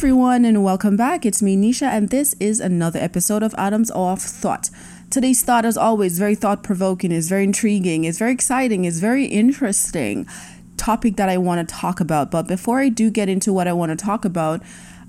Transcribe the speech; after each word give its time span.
everyone, 0.00 0.46
and 0.46 0.64
welcome 0.64 0.96
back. 0.96 1.26
It's 1.26 1.42
me, 1.42 1.58
Nisha, 1.58 1.82
and 1.82 2.08
this 2.08 2.34
is 2.40 2.58
another 2.58 2.98
episode 2.98 3.42
of 3.42 3.54
Adams 3.58 3.90
Off 3.90 4.22
Thought. 4.22 4.70
Today's 5.10 5.42
thought, 5.42 5.66
as 5.66 5.76
always, 5.76 6.18
very 6.18 6.34
thought 6.34 6.62
provoking, 6.62 7.12
is 7.12 7.28
very 7.28 7.44
intriguing, 7.44 8.04
is 8.04 8.18
very 8.18 8.32
exciting, 8.32 8.86
is 8.86 8.98
very 8.98 9.26
interesting 9.26 10.26
topic 10.78 11.16
that 11.16 11.28
I 11.28 11.36
want 11.36 11.68
to 11.68 11.74
talk 11.74 12.00
about. 12.00 12.30
But 12.30 12.48
before 12.48 12.80
I 12.80 12.88
do 12.88 13.10
get 13.10 13.28
into 13.28 13.52
what 13.52 13.68
I 13.68 13.74
want 13.74 13.90
to 13.90 14.02
talk 14.02 14.24
about, 14.24 14.62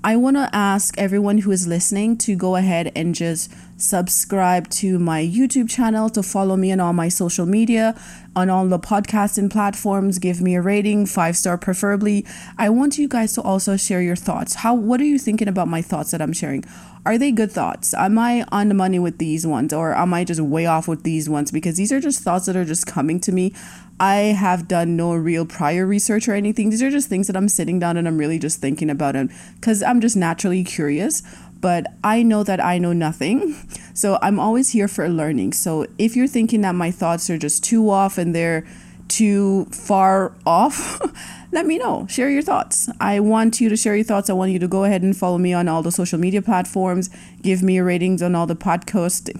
I 0.04 0.14
want 0.16 0.36
to 0.36 0.50
ask 0.52 0.98
everyone 0.98 1.38
who 1.38 1.52
is 1.52 1.66
listening 1.66 2.18
to 2.18 2.36
go 2.36 2.56
ahead 2.56 2.92
and 2.94 3.14
just 3.14 3.50
subscribe 3.82 4.68
to 4.70 4.98
my 4.98 5.22
YouTube 5.22 5.68
channel, 5.68 6.08
to 6.10 6.22
follow 6.22 6.56
me 6.56 6.70
on 6.72 6.80
all 6.80 6.92
my 6.92 7.08
social 7.08 7.46
media, 7.46 8.00
on 8.34 8.48
all 8.48 8.66
the 8.66 8.78
podcasting 8.78 9.50
platforms, 9.50 10.18
give 10.18 10.40
me 10.40 10.54
a 10.54 10.62
rating, 10.62 11.04
five 11.04 11.36
star 11.36 11.58
preferably. 11.58 12.24
I 12.56 12.70
want 12.70 12.96
you 12.96 13.08
guys 13.08 13.34
to 13.34 13.42
also 13.42 13.76
share 13.76 14.00
your 14.00 14.16
thoughts. 14.16 14.54
How 14.56 14.74
what 14.74 15.00
are 15.00 15.04
you 15.04 15.18
thinking 15.18 15.48
about 15.48 15.68
my 15.68 15.82
thoughts 15.82 16.12
that 16.12 16.22
I'm 16.22 16.32
sharing? 16.32 16.64
Are 17.04 17.18
they 17.18 17.32
good 17.32 17.50
thoughts? 17.50 17.92
Am 17.94 18.16
I 18.16 18.44
on 18.52 18.68
the 18.68 18.74
money 18.74 19.00
with 19.00 19.18
these 19.18 19.44
ones 19.44 19.72
or 19.72 19.92
am 19.92 20.14
I 20.14 20.22
just 20.22 20.40
way 20.40 20.66
off 20.66 20.86
with 20.86 21.02
these 21.02 21.28
ones? 21.28 21.50
Because 21.50 21.76
these 21.76 21.90
are 21.90 22.00
just 22.00 22.22
thoughts 22.22 22.46
that 22.46 22.54
are 22.54 22.64
just 22.64 22.86
coming 22.86 23.18
to 23.20 23.32
me. 23.32 23.52
I 23.98 24.14
have 24.14 24.68
done 24.68 24.96
no 24.96 25.14
real 25.14 25.44
prior 25.44 25.84
research 25.84 26.28
or 26.28 26.34
anything. 26.34 26.70
These 26.70 26.82
are 26.82 26.90
just 26.90 27.08
things 27.08 27.26
that 27.26 27.36
I'm 27.36 27.48
sitting 27.48 27.80
down 27.80 27.96
and 27.96 28.06
I'm 28.06 28.18
really 28.18 28.38
just 28.38 28.60
thinking 28.60 28.88
about 28.88 29.14
them 29.14 29.30
because 29.56 29.82
I'm 29.82 30.00
just 30.00 30.16
naturally 30.16 30.62
curious. 30.62 31.22
But 31.62 31.86
I 32.04 32.22
know 32.22 32.44
that 32.44 32.62
I 32.62 32.78
know 32.78 32.92
nothing. 32.92 33.56
So 33.94 34.18
I'm 34.22 34.40
always 34.40 34.70
here 34.70 34.88
for 34.88 35.06
learning. 35.06 35.52
So 35.52 35.86
if 35.98 36.16
you're 36.16 36.26
thinking 36.26 36.62
that 36.62 36.74
my 36.74 36.90
thoughts 36.90 37.28
are 37.28 37.36
just 37.36 37.62
too 37.62 37.90
off 37.90 38.16
and 38.16 38.34
they're 38.34 38.66
too 39.08 39.66
far 39.66 40.34
off, 40.46 40.98
let 41.52 41.66
me 41.66 41.76
know. 41.76 42.06
Share 42.08 42.30
your 42.30 42.40
thoughts. 42.40 42.88
I 43.00 43.20
want 43.20 43.60
you 43.60 43.68
to 43.68 43.76
share 43.76 43.94
your 43.94 44.04
thoughts. 44.04 44.30
I 44.30 44.32
want 44.32 44.50
you 44.50 44.58
to 44.60 44.66
go 44.66 44.84
ahead 44.84 45.02
and 45.02 45.14
follow 45.14 45.36
me 45.36 45.52
on 45.52 45.68
all 45.68 45.82
the 45.82 45.92
social 45.92 46.18
media 46.18 46.40
platforms. 46.40 47.10
Give 47.42 47.62
me 47.62 47.80
ratings 47.80 48.22
on 48.22 48.34
all 48.34 48.46
the 48.46 48.56
podcast. 48.56 49.30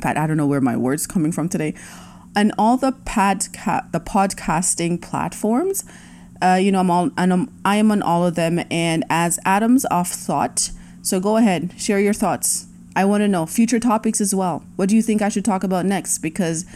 Pat, 0.00 0.16
I 0.16 0.28
don't 0.28 0.36
know 0.36 0.46
where 0.46 0.60
my 0.60 0.76
words 0.76 1.08
coming 1.08 1.32
from 1.32 1.48
today 1.48 1.74
and 2.36 2.52
all 2.56 2.76
the 2.76 2.92
podca- 2.92 3.90
the 3.92 4.00
podcasting 4.00 5.00
platforms. 5.00 5.84
Uh, 6.42 6.58
you 6.60 6.72
know, 6.72 6.80
I'm 6.80 6.90
all 6.90 7.10
and 7.18 7.32
I'm, 7.32 7.60
I 7.64 7.76
am 7.76 7.90
on 7.90 8.02
all 8.02 8.26
of 8.26 8.34
them. 8.34 8.60
And 8.70 9.04
as 9.10 9.38
Adams 9.44 9.84
of 9.86 10.08
thought, 10.08 10.70
so 11.02 11.20
go 11.20 11.36
ahead, 11.36 11.74
share 11.78 12.00
your 12.00 12.14
thoughts. 12.14 12.66
I 12.96 13.04
want 13.04 13.22
to 13.22 13.28
know 13.28 13.46
future 13.46 13.80
topics 13.80 14.20
as 14.20 14.34
well. 14.34 14.64
What 14.76 14.88
do 14.88 14.96
you 14.96 15.02
think 15.02 15.22
I 15.22 15.28
should 15.28 15.44
talk 15.44 15.62
about 15.62 15.86
next? 15.86 16.18
Because 16.18 16.66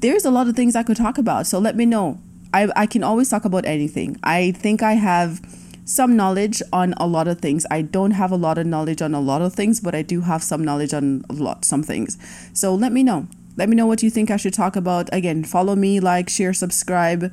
there's 0.00 0.24
a 0.24 0.30
lot 0.30 0.48
of 0.48 0.56
things 0.56 0.74
I 0.74 0.82
could 0.82 0.96
talk 0.96 1.18
about. 1.18 1.46
So 1.46 1.58
let 1.58 1.76
me 1.76 1.86
know. 1.86 2.18
I 2.52 2.68
I 2.74 2.86
can 2.86 3.02
always 3.02 3.28
talk 3.28 3.44
about 3.44 3.64
anything. 3.64 4.16
I 4.22 4.52
think 4.52 4.82
I 4.82 4.94
have 4.94 5.40
some 5.84 6.16
knowledge 6.16 6.62
on 6.72 6.94
a 6.96 7.06
lot 7.06 7.28
of 7.28 7.40
things. 7.40 7.66
I 7.70 7.82
don't 7.82 8.12
have 8.12 8.30
a 8.30 8.36
lot 8.36 8.58
of 8.58 8.66
knowledge 8.66 9.02
on 9.02 9.14
a 9.14 9.20
lot 9.20 9.42
of 9.42 9.54
things, 9.54 9.80
but 9.80 9.94
I 9.94 10.02
do 10.02 10.20
have 10.22 10.42
some 10.42 10.64
knowledge 10.64 10.94
on 10.94 11.24
a 11.28 11.32
lot 11.32 11.64
some 11.64 11.82
things. 11.82 12.18
So 12.52 12.74
let 12.74 12.92
me 12.92 13.02
know. 13.02 13.26
Let 13.56 13.68
me 13.68 13.76
know 13.76 13.86
what 13.86 14.02
you 14.02 14.10
think 14.10 14.30
I 14.30 14.38
should 14.38 14.54
talk 14.54 14.76
about. 14.76 15.10
Again, 15.12 15.44
follow 15.44 15.76
me, 15.76 16.00
like, 16.00 16.30
share, 16.30 16.54
subscribe. 16.54 17.30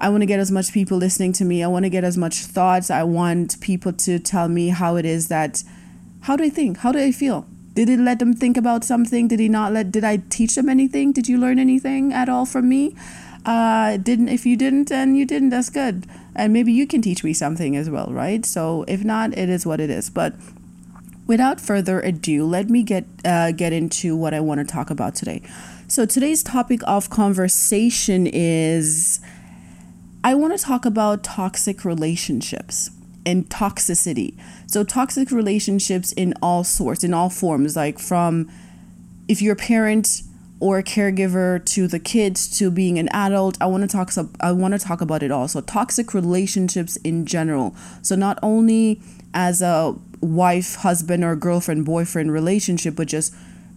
I 0.00 0.08
want 0.10 0.22
to 0.22 0.26
get 0.26 0.38
as 0.38 0.50
much 0.50 0.72
people 0.72 0.96
listening 0.96 1.32
to 1.34 1.44
me. 1.44 1.62
I 1.62 1.66
want 1.66 1.84
to 1.84 1.90
get 1.90 2.04
as 2.04 2.16
much 2.16 2.36
thoughts. 2.36 2.90
I 2.90 3.02
want 3.02 3.60
people 3.60 3.92
to 3.92 4.18
tell 4.18 4.48
me 4.48 4.68
how 4.68 4.96
it 4.96 5.04
is 5.04 5.28
that 5.28 5.64
how 6.22 6.36
do 6.36 6.44
I 6.44 6.50
think? 6.50 6.78
How 6.78 6.92
do 6.92 6.98
I 6.98 7.12
feel? 7.12 7.46
Did 7.74 7.88
it 7.88 8.00
let 8.00 8.18
them 8.18 8.34
think 8.34 8.56
about 8.56 8.84
something? 8.84 9.28
Did 9.28 9.40
he 9.40 9.48
not 9.48 9.72
let 9.72 9.90
did 9.90 10.04
I 10.04 10.18
teach 10.30 10.54
them 10.54 10.68
anything? 10.68 11.12
Did 11.12 11.28
you 11.28 11.38
learn 11.38 11.58
anything 11.58 12.12
at 12.12 12.28
all 12.28 12.46
from 12.46 12.68
me? 12.68 12.94
Uh 13.44 13.96
didn't 13.96 14.28
if 14.28 14.46
you 14.46 14.56
didn't 14.56 14.90
and 14.92 15.16
you 15.16 15.24
didn't, 15.24 15.50
that's 15.50 15.70
good. 15.70 16.06
And 16.34 16.52
maybe 16.52 16.72
you 16.72 16.86
can 16.86 17.02
teach 17.02 17.24
me 17.24 17.32
something 17.32 17.76
as 17.76 17.90
well, 17.90 18.08
right? 18.10 18.44
So 18.46 18.84
if 18.86 19.04
not, 19.04 19.36
it 19.36 19.48
is 19.48 19.66
what 19.66 19.80
it 19.80 19.90
is. 19.90 20.10
But 20.10 20.34
without 21.26 21.60
further 21.60 22.00
ado, 22.00 22.44
let 22.44 22.68
me 22.68 22.82
get 22.82 23.04
uh, 23.24 23.52
get 23.52 23.72
into 23.72 24.16
what 24.16 24.34
I 24.34 24.40
want 24.40 24.60
to 24.60 24.64
talk 24.64 24.90
about 24.90 25.14
today. 25.14 25.42
So 25.86 26.04
today's 26.04 26.42
topic 26.42 26.80
of 26.86 27.10
conversation 27.10 28.26
is 28.26 29.20
I 30.28 30.34
want 30.34 30.54
to 30.54 30.62
talk 30.62 30.84
about 30.84 31.24
toxic 31.24 31.86
relationships 31.86 32.90
and 33.24 33.48
toxicity. 33.48 34.38
So 34.66 34.84
toxic 34.84 35.30
relationships 35.30 36.12
in 36.12 36.34
all 36.42 36.64
sorts, 36.64 37.02
in 37.02 37.14
all 37.14 37.30
forms, 37.30 37.76
like 37.76 37.98
from 37.98 38.46
if 39.26 39.40
you're 39.40 39.54
a 39.54 39.56
parent 39.56 40.20
or 40.60 40.76
a 40.76 40.82
caregiver 40.82 41.64
to 41.72 41.88
the 41.88 41.98
kids 41.98 42.58
to 42.58 42.70
being 42.70 42.98
an 42.98 43.08
adult 43.10 43.56
i 43.62 43.66
want 43.66 43.82
to 43.82 43.88
talk 43.88 44.12
i 44.40 44.52
want 44.52 44.74
to 44.74 44.78
talk 44.78 45.00
about 45.00 45.22
it 45.22 45.30
all. 45.30 45.48
So 45.48 45.62
toxic 45.62 46.12
relationships 46.12 46.96
in 46.96 47.24
general. 47.24 47.74
So 48.02 48.14
not 48.14 48.38
only 48.42 49.00
as 49.32 49.62
a 49.62 49.94
wife, 50.20 50.74
husband, 50.74 51.24
or 51.24 51.36
girlfriend, 51.36 51.86
boyfriend 51.86 52.32
relationship, 52.32 52.96
but 52.96 53.08
just 53.08 53.34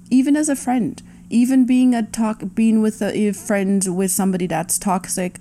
even 0.09 0.35
as 0.35 0.49
a 0.49 0.57
friend, 0.57 1.01
even 1.29 1.65
being 1.65 1.95
a 1.95 2.03
talk, 2.03 2.43
being 2.53 2.81
with 2.81 3.01
a, 3.01 3.17
a 3.17 3.31
friend 3.31 3.85
with 3.95 4.11
somebody 4.11 4.47
that's 4.47 4.77
toxic 4.77 5.39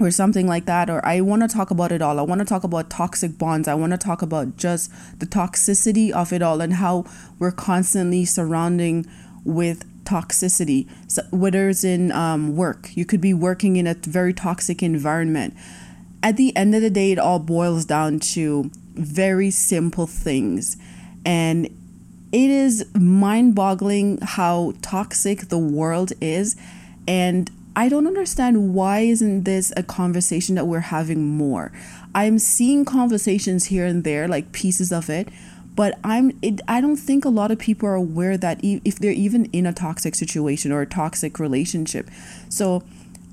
or 0.00 0.10
something 0.10 0.46
like 0.46 0.66
that 0.66 0.88
or 0.88 1.04
i 1.06 1.20
want 1.20 1.42
to 1.42 1.48
talk 1.48 1.70
about 1.70 1.92
it 1.92 2.02
all. 2.02 2.18
I 2.18 2.22
want 2.22 2.40
to 2.40 2.44
talk 2.44 2.64
about 2.64 2.90
toxic 2.90 3.38
bonds. 3.38 3.68
I 3.68 3.74
want 3.74 3.92
to 3.92 3.98
talk 3.98 4.22
about 4.22 4.56
just 4.56 4.90
the 5.18 5.26
toxicity 5.26 6.10
of 6.10 6.32
it 6.32 6.42
all 6.42 6.60
and 6.60 6.74
how 6.74 7.04
we're 7.38 7.52
constantly 7.52 8.24
surrounding 8.24 9.06
with 9.44 9.84
toxicity. 10.04 10.88
So 11.08 11.22
whether 11.30 11.68
it's 11.68 11.84
in 11.84 12.12
um, 12.12 12.56
work. 12.56 12.96
You 12.96 13.04
could 13.04 13.20
be 13.20 13.34
working 13.34 13.76
in 13.76 13.86
a 13.86 13.94
very 13.94 14.32
toxic 14.32 14.82
environment. 14.82 15.54
At 16.22 16.36
the 16.36 16.54
end 16.56 16.74
of 16.74 16.82
the 16.82 16.90
day 16.90 17.12
it 17.12 17.18
all 17.18 17.38
boils 17.38 17.84
down 17.84 18.20
to 18.34 18.70
very 18.94 19.50
simple 19.50 20.06
things. 20.06 20.76
And 21.24 21.66
it 22.32 22.50
is 22.50 22.86
mind 22.94 23.54
boggling 23.54 24.18
how 24.20 24.74
toxic 24.82 25.48
the 25.48 25.58
world 25.58 26.12
is. 26.20 26.56
And 27.06 27.50
I 27.80 27.88
don't 27.88 28.06
understand 28.06 28.74
why 28.74 28.98
isn't 28.98 29.44
this 29.44 29.72
a 29.74 29.82
conversation 29.82 30.54
that 30.56 30.66
we're 30.66 30.80
having 30.80 31.26
more? 31.26 31.72
I'm 32.14 32.38
seeing 32.38 32.84
conversations 32.84 33.64
here 33.64 33.86
and 33.86 34.04
there, 34.04 34.28
like 34.28 34.52
pieces 34.52 34.92
of 34.92 35.08
it, 35.08 35.30
but 35.76 35.98
I'm 36.04 36.38
it, 36.42 36.60
I 36.68 36.82
don't 36.82 36.98
think 36.98 37.24
a 37.24 37.30
lot 37.30 37.50
of 37.50 37.58
people 37.58 37.88
are 37.88 37.94
aware 37.94 38.36
that 38.36 38.60
if 38.62 38.98
they're 38.98 39.12
even 39.12 39.46
in 39.46 39.64
a 39.64 39.72
toxic 39.72 40.14
situation 40.14 40.72
or 40.72 40.82
a 40.82 40.86
toxic 40.86 41.38
relationship. 41.38 42.10
So 42.50 42.82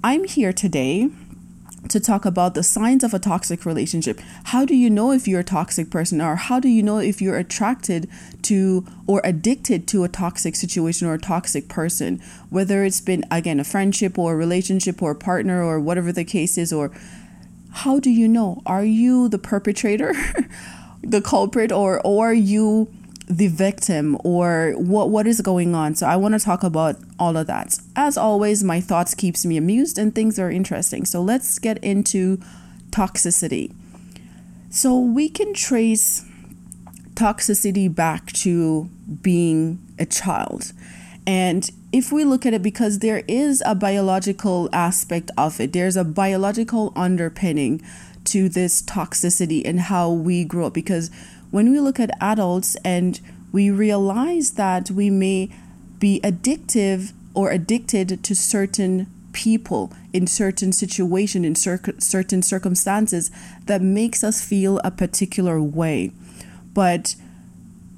I'm 0.01 0.23
here 0.23 0.53
today 0.53 1.09
to 1.89 1.99
talk 1.99 2.25
about 2.25 2.53
the 2.53 2.63
signs 2.63 3.03
of 3.03 3.13
a 3.13 3.19
toxic 3.19 3.65
relationship. 3.65 4.19
How 4.45 4.65
do 4.65 4.75
you 4.75 4.89
know 4.89 5.11
if 5.11 5.27
you're 5.27 5.41
a 5.41 5.45
toxic 5.45 5.89
person, 5.89 6.21
or 6.21 6.35
how 6.35 6.59
do 6.59 6.67
you 6.67 6.83
know 6.83 6.97
if 6.97 7.21
you're 7.21 7.37
attracted 7.37 8.09
to 8.43 8.85
or 9.05 9.21
addicted 9.23 9.87
to 9.89 10.03
a 10.03 10.09
toxic 10.09 10.55
situation 10.55 11.07
or 11.07 11.13
a 11.13 11.19
toxic 11.19 11.67
person? 11.67 12.21
Whether 12.49 12.83
it's 12.83 13.01
been, 13.01 13.23
again, 13.31 13.59
a 13.59 13.63
friendship 13.63 14.17
or 14.17 14.33
a 14.33 14.37
relationship 14.37 15.01
or 15.01 15.11
a 15.11 15.15
partner 15.15 15.63
or 15.63 15.79
whatever 15.79 16.11
the 16.11 16.25
case 16.25 16.57
is, 16.57 16.73
or 16.73 16.91
how 17.71 17.99
do 17.99 18.09
you 18.09 18.27
know? 18.27 18.61
Are 18.65 18.83
you 18.83 19.29
the 19.29 19.37
perpetrator, 19.37 20.13
the 21.01 21.21
culprit, 21.21 21.71
or, 21.71 22.01
or 22.03 22.29
are 22.29 22.33
you 22.33 22.91
the 23.27 23.47
victim 23.47 24.17
or 24.23 24.73
what 24.77 25.09
what 25.09 25.27
is 25.27 25.41
going 25.41 25.75
on. 25.75 25.95
So 25.95 26.07
i 26.07 26.15
want 26.15 26.33
to 26.33 26.39
talk 26.39 26.63
about 26.63 26.95
all 27.19 27.35
of 27.35 27.47
that. 27.47 27.77
As 27.95 28.17
always 28.17 28.63
my 28.63 28.79
thoughts 28.79 29.13
keeps 29.13 29.45
me 29.45 29.57
amused 29.57 29.97
and 29.97 30.15
things 30.15 30.39
are 30.39 30.49
interesting. 30.49 31.05
So 31.05 31.21
let's 31.21 31.59
get 31.59 31.77
into 31.83 32.37
toxicity. 32.89 33.73
So 34.69 34.97
we 34.97 35.29
can 35.29 35.53
trace 35.53 36.25
toxicity 37.15 37.93
back 37.93 38.31
to 38.33 38.89
being 39.21 39.79
a 39.99 40.05
child. 40.05 40.71
And 41.25 41.69
if 41.91 42.11
we 42.11 42.23
look 42.23 42.45
at 42.45 42.53
it 42.53 42.63
because 42.63 42.99
there 42.99 43.23
is 43.27 43.61
a 43.65 43.75
biological 43.75 44.69
aspect 44.71 45.31
of 45.37 45.59
it 45.59 45.73
there's 45.73 45.97
a 45.97 46.03
biological 46.03 46.93
underpinning 46.95 47.81
to 48.25 48.49
this 48.49 48.81
toxicity 48.81 49.61
and 49.65 49.79
how 49.79 50.11
we 50.11 50.43
grow 50.43 50.67
up 50.67 50.73
because 50.73 51.09
when 51.57 51.71
we 51.71 51.79
look 51.79 51.99
at 51.99 52.11
adults 52.21 52.75
and 52.85 53.19
we 53.51 53.71
realize 53.71 54.51
that 54.51 54.91
we 54.91 55.09
may 55.09 55.49
be 55.97 56.21
addictive 56.23 57.13
or 57.33 57.49
addicted 57.49 58.23
to 58.23 58.35
certain 58.35 59.07
people 59.33 59.91
in 60.13 60.27
certain 60.27 60.71
situation 60.71 61.43
in 61.43 61.55
cir- 61.55 61.95
certain 61.97 62.43
circumstances 62.43 63.31
that 63.65 63.81
makes 63.81 64.23
us 64.23 64.39
feel 64.39 64.79
a 64.83 64.91
particular 64.91 65.59
way. 65.59 66.11
But 66.75 67.15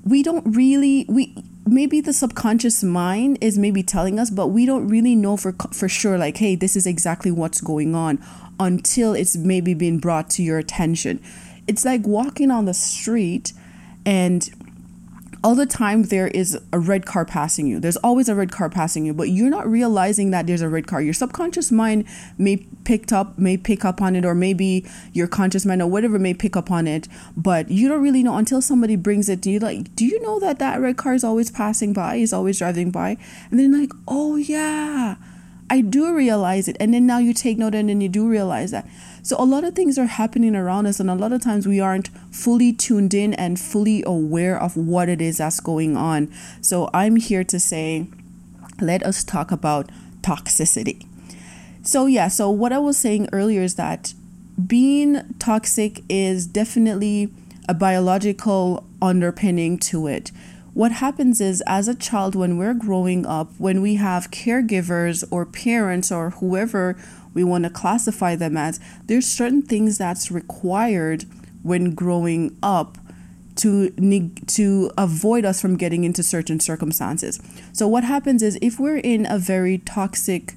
we 0.06 0.24
don't 0.24 0.56
really 0.56 1.06
we 1.10 1.36
maybe 1.68 2.00
the 2.00 2.14
subconscious 2.14 2.82
mind 2.82 3.38
is 3.42 3.58
maybe 3.58 3.84
telling 3.84 4.18
us 4.18 4.30
but 4.30 4.48
we 4.48 4.66
don't 4.66 4.88
really 4.88 5.16
know 5.16 5.36
for 5.36 5.54
for 5.74 5.90
sure 5.90 6.18
like 6.18 6.38
hey 6.38 6.56
this 6.56 6.78
is 6.78 6.88
exactly 6.88 7.30
what's 7.30 7.60
going 7.60 7.94
on 7.94 8.24
until 8.58 9.14
it's 9.14 9.36
maybe 9.36 9.74
been 9.74 10.00
brought 10.00 10.30
to 10.30 10.42
your 10.42 10.58
attention 10.58 11.20
it's 11.69 11.86
like 11.86 12.06
walking 12.06 12.50
on 12.50 12.66
the 12.66 12.74
street 12.74 13.54
and 14.04 14.50
all 15.44 15.56
the 15.56 15.68
time 15.68 16.04
there 16.04 16.27
is 16.27 16.60
a 16.74 16.80
red 16.80 17.06
car 17.06 17.24
passing 17.24 17.68
you. 17.68 17.80
There's 17.80 17.95
always 17.98 18.27
a 18.27 18.36
red 18.36 18.51
car 18.51 18.69
passing 18.69 19.06
you, 19.06 19.13
but 19.13 19.30
you're 19.30 19.51
not 19.51 19.69
realizing 19.69 20.31
that 20.31 20.48
there's 20.48 20.63
a 20.63 20.68
red 20.68 20.88
car. 20.88 21.00
Your 21.00 21.13
subconscious 21.13 21.71
mind 21.71 22.06
may 22.38 22.57
picked 22.83 23.13
up 23.13 23.38
may 23.38 23.56
pick 23.56 23.86
up 23.86 24.01
on 24.01 24.16
it 24.16 24.25
or 24.25 24.33
maybe 24.33 24.83
your 25.13 25.27
conscious 25.27 25.63
mind 25.63 25.81
or 25.81 25.88
whatever 25.88 26.18
may 26.18 26.33
pick 26.33 26.57
up 26.57 26.71
on 26.71 26.88
it, 26.88 27.07
but 27.38 27.69
you 27.69 27.88
don't 27.88 28.01
really 28.01 28.24
know 28.24 28.36
until 28.36 28.62
somebody 28.62 28.95
brings 28.95 29.30
it 29.30 29.44
to 29.44 29.51
you 29.51 29.60
like, 29.60 29.95
"Do 29.95 30.06
you 30.06 30.21
know 30.24 30.39
that 30.39 30.60
that 30.60 30.81
red 30.81 30.98
car 30.98 31.13
is 31.13 31.24
always 31.24 31.51
passing 31.51 31.94
by, 31.94 32.16
is 32.16 32.33
always 32.33 32.57
driving 32.57 32.89
by?" 32.89 33.16
And 33.51 33.60
then 33.60 33.80
like, 33.80 33.92
"Oh 34.07 34.36
yeah." 34.36 35.16
I 35.69 35.81
do 35.81 36.13
realize 36.13 36.68
it. 36.68 36.75
And 36.80 36.94
then 36.94 37.06
now 37.06 37.19
you 37.19 37.33
take 37.33 37.57
note 37.57 37.75
and 37.75 37.89
then 37.89 38.01
you 38.01 38.10
do 38.10 38.27
realize 38.27 38.71
that. 38.71 38.88
So 39.21 39.36
a 39.38 39.45
lot 39.45 39.63
of 39.63 39.75
things 39.75 39.98
are 39.98 40.06
happening 40.06 40.56
around 40.56 40.86
us, 40.86 41.00
and 41.00 41.10
a 41.10 41.16
lot 41.16 41.31
of 41.31 41.42
times 41.42 41.68
we 41.68 41.80
aren't 41.80 42.10
fully 42.31 42.74
tuned 42.74 43.13
in 43.13 43.33
and 43.33 43.60
fully 43.60 44.04
aware 44.06 44.60
of 44.60 44.77
what 44.77 45.10
it 45.10 45.21
is 45.21 45.38
that's 45.38 45.60
going 45.60 45.98
on. 45.98 46.31
So 46.62 46.89
I'm 46.94 47.18
here 47.18 47.44
to 47.44 47.60
say, 47.60 48.07
let 48.81 49.04
us 49.06 49.24
talk 49.24 49.51
about 49.51 49.89
toxicity. 50.21 51.06
So, 51.83 52.06
yeah, 52.06 52.27
so 52.27 52.50
what 52.50 52.71
I 52.71 52.80
was 52.80 52.98
saying 52.98 53.30
earlier 53.31 53.62
is 53.62 53.75
that 53.75 54.13
being 54.68 55.36
toxic 55.39 56.04
is 56.10 56.45
definitely 56.45 57.31
a 57.68 57.74
biological 57.74 58.86
underpinning 59.01 59.77
to 59.77 60.07
it. 60.07 60.31
What 60.74 60.92
happens 60.94 61.42
is, 61.42 61.63
as 61.66 61.88
a 61.88 61.95
child, 61.95 62.36
when 62.36 62.57
we're 62.57 62.74
growing 62.74 63.25
up, 63.25 63.51
when 63.57 63.81
we 63.81 63.95
have 63.95 64.31
caregivers 64.31 65.24
or 65.31 65.45
parents 65.45 66.12
or 66.12 66.30
whoever 66.31 66.95
we 67.34 67.44
want 67.44 67.64
to 67.64 67.70
classify 67.70 68.36
them 68.36 68.58
as, 68.58 68.80
there's 69.06 69.28
certain 69.28 69.62
things 69.62 69.98
that's 69.98 70.31
required 70.31 71.26
when 71.64 71.94
growing 71.94 72.58
up 72.64 72.98
to 73.56 73.90
to 74.48 74.92
avoid 74.98 75.44
us 75.44 75.62
from 75.62 75.76
getting 75.76 76.06
into 76.06 76.24
certain 76.24 76.60
circumstances. 76.60 77.40
So 77.74 77.88
what 77.88 78.06
happens 78.06 78.42
is 78.42 78.58
if 78.62 78.80
we're 78.80 78.98
in 78.98 79.26
a 79.30 79.38
very 79.38 79.80
toxic 79.80 80.54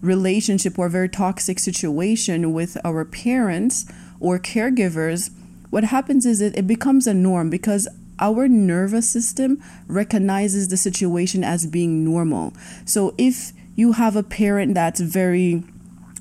relationship 0.00 0.78
or 0.78 0.88
very 0.88 1.10
toxic 1.10 1.58
situation 1.58 2.54
with 2.54 2.78
our 2.84 3.04
parents 3.04 3.84
or 4.18 4.38
caregivers, 4.38 5.30
what 5.68 5.84
happens 5.84 6.24
is 6.24 6.40
it, 6.40 6.56
it 6.56 6.66
becomes 6.66 7.06
a 7.06 7.12
norm 7.12 7.50
because 7.50 7.86
our 8.18 8.48
nervous 8.48 9.08
system 9.08 9.62
recognizes 9.86 10.68
the 10.68 10.76
situation 10.76 11.44
as 11.44 11.66
being 11.66 12.04
normal. 12.04 12.54
So 12.84 13.14
if 13.18 13.52
you 13.76 13.92
have 13.92 14.16
a 14.16 14.22
parent 14.22 14.74
that's 14.74 15.00
very 15.00 15.62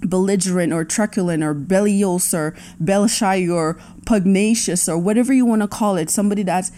belligerent 0.01 0.74
or 0.74 0.86
truculent 0.86 1.44
or 1.44 1.54
bellicose 1.54 2.34
or 2.34 2.56
shy 3.07 3.48
or 3.48 3.78
pugnacious 4.06 4.88
or 4.88 4.98
whatever 4.98 5.34
you 5.34 5.46
want 5.46 5.62
to 5.62 5.68
call 5.68 5.98
it, 5.98 6.10
somebody 6.10 6.44
that's 6.44 6.72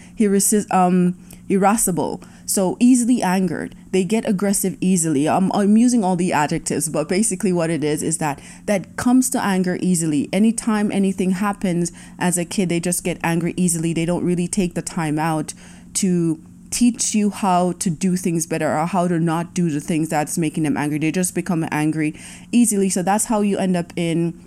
um, 0.70 1.16
irascible, 1.48 2.22
so 2.46 2.76
easily 2.80 3.22
angered. 3.22 3.74
They 3.90 4.04
get 4.04 4.28
aggressive 4.28 4.76
easily. 4.80 5.28
I'm, 5.28 5.52
I'm 5.52 5.76
using 5.76 6.02
all 6.02 6.16
the 6.16 6.32
adjectives, 6.32 6.88
but 6.88 7.08
basically 7.08 7.52
what 7.52 7.70
it 7.70 7.84
is 7.84 8.02
is 8.02 8.18
that 8.18 8.40
that 8.66 8.96
comes 8.96 9.30
to 9.30 9.42
anger 9.42 9.78
easily. 9.80 10.28
Anytime 10.32 10.90
anything 10.90 11.32
happens 11.32 11.92
as 12.18 12.38
a 12.38 12.44
kid, 12.44 12.68
they 12.68 12.80
just 12.80 13.04
get 13.04 13.18
angry 13.22 13.54
easily. 13.56 13.92
They 13.92 14.06
don't 14.06 14.24
really 14.24 14.48
take 14.48 14.74
the 14.74 14.82
time 14.82 15.18
out 15.18 15.54
to 15.94 16.42
teach 16.72 17.14
you 17.14 17.30
how 17.30 17.72
to 17.72 17.90
do 17.90 18.16
things 18.16 18.46
better 18.46 18.76
or 18.76 18.86
how 18.86 19.06
to 19.06 19.20
not 19.20 19.54
do 19.54 19.70
the 19.70 19.80
things 19.80 20.08
that's 20.08 20.38
making 20.38 20.64
them 20.64 20.76
angry. 20.76 20.98
They 20.98 21.12
just 21.12 21.34
become 21.34 21.66
angry 21.70 22.18
easily. 22.50 22.88
So 22.88 23.02
that's 23.02 23.26
how 23.26 23.42
you 23.42 23.58
end 23.58 23.76
up 23.76 23.92
in, 23.94 24.40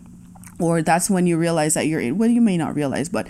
or 0.59 0.81
that's 0.81 1.09
when 1.09 1.27
you 1.27 1.37
realize 1.37 1.75
that 1.75 1.87
you're 1.87 2.01
in. 2.01 2.17
Well, 2.17 2.29
you 2.29 2.41
may 2.41 2.57
not 2.57 2.75
realize, 2.75 3.09
but 3.09 3.27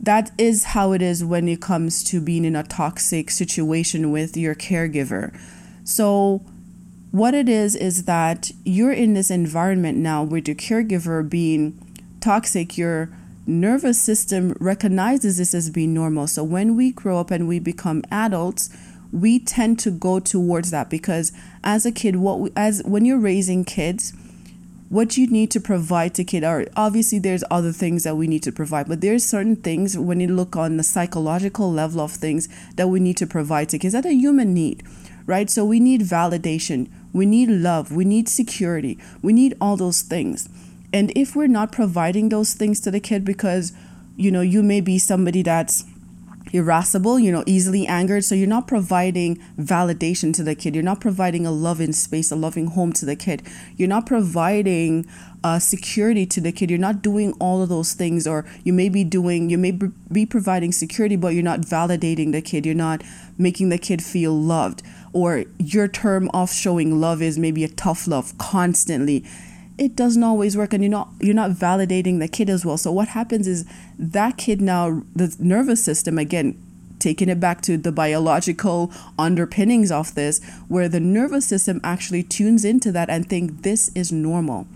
that 0.00 0.30
is 0.38 0.64
how 0.64 0.92
it 0.92 1.02
is 1.02 1.22
when 1.22 1.46
it 1.46 1.60
comes 1.60 2.02
to 2.04 2.20
being 2.20 2.44
in 2.44 2.56
a 2.56 2.62
toxic 2.62 3.30
situation 3.30 4.10
with 4.10 4.36
your 4.36 4.54
caregiver. 4.54 5.38
So, 5.84 6.42
what 7.10 7.34
it 7.34 7.48
is 7.48 7.74
is 7.74 8.04
that 8.04 8.50
you're 8.64 8.92
in 8.92 9.14
this 9.14 9.30
environment 9.30 9.98
now 9.98 10.22
with 10.22 10.46
your 10.46 10.54
caregiver 10.54 11.28
being 11.28 11.78
toxic, 12.20 12.78
your 12.78 13.10
nervous 13.50 14.00
system 14.00 14.56
recognizes 14.60 15.38
this 15.38 15.54
as 15.54 15.70
being 15.70 15.92
normal. 15.92 16.26
So 16.26 16.44
when 16.44 16.76
we 16.76 16.92
grow 16.92 17.18
up 17.18 17.30
and 17.30 17.48
we 17.48 17.58
become 17.58 18.02
adults, 18.10 18.70
we 19.12 19.38
tend 19.40 19.78
to 19.80 19.90
go 19.90 20.20
towards 20.20 20.70
that 20.70 20.88
because 20.88 21.32
as 21.64 21.84
a 21.84 21.92
kid, 21.92 22.16
what 22.16 22.38
we, 22.38 22.50
as 22.56 22.82
when 22.84 23.04
you're 23.04 23.18
raising 23.18 23.64
kids, 23.64 24.12
what 24.88 25.16
you 25.16 25.26
need 25.28 25.50
to 25.52 25.60
provide 25.60 26.14
to 26.14 26.24
kid 26.24 26.42
are 26.42 26.66
obviously 26.76 27.18
there's 27.18 27.44
other 27.50 27.72
things 27.72 28.04
that 28.04 28.16
we 28.16 28.26
need 28.26 28.42
to 28.42 28.52
provide, 28.52 28.88
but 28.88 29.00
there's 29.00 29.24
certain 29.24 29.56
things 29.56 29.96
when 29.96 30.20
you 30.20 30.28
look 30.28 30.56
on 30.56 30.76
the 30.76 30.82
psychological 30.82 31.72
level 31.72 32.00
of 32.00 32.12
things 32.12 32.48
that 32.76 32.88
we 32.88 32.98
need 32.98 33.16
to 33.16 33.26
provide 33.26 33.68
to 33.68 33.78
kids 33.78 33.94
that 33.94 34.04
a 34.04 34.12
human 34.12 34.52
need, 34.52 34.82
right? 35.26 35.48
So 35.48 35.64
we 35.64 35.78
need 35.78 36.02
validation, 36.02 36.88
we 37.12 37.24
need 37.24 37.48
love, 37.50 37.92
we 37.92 38.04
need 38.04 38.28
security, 38.28 38.98
we 39.22 39.32
need 39.32 39.56
all 39.60 39.76
those 39.76 40.02
things. 40.02 40.48
And 40.92 41.12
if 41.16 41.36
we're 41.36 41.46
not 41.46 41.72
providing 41.72 42.28
those 42.28 42.54
things 42.54 42.80
to 42.80 42.90
the 42.90 43.00
kid 43.00 43.24
because, 43.24 43.72
you 44.16 44.30
know, 44.30 44.40
you 44.40 44.62
may 44.62 44.80
be 44.80 44.98
somebody 44.98 45.42
that's 45.42 45.84
irascible, 46.52 47.18
you 47.18 47.30
know, 47.30 47.44
easily 47.46 47.86
angered. 47.86 48.24
So 48.24 48.34
you're 48.34 48.48
not 48.48 48.66
providing 48.66 49.36
validation 49.58 50.34
to 50.34 50.42
the 50.42 50.54
kid. 50.54 50.74
You're 50.74 50.84
not 50.84 51.00
providing 51.00 51.46
a 51.46 51.52
loving 51.52 51.92
space, 51.92 52.30
a 52.30 52.36
loving 52.36 52.68
home 52.68 52.92
to 52.94 53.06
the 53.06 53.16
kid. 53.16 53.42
You're 53.76 53.88
not 53.88 54.06
providing 54.06 55.06
uh, 55.44 55.58
security 55.58 56.26
to 56.26 56.40
the 56.40 56.52
kid. 56.52 56.70
You're 56.70 56.78
not 56.78 57.02
doing 57.02 57.32
all 57.38 57.62
of 57.62 57.68
those 57.68 57.92
things, 57.92 58.26
or 58.26 58.44
you 58.64 58.72
may 58.72 58.88
be 58.88 59.04
doing, 59.04 59.48
you 59.48 59.58
may 59.58 59.70
be 59.70 60.26
providing 60.26 60.72
security, 60.72 61.16
but 61.16 61.28
you're 61.28 61.42
not 61.42 61.60
validating 61.60 62.32
the 62.32 62.42
kid. 62.42 62.66
You're 62.66 62.74
not 62.74 63.02
making 63.38 63.68
the 63.68 63.78
kid 63.78 64.02
feel 64.02 64.38
loved. 64.38 64.82
Or 65.12 65.44
your 65.58 65.88
term 65.88 66.30
of 66.34 66.52
showing 66.52 67.00
love 67.00 67.22
is 67.22 67.38
maybe 67.38 67.64
a 67.64 67.68
tough 67.68 68.06
love 68.06 68.36
constantly 68.38 69.24
it 69.80 69.96
doesn't 69.96 70.22
always 70.22 70.58
work 70.58 70.74
and 70.74 70.84
you're 70.84 70.90
not 70.90 71.08
you're 71.20 71.34
not 71.34 71.52
validating 71.52 72.18
the 72.18 72.28
kid 72.28 72.50
as 72.50 72.66
well. 72.66 72.76
So 72.76 72.92
what 72.92 73.08
happens 73.08 73.48
is 73.48 73.64
that 73.98 74.36
kid 74.36 74.60
now 74.60 75.02
the 75.16 75.34
nervous 75.40 75.82
system 75.82 76.18
again 76.18 76.62
taking 76.98 77.30
it 77.30 77.40
back 77.40 77.62
to 77.62 77.78
the 77.78 77.90
biological 77.90 78.92
underpinnings 79.18 79.90
of 79.90 80.14
this 80.14 80.44
where 80.68 80.86
the 80.86 81.00
nervous 81.00 81.46
system 81.46 81.80
actually 81.82 82.22
tunes 82.22 82.62
into 82.62 82.92
that 82.92 83.08
and 83.08 83.26
think 83.26 83.62
this 83.62 83.90
is 83.94 84.12
normal. 84.12 84.66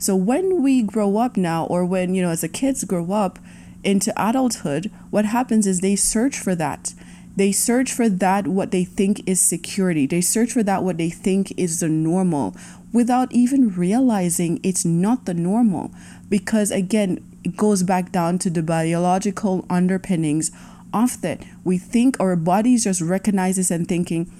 So 0.00 0.16
when 0.16 0.60
we 0.60 0.82
grow 0.82 1.18
up 1.18 1.36
now 1.36 1.64
or 1.66 1.84
when 1.84 2.16
you 2.16 2.22
know 2.22 2.30
as 2.30 2.40
the 2.40 2.48
kids 2.48 2.82
grow 2.82 3.12
up 3.12 3.38
into 3.84 4.12
adulthood 4.16 4.90
what 5.10 5.24
happens 5.24 5.68
is 5.68 5.80
they 5.80 5.94
search 5.94 6.36
for 6.36 6.56
that 6.56 6.94
they 7.38 7.52
search 7.52 7.92
for 7.92 8.08
that 8.08 8.46
what 8.46 8.70
they 8.70 8.84
think 8.84 9.26
is 9.28 9.40
security 9.40 10.06
they 10.06 10.20
search 10.20 10.52
for 10.52 10.62
that 10.62 10.82
what 10.82 10.96
they 10.96 11.10
think 11.10 11.52
is 11.56 11.80
the 11.80 11.88
normal 11.88 12.54
without 12.92 13.32
even 13.32 13.74
realizing 13.74 14.60
it's 14.62 14.84
not 14.84 15.24
the 15.24 15.34
normal. 15.34 15.90
Because 16.28 16.70
again, 16.70 17.24
it 17.44 17.56
goes 17.56 17.82
back 17.82 18.12
down 18.12 18.38
to 18.40 18.50
the 18.50 18.62
biological 18.62 19.64
underpinnings 19.70 20.50
of 20.92 21.20
that. 21.22 21.42
We 21.64 21.78
think 21.78 22.18
our 22.18 22.36
bodies 22.36 22.84
just 22.84 23.00
recognizes 23.00 23.70
and 23.70 23.86
thinking, 23.86 24.30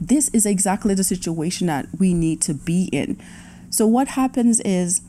this 0.00 0.28
is 0.30 0.46
exactly 0.46 0.94
the 0.94 1.04
situation 1.04 1.66
that 1.66 1.86
we 1.98 2.14
need 2.14 2.40
to 2.42 2.54
be 2.54 2.84
in. 2.92 3.20
So 3.70 3.86
what 3.86 4.08
happens 4.08 4.60
is 4.60 5.02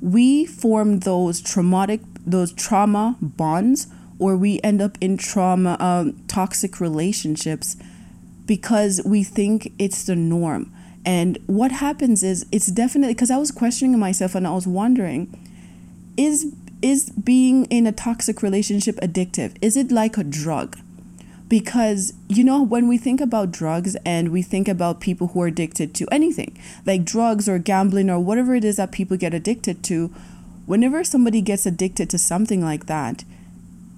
we 0.00 0.46
form 0.46 1.00
those 1.00 1.40
traumatic, 1.40 2.00
those 2.26 2.52
trauma 2.52 3.16
bonds, 3.20 3.88
or 4.18 4.36
we 4.36 4.60
end 4.62 4.80
up 4.80 4.98
in 5.00 5.16
trauma, 5.16 5.76
um, 5.80 6.20
toxic 6.28 6.80
relationships 6.80 7.76
because 8.46 9.00
we 9.04 9.22
think 9.22 9.72
it's 9.78 10.04
the 10.04 10.16
norm. 10.16 10.72
And 11.04 11.38
what 11.46 11.70
happens 11.70 12.22
is 12.22 12.44
it's 12.50 12.66
definitely 12.66 13.14
because 13.14 13.30
I 13.30 13.38
was 13.38 13.50
questioning 13.50 13.98
myself 13.98 14.34
and 14.34 14.46
I 14.46 14.52
was 14.52 14.66
wondering 14.66 15.32
is 16.16 16.52
is 16.80 17.10
being 17.10 17.64
in 17.66 17.86
a 17.86 17.92
toxic 17.92 18.42
relationship 18.42 18.96
addictive? 18.96 19.56
Is 19.60 19.76
it 19.76 19.90
like 19.90 20.16
a 20.16 20.24
drug? 20.24 20.78
Because 21.48 22.12
you 22.28 22.44
know 22.44 22.62
when 22.62 22.88
we 22.88 22.98
think 22.98 23.20
about 23.20 23.50
drugs 23.50 23.96
and 24.04 24.30
we 24.30 24.42
think 24.42 24.68
about 24.68 25.00
people 25.00 25.28
who 25.28 25.42
are 25.42 25.46
addicted 25.46 25.94
to 25.94 26.06
anything, 26.12 26.58
like 26.84 27.04
drugs 27.04 27.48
or 27.48 27.58
gambling 27.58 28.10
or 28.10 28.20
whatever 28.20 28.54
it 28.54 28.64
is 28.64 28.76
that 28.76 28.92
people 28.92 29.16
get 29.16 29.32
addicted 29.32 29.82
to, 29.84 30.08
whenever 30.66 31.02
somebody 31.04 31.40
gets 31.40 31.64
addicted 31.64 32.10
to 32.10 32.18
something 32.18 32.62
like 32.62 32.86
that, 32.86 33.24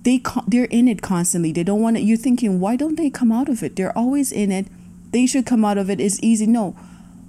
they 0.02 0.22
they're 0.46 0.64
in 0.64 0.88
it 0.88 1.02
constantly. 1.02 1.52
They 1.52 1.64
don't 1.64 1.82
want 1.82 1.96
it. 1.96 2.00
You're 2.00 2.16
thinking, 2.16 2.60
why 2.60 2.76
don't 2.76 2.96
they 2.96 3.10
come 3.10 3.32
out 3.32 3.48
of 3.48 3.62
it? 3.62 3.76
They're 3.76 3.96
always 3.96 4.32
in 4.32 4.50
it. 4.50 4.66
They 5.10 5.26
should 5.26 5.46
come 5.46 5.64
out 5.64 5.78
of 5.78 5.90
it. 5.90 6.00
It's 6.00 6.22
easy. 6.22 6.46
No, 6.46 6.76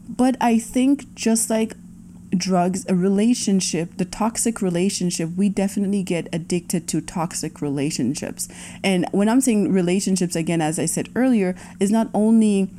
but 0.07 0.37
I 0.39 0.59
think 0.59 1.13
just 1.15 1.49
like 1.49 1.73
drugs, 2.35 2.85
a 2.87 2.95
relationship, 2.95 3.97
the 3.97 4.05
toxic 4.05 4.61
relationship, 4.61 5.29
we 5.35 5.49
definitely 5.49 6.03
get 6.03 6.27
addicted 6.33 6.87
to 6.89 7.01
toxic 7.01 7.61
relationships. 7.61 8.47
And 8.83 9.05
when 9.11 9.29
I'm 9.29 9.41
saying 9.41 9.71
relationships, 9.71 10.35
again, 10.35 10.61
as 10.61 10.79
I 10.79 10.85
said 10.85 11.09
earlier, 11.15 11.55
is 11.79 11.91
not 11.91 12.09
only 12.13 12.69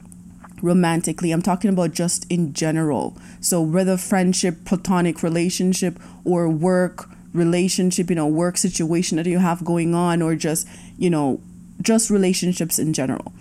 romantically, 0.62 1.32
I'm 1.32 1.42
talking 1.42 1.70
about 1.70 1.92
just 1.92 2.30
in 2.30 2.52
general. 2.54 3.16
So, 3.40 3.60
whether 3.60 3.96
friendship, 3.96 4.64
platonic 4.64 5.22
relationship, 5.22 5.98
or 6.24 6.48
work 6.48 7.08
relationship, 7.32 8.10
you 8.10 8.16
know, 8.16 8.26
work 8.26 8.56
situation 8.56 9.16
that 9.16 9.26
you 9.26 9.38
have 9.38 9.64
going 9.64 9.94
on, 9.94 10.22
or 10.22 10.34
just, 10.34 10.66
you 10.98 11.10
know, 11.10 11.40
just 11.80 12.10
relationships 12.10 12.78
in 12.78 12.92
general. 12.92 13.32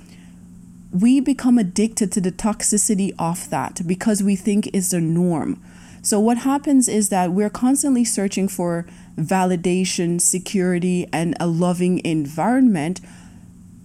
We 0.92 1.20
become 1.20 1.58
addicted 1.58 2.12
to 2.14 2.22
the 2.22 2.32
toxicity 2.32 3.14
of 3.18 3.50
that 3.50 3.82
because 3.88 4.22
we 4.22 4.36
think 4.36 4.74
is 4.74 4.92
the 4.92 5.00
norm. 5.00 5.62
So, 6.02 6.20
what 6.20 6.40
happens 6.40 6.88
is 6.88 7.10
that 7.10 7.32
we're 7.32 7.50
constantly 7.50 8.04
searching 8.04 8.48
for 8.48 8.88
validation, 9.18 10.20
security, 10.20 11.08
and 11.14 11.36
a 11.40 11.48
loving 11.48 12.04
environment. 12.04 13.02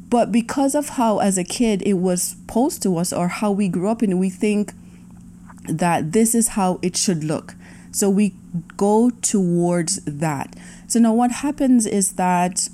But 0.08 0.32
because 0.32 0.75
of 0.75 0.90
how, 0.90 1.18
as 1.18 1.36
a 1.36 1.44
kid, 1.44 1.82
it 1.84 1.94
was 1.94 2.36
posed 2.46 2.82
to 2.84 2.96
us 2.96 3.12
or 3.12 3.28
how 3.28 3.50
we 3.50 3.68
grew 3.68 3.88
up 3.88 4.02
in, 4.02 4.18
we 4.18 4.30
think 4.30 4.72
that 5.68 6.12
this 6.12 6.34
is 6.34 6.48
how 6.48 6.78
it 6.80 6.96
should 6.96 7.25
look. 7.25 7.55
So 7.96 8.10
we 8.10 8.34
go 8.76 9.08
towards 9.08 10.04
that. 10.04 10.54
So 10.86 11.00
now 11.00 11.14
what 11.14 11.30
happens 11.32 11.86
is 11.86 12.12
that 12.16 12.68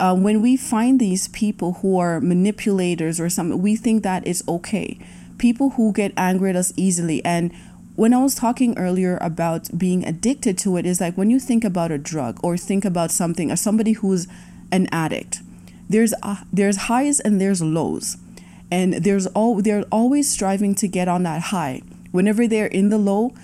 uh, 0.00 0.16
when 0.16 0.42
we 0.42 0.56
find 0.56 0.98
these 0.98 1.28
people 1.28 1.74
who 1.74 1.96
are 1.96 2.20
manipulators 2.20 3.20
or 3.20 3.30
something, 3.30 3.62
we 3.62 3.76
think 3.76 4.02
that 4.02 4.26
it's 4.26 4.42
okay. 4.48 4.98
People 5.38 5.70
who 5.70 5.92
get 5.92 6.12
angry 6.16 6.50
at 6.50 6.56
us 6.56 6.72
easily. 6.76 7.24
And 7.24 7.52
when 7.94 8.12
I 8.12 8.20
was 8.20 8.34
talking 8.34 8.76
earlier 8.76 9.16
about 9.20 9.78
being 9.78 10.04
addicted 10.04 10.58
to 10.58 10.76
it, 10.76 10.86
is 10.86 11.00
like 11.00 11.16
when 11.16 11.30
you 11.30 11.38
think 11.38 11.62
about 11.62 11.92
a 11.92 11.98
drug 11.98 12.40
or 12.42 12.56
think 12.56 12.84
about 12.84 13.12
something 13.12 13.52
or 13.52 13.56
somebody 13.56 13.92
who's 13.92 14.26
an 14.72 14.88
addict, 14.90 15.40
there's 15.88 16.12
uh, 16.24 16.42
there's 16.52 16.88
highs 16.88 17.20
and 17.20 17.40
there's 17.40 17.62
lows, 17.62 18.16
and 18.72 18.94
there's 18.94 19.28
all 19.28 19.62
they're 19.62 19.84
always 19.92 20.28
striving 20.28 20.74
to 20.74 20.88
get 20.88 21.06
on 21.06 21.22
that 21.22 21.42
high. 21.42 21.82
Whenever 22.10 22.48
they're 22.48 22.66
in 22.66 22.88
the 22.88 22.98
low, 22.98 23.34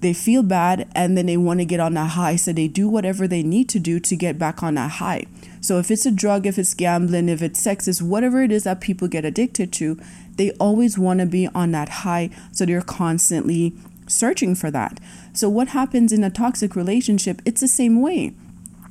they 0.00 0.12
feel 0.12 0.42
bad 0.42 0.88
and 0.94 1.16
then 1.16 1.26
they 1.26 1.36
want 1.36 1.60
to 1.60 1.66
get 1.66 1.80
on 1.80 1.94
that 1.94 2.10
high. 2.10 2.36
So 2.36 2.52
they 2.52 2.68
do 2.68 2.88
whatever 2.88 3.28
they 3.28 3.42
need 3.42 3.68
to 3.70 3.78
do 3.78 4.00
to 4.00 4.16
get 4.16 4.38
back 4.38 4.62
on 4.62 4.74
that 4.74 4.92
high. 4.92 5.26
So 5.60 5.78
if 5.78 5.90
it's 5.90 6.06
a 6.06 6.10
drug, 6.10 6.46
if 6.46 6.58
it's 6.58 6.74
gambling, 6.74 7.28
if 7.28 7.42
it's 7.42 7.60
sex, 7.60 7.86
it's 7.86 8.00
whatever 8.00 8.42
it 8.42 8.50
is 8.50 8.64
that 8.64 8.80
people 8.80 9.08
get 9.08 9.24
addicted 9.24 9.72
to, 9.74 10.00
they 10.36 10.52
always 10.52 10.98
want 10.98 11.20
to 11.20 11.26
be 11.26 11.48
on 11.48 11.72
that 11.72 11.88
high. 11.88 12.30
So 12.52 12.64
they're 12.64 12.80
constantly 12.80 13.74
searching 14.06 14.54
for 14.54 14.70
that. 14.70 14.98
So 15.32 15.48
what 15.48 15.68
happens 15.68 16.12
in 16.12 16.24
a 16.24 16.30
toxic 16.30 16.74
relationship? 16.74 17.42
It's 17.44 17.60
the 17.60 17.68
same 17.68 18.00
way. 18.00 18.34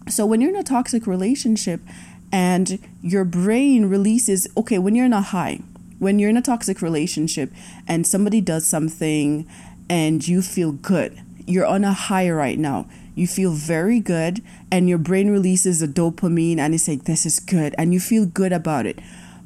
So 0.08 0.26
when 0.26 0.42
you're 0.42 0.52
in 0.52 0.56
a 0.56 0.64
toxic 0.64 1.08
relationship 1.08 1.82
and 2.32 2.80
your 3.02 3.26
brain 3.26 3.88
releases, 3.88 4.48
okay, 4.56 4.78
when 4.78 4.96
you're 4.96 5.06
in 5.08 5.14
a 5.14 5.22
high, 5.22 5.62
when 5.98 6.20
you're 6.20 6.30
in 6.30 6.38
a 6.38 6.42
toxic 6.42 6.82
relationship 6.82 7.52
and 7.88 8.08
somebody 8.08 8.42
does 8.42 8.66
something 8.66 9.48
and 9.90 10.26
you 10.28 10.42
feel 10.42 10.72
good, 10.72 11.20
you're 11.46 11.66
on 11.66 11.84
a 11.84 11.94
high 11.94 12.30
right 12.30 12.60
now. 12.60 12.88
You 13.16 13.28
feel 13.28 13.52
very 13.52 14.00
good, 14.00 14.42
and 14.72 14.88
your 14.88 14.98
brain 14.98 15.30
releases 15.30 15.82
a 15.82 15.88
dopamine 15.88 16.58
and 16.58 16.74
it's 16.74 16.88
like, 16.88 17.04
this 17.04 17.26
is 17.26 17.40
good, 17.40 17.76
and 17.78 17.94
you 17.94 18.00
feel 18.00 18.26
good 18.26 18.54
about 18.54 18.86
it. 18.86 19.00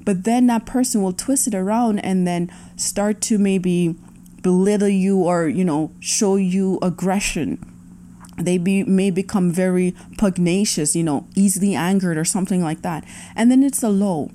But 0.06 0.26
then 0.26 0.48
that 0.48 0.66
person 0.66 1.02
will 1.02 1.14
twist 1.14 1.48
it 1.48 1.56
around 1.56 2.00
and 2.00 2.28
then 2.28 2.52
start 2.76 3.22
to 3.22 3.38
maybe 3.38 3.96
belittle 4.42 4.90
you 4.90 5.24
or, 5.24 5.48
you 5.48 5.64
know, 5.64 5.92
show 6.02 6.36
you 6.36 6.78
aggression 6.82 7.58
they 8.38 8.58
be, 8.58 8.84
may 8.84 9.12
become 9.12 9.52
very 9.52 9.96
pugnacious, 10.18 10.96
you 10.96 11.04
know, 11.04 11.28
easily 11.36 11.76
angered 11.76 12.18
or 12.18 12.26
something 12.26 12.64
like 12.64 12.82
that. 12.82 13.04
And 13.36 13.52
then 13.52 13.64
it's 13.64 13.84
a 13.84 13.90
low. 13.90 14.32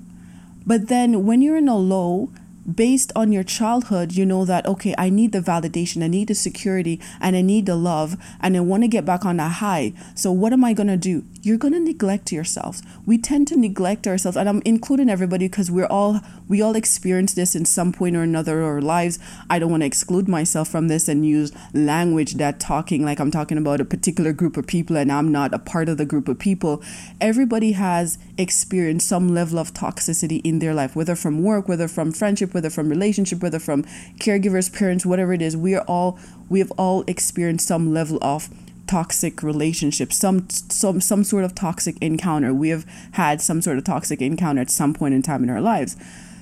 But 0.65 0.87
then 0.87 1.25
when 1.25 1.41
you're 1.41 1.57
in 1.57 1.67
a 1.67 1.77
low, 1.77 2.31
based 2.65 3.11
on 3.15 3.31
your 3.31 3.43
childhood, 3.43 4.13
you 4.13 4.25
know 4.25 4.45
that, 4.45 4.65
okay, 4.65 4.95
I 4.97 5.09
need 5.09 5.31
the 5.31 5.39
validation, 5.39 6.03
I 6.03 6.07
need 6.07 6.27
the 6.27 6.35
security, 6.35 6.99
and 7.19 7.35
I 7.35 7.41
need 7.41 7.65
the 7.65 7.75
love, 7.75 8.17
and 8.41 8.55
I 8.55 8.59
want 8.61 8.83
to 8.83 8.87
get 8.87 9.05
back 9.05 9.25
on 9.25 9.37
that 9.37 9.53
high. 9.53 9.93
So, 10.15 10.31
what 10.31 10.53
am 10.53 10.63
I 10.63 10.73
going 10.73 10.87
to 10.87 10.97
do? 10.97 11.25
You're 11.41 11.57
going 11.57 11.73
to 11.73 11.79
neglect 11.79 12.33
yourselves. 12.33 12.83
We 13.05 13.17
tend 13.17 13.47
to 13.47 13.55
neglect 13.55 14.07
ourselves, 14.07 14.35
and 14.35 14.49
I'm 14.49 14.61
including 14.65 15.09
everybody 15.09 15.47
because 15.47 15.71
we're 15.71 15.85
all, 15.85 16.19
we 16.49 16.61
all 16.61 16.75
experience 16.75 17.33
this 17.33 17.55
in 17.55 17.63
some 17.63 17.93
point 17.93 18.17
or 18.17 18.23
another 18.23 18.61
our 18.61 18.81
lives. 18.81 19.19
I 19.49 19.57
don't 19.57 19.71
want 19.71 19.81
to 19.81 19.87
exclude 19.87 20.27
myself 20.27 20.67
from 20.67 20.89
this 20.89 21.07
and 21.07 21.25
use 21.25 21.53
language 21.73 22.33
that 22.35 22.59
talking 22.59 23.05
like 23.05 23.19
I'm 23.19 23.31
talking 23.31 23.57
about 23.57 23.79
a 23.79 23.85
particular 23.85 24.33
group 24.33 24.57
of 24.57 24.67
people 24.67 24.97
and 24.97 25.09
I'm 25.09 25.31
not 25.31 25.53
a 25.53 25.59
part 25.59 25.87
of 25.87 25.97
the 25.97 26.05
group 26.05 26.27
of 26.27 26.39
people. 26.39 26.83
Everybody 27.21 27.71
has 27.71 28.17
experienced 28.37 29.07
some 29.07 29.29
level 29.29 29.59
of 29.59 29.73
toxicity 29.73 30.41
in 30.43 30.59
their 30.59 30.73
life, 30.73 30.93
whether 30.93 31.15
from 31.15 31.41
work, 31.41 31.69
whether 31.69 31.87
from 31.87 32.11
friendship, 32.11 32.53
whether 32.53 32.69
from 32.69 32.89
relationship, 32.89 33.41
whether 33.41 33.59
from 33.59 33.83
caregivers, 34.19 34.73
parents, 34.73 35.05
whatever 35.05 35.31
it 35.31 35.41
is, 35.41 35.55
we 35.55 35.73
are 35.73 35.85
all 35.87 36.19
we 36.49 36.59
have 36.59 36.71
all 36.71 37.03
experienced 37.07 37.67
some 37.67 37.93
level 37.93 38.17
of 38.21 38.49
toxic 38.89 39.43
relationship, 39.43 40.11
some 40.11 40.49
some 40.49 40.99
some 40.99 41.23
sort 41.23 41.43
of 41.43 41.53
toxic 41.53 41.95
encounter. 42.01 42.53
We 42.53 42.69
have 42.69 42.85
had 43.11 43.39
some 43.39 43.61
sort 43.61 43.77
of 43.77 43.83
toxic 43.83 44.19
encounter 44.19 44.61
at 44.61 44.71
some 44.71 44.95
point 44.95 45.13
in 45.13 45.21
time 45.21 45.43
in 45.43 45.49
our 45.51 45.61
lives. 45.61 45.95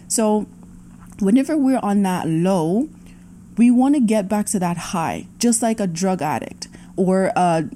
So 0.08 0.48
whenever 1.20 1.58
we're 1.58 1.80
on 1.84 2.04
that 2.04 2.26
low, 2.26 2.88
we 3.58 3.70
want 3.70 3.96
to 3.96 4.02
get 4.02 4.30
back 4.30 4.46
to 4.48 4.60
that 4.60 4.78
high, 4.78 5.28
just 5.40 5.62
like 5.62 5.82
a 5.82 5.88
drug 5.88 6.22
addict 6.22 6.70
or 6.96 7.34
a 7.36 7.70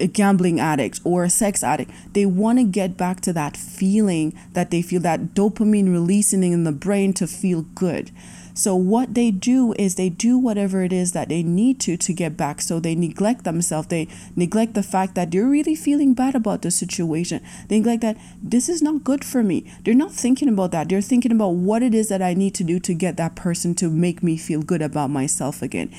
a 0.00 0.08
gambling 0.08 0.60
addict 0.60 1.00
or 1.04 1.24
a 1.24 1.30
sex 1.30 1.62
addict, 1.62 1.90
they 2.12 2.26
want 2.26 2.58
to 2.58 2.64
get 2.64 2.96
back 2.96 3.20
to 3.22 3.32
that 3.32 3.56
feeling 3.56 4.34
that 4.52 4.70
they 4.70 4.82
feel 4.82 5.00
that 5.00 5.34
dopamine 5.34 5.90
releasing 5.90 6.52
in 6.52 6.64
the 6.64 6.72
brain 6.72 7.12
to 7.14 7.26
feel 7.26 7.62
good. 7.74 8.10
So 8.56 8.74
what 8.74 9.12
they 9.12 9.30
do 9.30 9.74
is 9.74 9.94
they 9.94 10.08
do 10.08 10.38
whatever 10.38 10.82
it 10.82 10.92
is 10.92 11.12
that 11.12 11.28
they 11.28 11.42
need 11.42 11.78
to 11.80 11.98
to 11.98 12.12
get 12.14 12.38
back. 12.38 12.62
So 12.62 12.80
they 12.80 12.94
neglect 12.94 13.44
themselves. 13.44 13.88
They 13.88 14.08
neglect 14.34 14.72
the 14.72 14.82
fact 14.82 15.14
that 15.14 15.30
they're 15.30 15.46
really 15.46 15.74
feeling 15.74 16.14
bad 16.14 16.34
about 16.34 16.62
the 16.62 16.70
situation. 16.70 17.42
They 17.68 17.78
neglect 17.78 18.00
that 18.00 18.16
this 18.42 18.70
is 18.70 18.80
not 18.80 19.04
good 19.04 19.24
for 19.24 19.42
me. 19.42 19.70
They're 19.84 19.94
not 19.94 20.12
thinking 20.12 20.48
about 20.48 20.72
that. 20.72 20.88
They're 20.88 21.02
thinking 21.02 21.32
about 21.32 21.50
what 21.50 21.82
it 21.82 21.94
is 21.94 22.08
that 22.08 22.22
I 22.22 22.32
need 22.32 22.54
to 22.54 22.64
do 22.64 22.80
to 22.80 22.94
get 22.94 23.18
that 23.18 23.36
person 23.36 23.74
to 23.76 23.90
make 23.90 24.22
me 24.22 24.38
feel 24.38 24.62
good 24.62 24.80
about 24.80 25.10
myself 25.10 25.60
again 25.60 25.94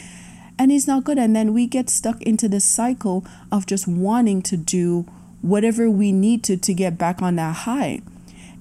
and 0.59 0.71
it's 0.71 0.87
not 0.87 1.03
good 1.03 1.17
and 1.19 1.35
then 1.35 1.53
we 1.53 1.67
get 1.67 1.89
stuck 1.89 2.21
into 2.23 2.47
this 2.49 2.65
cycle 2.65 3.23
of 3.51 3.67
just 3.67 3.87
wanting 3.87 4.41
to 4.41 4.57
do 4.57 5.05
whatever 5.41 5.89
we 5.89 6.11
need 6.11 6.43
to 6.43 6.57
to 6.57 6.73
get 6.73 6.97
back 6.97 7.21
on 7.21 7.35
that 7.35 7.55
high 7.57 8.01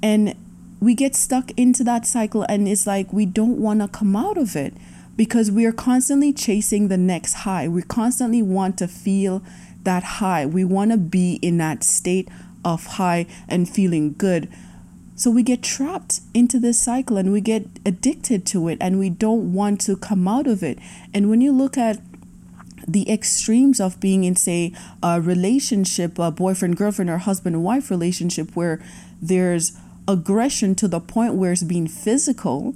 and 0.02 0.34
we 0.80 0.94
get 0.94 1.14
stuck 1.14 1.50
into 1.52 1.82
that 1.84 2.06
cycle 2.06 2.44
and 2.48 2.68
it's 2.68 2.86
like 2.86 3.12
we 3.12 3.26
don't 3.26 3.58
want 3.58 3.80
to 3.80 3.88
come 3.88 4.14
out 4.14 4.36
of 4.36 4.54
it 4.56 4.74
because 5.16 5.50
we 5.50 5.64
are 5.64 5.72
constantly 5.72 6.32
chasing 6.32 6.88
the 6.88 6.98
next 6.98 7.32
high. 7.32 7.66
We 7.66 7.82
constantly 7.82 8.42
want 8.42 8.76
to 8.78 8.88
feel 8.88 9.42
that 9.84 10.02
high. 10.02 10.44
We 10.44 10.64
want 10.64 10.90
to 10.90 10.98
be 10.98 11.34
in 11.36 11.56
that 11.58 11.82
state 11.82 12.28
of 12.64 12.84
high 12.86 13.26
and 13.48 13.68
feeling 13.68 14.14
good. 14.18 14.48
So 15.14 15.30
we 15.30 15.42
get 15.42 15.62
trapped 15.62 16.20
into 16.34 16.58
this 16.58 16.78
cycle 16.78 17.16
and 17.16 17.32
we 17.32 17.40
get 17.40 17.66
addicted 17.86 18.44
to 18.48 18.68
it 18.68 18.76
and 18.82 18.98
we 18.98 19.08
don't 19.08 19.54
want 19.54 19.80
to 19.82 19.96
come 19.96 20.28
out 20.28 20.46
of 20.46 20.62
it. 20.62 20.78
And 21.14 21.30
when 21.30 21.40
you 21.40 21.52
look 21.52 21.78
at 21.78 22.00
the 22.86 23.10
extremes 23.10 23.80
of 23.80 23.98
being 23.98 24.24
in, 24.24 24.36
say, 24.36 24.74
a 25.02 25.20
relationship, 25.20 26.18
a 26.18 26.30
boyfriend, 26.30 26.76
girlfriend, 26.76 27.08
or 27.08 27.18
husband 27.18 27.64
wife 27.64 27.90
relationship, 27.90 28.54
where 28.54 28.84
there's 29.22 29.72
aggression 30.08 30.74
to 30.76 30.88
the 30.88 31.00
point 31.00 31.34
where 31.34 31.52
it's 31.52 31.62
being 31.62 31.88
physical, 31.88 32.74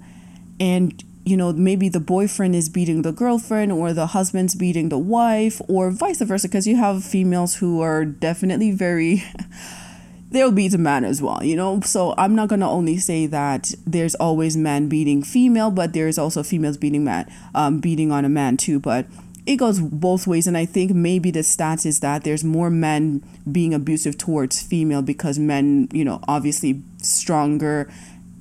and 0.58 1.02
you 1.24 1.36
know, 1.36 1.52
maybe 1.52 1.88
the 1.88 2.00
boyfriend 2.00 2.54
is 2.54 2.68
beating 2.68 3.02
the 3.02 3.12
girlfriend, 3.12 3.72
or 3.72 3.92
the 3.92 4.08
husband's 4.08 4.54
beating 4.54 4.88
the 4.88 4.98
wife, 4.98 5.60
or 5.68 5.90
vice 5.90 6.20
versa, 6.22 6.48
because 6.48 6.66
you 6.66 6.76
have 6.76 7.04
females 7.04 7.56
who 7.56 7.80
are 7.80 8.04
definitely 8.04 8.72
very 8.72 9.22
there'll 10.30 10.52
be 10.52 10.68
the 10.68 10.78
man 10.78 11.04
as 11.04 11.20
well, 11.20 11.42
you 11.42 11.56
know? 11.56 11.80
So 11.80 12.14
I'm 12.16 12.34
not 12.34 12.48
gonna 12.48 12.70
only 12.70 12.96
say 12.98 13.26
that 13.26 13.72
there's 13.86 14.14
always 14.16 14.56
man 14.56 14.88
beating 14.88 15.22
female, 15.22 15.70
but 15.70 15.92
there's 15.92 16.18
also 16.18 16.42
females 16.42 16.76
beating 16.76 17.04
man, 17.04 17.30
um, 17.54 17.80
beating 17.80 18.12
on 18.12 18.24
a 18.24 18.28
man 18.28 18.56
too. 18.56 18.78
But 18.78 19.06
it 19.50 19.56
goes 19.56 19.80
both 19.80 20.28
ways, 20.28 20.46
and 20.46 20.56
I 20.56 20.64
think 20.64 20.92
maybe 20.92 21.32
the 21.32 21.40
stats 21.40 21.84
is 21.84 21.98
that 22.00 22.22
there's 22.22 22.44
more 22.44 22.70
men 22.70 23.20
being 23.50 23.74
abusive 23.74 24.16
towards 24.16 24.62
female 24.62 25.02
because 25.02 25.40
men, 25.40 25.88
you 25.92 26.04
know, 26.04 26.20
obviously 26.28 26.80
stronger, 27.02 27.90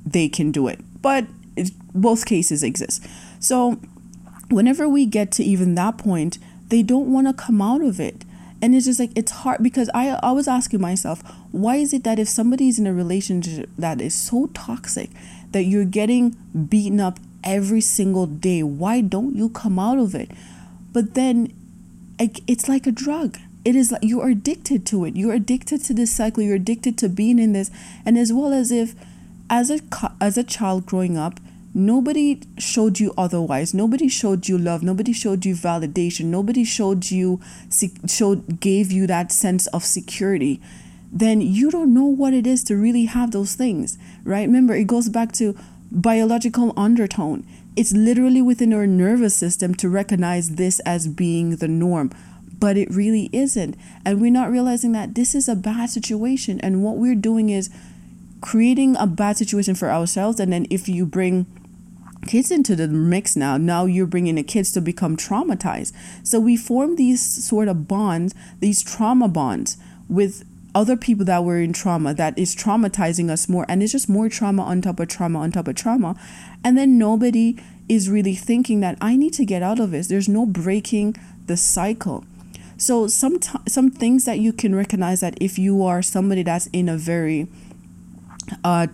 they 0.06 0.30
can 0.30 0.52
do 0.52 0.68
it. 0.68 0.80
But 1.02 1.26
it, 1.56 1.72
both 1.96 2.28
cases 2.28 2.62
exist. 2.62 3.08
So 3.40 3.80
whenever 4.52 4.88
we 4.88 5.08
get 5.08 5.32
to 5.34 5.44
even 5.44 5.74
that 5.76 5.98
point, 5.98 6.38
they 6.68 6.84
don't 6.84 7.12
want 7.12 7.26
to 7.26 7.34
come 7.34 7.60
out 7.60 7.82
of 7.82 8.00
it 8.00 8.24
and 8.62 8.76
it's 8.76 8.86
just 8.86 9.00
like 9.00 9.12
it's 9.16 9.32
hard 9.32 9.64
because 9.64 9.90
I 9.94 10.32
was 10.32 10.48
asking 10.48 10.82
myself 10.82 11.24
why 11.52 11.78
is 11.78 11.94
it 11.94 12.04
that 12.04 12.20
if 12.20 12.28
somebody's 12.28 12.78
in 12.78 12.86
a 12.86 12.94
relationship 12.94 13.70
that 13.78 14.02
is 14.02 14.14
so 14.14 14.48
toxic 14.48 15.10
that 15.54 15.64
you're 15.64 15.86
getting 15.86 16.32
beaten 16.70 17.00
up 17.00 17.20
every 17.44 17.82
single 17.82 18.28
day 18.28 18.62
why 18.62 19.00
don't 19.00 19.34
you 19.34 19.50
come 19.50 19.80
out 19.80 19.98
of 19.98 20.14
it 20.14 20.30
but 20.92 21.14
then 21.14 21.54
it's 22.20 22.68
like 22.68 22.88
a 22.88 22.92
drug. 22.92 23.38
It 23.66 23.76
is 23.76 23.92
like 23.92 24.04
you're 24.04 24.30
addicted 24.30 24.86
to 24.88 25.06
it. 25.06 25.16
You're 25.16 25.34
addicted 25.34 25.84
to 25.86 25.94
this 25.94 26.12
cycle. 26.12 26.44
You're 26.44 26.56
addicted 26.56 26.98
to 27.00 27.10
being 27.10 27.40
in 27.40 27.54
this. 27.54 27.70
And 28.06 28.18
as 28.18 28.32
well 28.32 28.54
as 28.54 28.72
if 28.72 28.96
as 29.50 29.70
a 29.70 29.80
as 30.22 30.38
a 30.38 30.44
child 30.44 30.86
growing 30.86 31.18
up 31.18 31.40
nobody 31.74 32.42
showed 32.58 33.00
you 33.00 33.14
otherwise. 33.18 33.74
Nobody 33.74 34.08
showed 34.08 34.48
you 34.48 34.58
love. 34.58 34.84
Nobody 34.84 35.14
showed 35.14 35.46
you 35.46 35.56
validation. 35.56 36.26
Nobody 36.26 36.64
showed 36.64 37.12
you 37.12 37.40
showed 38.08 38.60
gave 38.60 38.92
you 38.92 39.08
that 39.08 39.32
sense 39.32 39.68
of 39.68 39.84
security. 39.84 40.62
Then 41.12 41.42
you 41.42 41.72
don't 41.72 41.94
know 41.94 42.06
what 42.06 42.34
it 42.34 42.46
is 42.46 42.64
to 42.66 42.76
really 42.76 43.06
have 43.06 43.32
those 43.32 43.56
things, 43.56 43.98
right? 44.24 44.46
Remember, 44.46 44.76
it 44.76 44.88
goes 44.88 45.10
back 45.10 45.32
to 45.34 45.58
biological 45.92 46.74
undertone. 46.78 47.46
It's 47.80 47.94
literally 47.94 48.42
within 48.42 48.74
our 48.74 48.86
nervous 48.86 49.34
system 49.34 49.74
to 49.76 49.88
recognize 49.88 50.56
this 50.56 50.82
as 50.82 51.08
being 51.08 51.56
the 51.56 51.70
norm, 51.70 52.12
but 52.60 52.76
it 52.76 52.94
really 52.94 53.30
isn't. 53.32 53.78
And 54.04 54.20
we're 54.20 54.32
not 54.32 54.52
realizing 54.52 54.92
that 54.92 55.16
this 55.16 55.34
is 55.34 55.48
a 55.48 55.56
bad 55.56 55.90
situation. 55.90 56.60
And 56.60 56.84
what 56.84 56.98
we're 56.98 57.16
doing 57.16 57.50
is 57.50 57.70
creating 58.42 58.98
a 58.98 59.08
bad 59.08 59.38
situation 59.38 59.76
for 59.76 59.90
ourselves. 59.90 60.42
And 60.42 60.52
then 60.52 60.68
if 60.70 60.90
you 60.90 61.06
bring 61.06 61.46
kids 62.28 62.52
into 62.52 62.76
the 62.76 62.90
mix 62.90 63.38
now, 63.38 63.56
now 63.56 63.86
you're 63.86 64.08
bringing 64.08 64.36
the 64.36 64.44
kids 64.44 64.74
to 64.74 64.82
become 64.82 65.16
traumatized. 65.16 65.94
So 66.22 66.38
we 66.38 66.58
form 66.58 66.98
these 66.98 67.22
sort 67.22 67.70
of 67.70 67.88
bonds, 67.88 68.36
these 68.60 68.84
trauma 68.84 69.30
bonds 69.30 69.78
with 70.10 70.44
other 70.76 70.96
people 70.96 71.26
that 71.26 71.44
were 71.44 71.60
in 71.60 71.74
trauma 71.74 72.14
that 72.14 72.38
is 72.38 72.56
traumatizing 72.56 73.30
us 73.30 73.50
more 73.50 73.66
and 73.68 73.82
it's 73.82 73.92
just 73.92 74.08
more 74.08 74.30
trauma 74.30 74.62
on 74.64 74.82
top 74.82 75.00
of 75.00 75.08
trauma 75.08 75.40
on 75.40 75.52
top 75.52 75.68
of 75.68 75.76
trauma 75.76 76.16
and 76.64 76.78
then 76.78 76.98
nobody 76.98 77.58
is 77.88 78.10
really 78.10 78.36
thinking 78.36 78.82
that 78.82 78.98
i 79.02 79.16
need 79.16 79.34
to 79.34 79.46
get 79.46 79.64
out 79.64 79.80
of 79.80 79.92
this. 79.92 80.08
There's 80.08 80.30
no 80.30 80.46
breaking 80.46 81.16
the 81.48 81.58
cycle. 81.58 82.24
So 82.78 83.08
some 83.08 83.40
t- 83.40 83.60
some 83.68 83.90
things 83.90 84.26
that 84.26 84.40
you 84.40 84.54
can 84.54 84.76
recognize 84.76 85.20
that 85.20 85.38
if 85.42 85.60
you 85.60 85.84
are 85.84 86.02
somebody 86.02 86.44
that's 86.44 86.68
in 86.68 86.88
a 86.88 86.98
very 86.98 87.48
uh, 88.64 88.88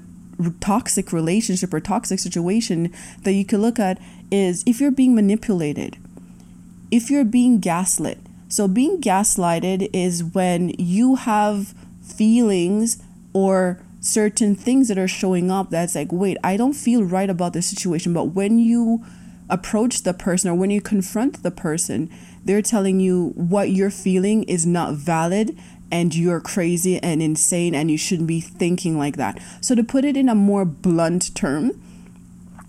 toxic 0.60 1.14
relationship 1.14 1.74
or 1.74 1.80
toxic 1.80 2.20
situation 2.20 2.92
that 3.24 3.34
you 3.34 3.46
can 3.46 3.62
look 3.62 3.80
at 3.80 4.00
is 4.32 4.64
if 4.66 4.82
you're 4.82 4.92
being 4.92 5.14
manipulated 5.14 5.98
if 6.92 7.10
you're 7.10 7.26
being 7.26 7.60
gaslit. 7.60 8.20
So, 8.48 8.68
being 8.68 9.02
gaslighted 9.02 9.90
is 9.92 10.24
when 10.24 10.70
you 10.78 11.16
have 11.16 11.74
feelings 12.02 13.02
or 13.34 13.80
certain 14.06 14.56
things 14.56 14.88
that 14.88 14.98
are 14.98 15.08
showing 15.08 15.50
up 15.50 15.72
that's 15.72 15.96
like, 15.96 16.12
wait, 16.12 16.38
I 16.44 16.58
don't 16.58 16.74
feel 16.74 17.04
right 17.04 17.30
about 17.30 17.54
this 17.54 17.68
situation. 17.68 18.14
But 18.14 18.26
when 18.26 18.60
you 18.60 19.04
approach 19.50 20.04
the 20.04 20.14
person 20.14 20.50
or 20.50 20.56
when 20.56 20.70
you 20.70 20.80
confront 20.80 21.42
the 21.42 21.52
person, 21.52 22.10
they're 22.44 22.62
telling 22.62 23.00
you 23.00 23.32
what 23.36 23.72
you're 23.72 23.90
feeling 23.90 24.44
is 24.44 24.66
not 24.66 24.94
valid 24.94 25.58
and 25.92 26.16
you're 26.16 26.42
crazy 26.42 27.00
and 27.02 27.22
insane 27.22 27.74
and 27.74 27.90
you 27.90 27.98
shouldn't 27.98 28.28
be 28.28 28.42
thinking 28.42 28.98
like 28.98 29.18
that. 29.18 29.42
So, 29.62 29.74
to 29.76 29.84
put 29.84 30.06
it 30.06 30.16
in 30.16 30.30
a 30.30 30.36
more 30.36 30.66
blunt 30.66 31.34
term, 31.36 31.72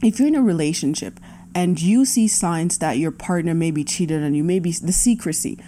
if 0.03 0.19
you're 0.19 0.29
in 0.29 0.35
a 0.35 0.43
relationship 0.43 1.21
and 1.55 1.81
you 1.81 2.05
see 2.05 2.29
signs 2.29 2.79
that 2.79 2.99
your 2.99 3.11
partner 3.11 3.55
may 3.55 3.71
be 3.71 3.85
cheated 3.85 4.23
on 4.23 4.35
you, 4.35 4.45
maybe 4.45 4.71
the 4.73 4.93
secrecy, 4.93 5.59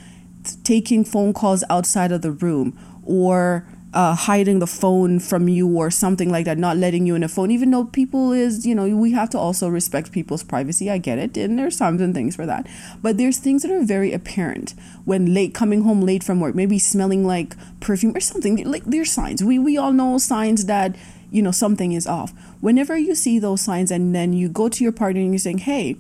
taking 0.65 1.05
phone 1.05 1.33
calls 1.33 1.65
outside 1.69 2.13
of 2.13 2.23
the 2.23 2.33
room, 2.33 2.79
or 3.05 3.67
uh, 3.95 4.15
hiding 4.15 4.59
the 4.59 4.67
phone 4.67 5.19
from 5.19 5.49
you 5.49 5.67
or 5.79 5.91
something 5.91 6.31
like 6.31 6.45
that, 6.45 6.59
not 6.59 6.77
letting 6.77 7.07
you 7.07 7.15
in 7.15 7.23
a 7.23 7.29
phone, 7.29 7.51
even 7.51 7.71
though 7.71 7.85
people 7.85 8.33
is, 8.33 8.67
you 8.67 8.75
know, 8.75 8.87
we 8.97 9.13
have 9.13 9.31
to 9.31 9.39
also 9.39 9.69
respect 9.69 10.13
people's 10.13 10.43
privacy. 10.43 10.91
I 10.91 10.99
get 10.99 11.19
it. 11.19 11.37
And 11.37 11.59
there's 11.59 11.79
times 11.79 12.01
and 12.01 12.15
things 12.15 12.37
for 12.37 12.45
that. 12.45 12.67
But 13.01 13.17
there's 13.17 13.39
things 13.39 13.63
that 13.63 13.71
are 13.71 13.83
very 13.83 14.13
apparent 14.13 14.75
when 15.05 15.33
late 15.33 15.55
coming 15.55 15.83
home 15.83 16.03
late 16.03 16.23
from 16.23 16.39
work, 16.39 16.55
maybe 16.55 16.79
smelling 16.79 17.27
like 17.27 17.57
perfume 17.81 18.15
or 18.15 18.21
something. 18.21 18.63
Like 18.71 18.85
there's 18.85 19.11
signs. 19.11 19.43
We 19.43 19.59
we 19.59 19.79
all 19.79 19.93
know 19.93 20.19
signs 20.19 20.67
that, 20.67 20.95
you 21.31 21.41
know, 21.41 21.51
something 21.53 21.93
is 21.93 22.07
off 22.07 22.33
whenever 22.61 22.97
you 22.97 23.15
see 23.15 23.39
those 23.39 23.61
signs 23.61 23.91
and 23.91 24.15
then 24.15 24.33
you 24.33 24.49
go 24.49 24.69
to 24.69 24.83
your 24.83 24.93
partner 24.93 25.21
and 25.21 25.31
you're 25.31 25.39
saying, 25.39 25.59
hey, 25.59 25.97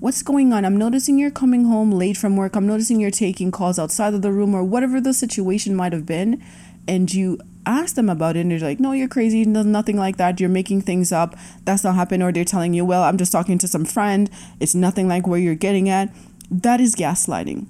what's 0.00 0.22
going 0.22 0.52
on? 0.52 0.64
I'm 0.64 0.76
noticing 0.76 1.18
you're 1.18 1.30
coming 1.30 1.64
home 1.64 1.92
late 1.92 2.16
from 2.16 2.36
work. 2.36 2.56
I'm 2.56 2.66
noticing 2.66 3.00
you're 3.00 3.10
taking 3.10 3.50
calls 3.50 3.78
outside 3.78 4.14
of 4.14 4.22
the 4.22 4.32
room 4.32 4.54
or 4.54 4.64
whatever 4.64 5.00
the 5.00 5.14
situation 5.14 5.74
might 5.74 5.92
have 5.92 6.06
been. 6.06 6.42
And 6.88 7.12
you 7.12 7.38
ask 7.64 7.94
them 7.94 8.08
about 8.08 8.36
it 8.36 8.40
and 8.40 8.50
they're 8.50 8.58
like, 8.58 8.80
no, 8.80 8.92
you're 8.92 9.08
crazy. 9.08 9.44
nothing 9.44 9.96
like 9.96 10.16
that. 10.16 10.40
You're 10.40 10.48
making 10.48 10.82
things 10.82 11.12
up. 11.12 11.36
That's 11.64 11.84
not 11.84 11.94
happening. 11.94 12.22
Or 12.22 12.32
they're 12.32 12.44
telling 12.44 12.74
you, 12.74 12.84
well, 12.84 13.02
I'm 13.02 13.16
just 13.16 13.32
talking 13.32 13.58
to 13.58 13.68
some 13.68 13.84
friend. 13.84 14.30
It's 14.60 14.74
nothing 14.74 15.08
like 15.08 15.26
where 15.26 15.38
you're 15.38 15.54
getting 15.54 15.88
at. 15.88 16.12
That 16.50 16.80
is 16.80 16.94
gaslighting. 16.94 17.66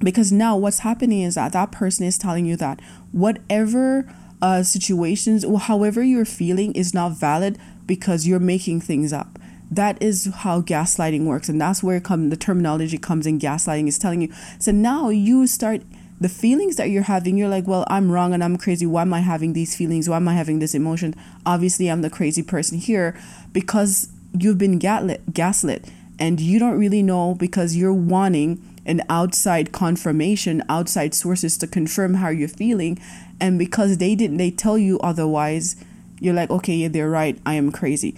Because 0.00 0.30
now 0.30 0.56
what's 0.56 0.80
happening 0.80 1.22
is 1.22 1.36
that 1.36 1.52
that 1.52 1.72
person 1.72 2.04
is 2.04 2.18
telling 2.18 2.44
you 2.44 2.56
that 2.56 2.80
whatever 3.12 4.12
uh, 4.42 4.62
situations 4.62 5.44
however 5.62 6.02
you're 6.02 6.26
feeling 6.26 6.72
is 6.72 6.92
not 6.92 7.12
valid 7.12 7.58
because 7.86 8.26
you're 8.26 8.40
making 8.40 8.78
things 8.78 9.10
up 9.10 9.38
that 9.70 10.00
is 10.02 10.30
how 10.40 10.60
gaslighting 10.60 11.24
works 11.24 11.48
and 11.48 11.58
that's 11.58 11.82
where 11.82 12.00
come 12.00 12.28
the 12.28 12.36
terminology 12.36 12.98
comes 12.98 13.26
in 13.26 13.38
gaslighting 13.38 13.88
is 13.88 13.98
telling 13.98 14.20
you 14.20 14.28
so 14.58 14.70
now 14.70 15.08
you 15.08 15.46
start 15.46 15.80
the 16.20 16.28
feelings 16.28 16.76
that 16.76 16.90
you're 16.90 17.02
having 17.02 17.36
you're 17.36 17.48
like 17.48 17.66
well 17.66 17.84
i'm 17.88 18.10
wrong 18.10 18.32
and 18.32 18.42
i'm 18.42 18.56
crazy. 18.56 18.86
Why 18.86 19.02
am 19.02 19.12
i 19.12 19.20
having 19.20 19.52
these 19.52 19.76
feelings? 19.76 20.08
Why 20.08 20.16
am 20.16 20.28
i 20.28 20.34
having 20.34 20.58
this 20.58 20.74
emotion 20.74 21.14
obviously 21.44 21.90
i'm 21.90 22.02
the 22.02 22.10
crazy 22.10 22.42
person 22.42 22.78
here 22.78 23.18
because 23.52 24.08
you've 24.38 24.58
been 24.58 24.78
gaslit 24.78 25.32
gaslit 25.32 25.90
and 26.18 26.40
you 26.40 26.58
don't 26.58 26.78
really 26.78 27.02
know 27.02 27.34
because 27.34 27.76
you're 27.76 27.92
wanting 27.92 28.62
an 28.86 29.02
outside 29.08 29.72
confirmation 29.72 30.62
outside 30.68 31.14
sources 31.14 31.56
to 31.58 31.66
confirm 31.66 32.14
how 32.14 32.28
you're 32.28 32.48
feeling. 32.48 32.98
And 33.40 33.58
because 33.58 33.98
they 33.98 34.14
didn't 34.14 34.36
they 34.36 34.50
tell 34.50 34.78
you 34.78 34.98
otherwise 35.00 35.76
you're 36.20 36.34
like 36.34 36.50
okay 36.50 36.74
yeah 36.74 36.88
they're 36.88 37.10
right. 37.10 37.38
I 37.44 37.54
am 37.54 37.72
crazy. 37.72 38.14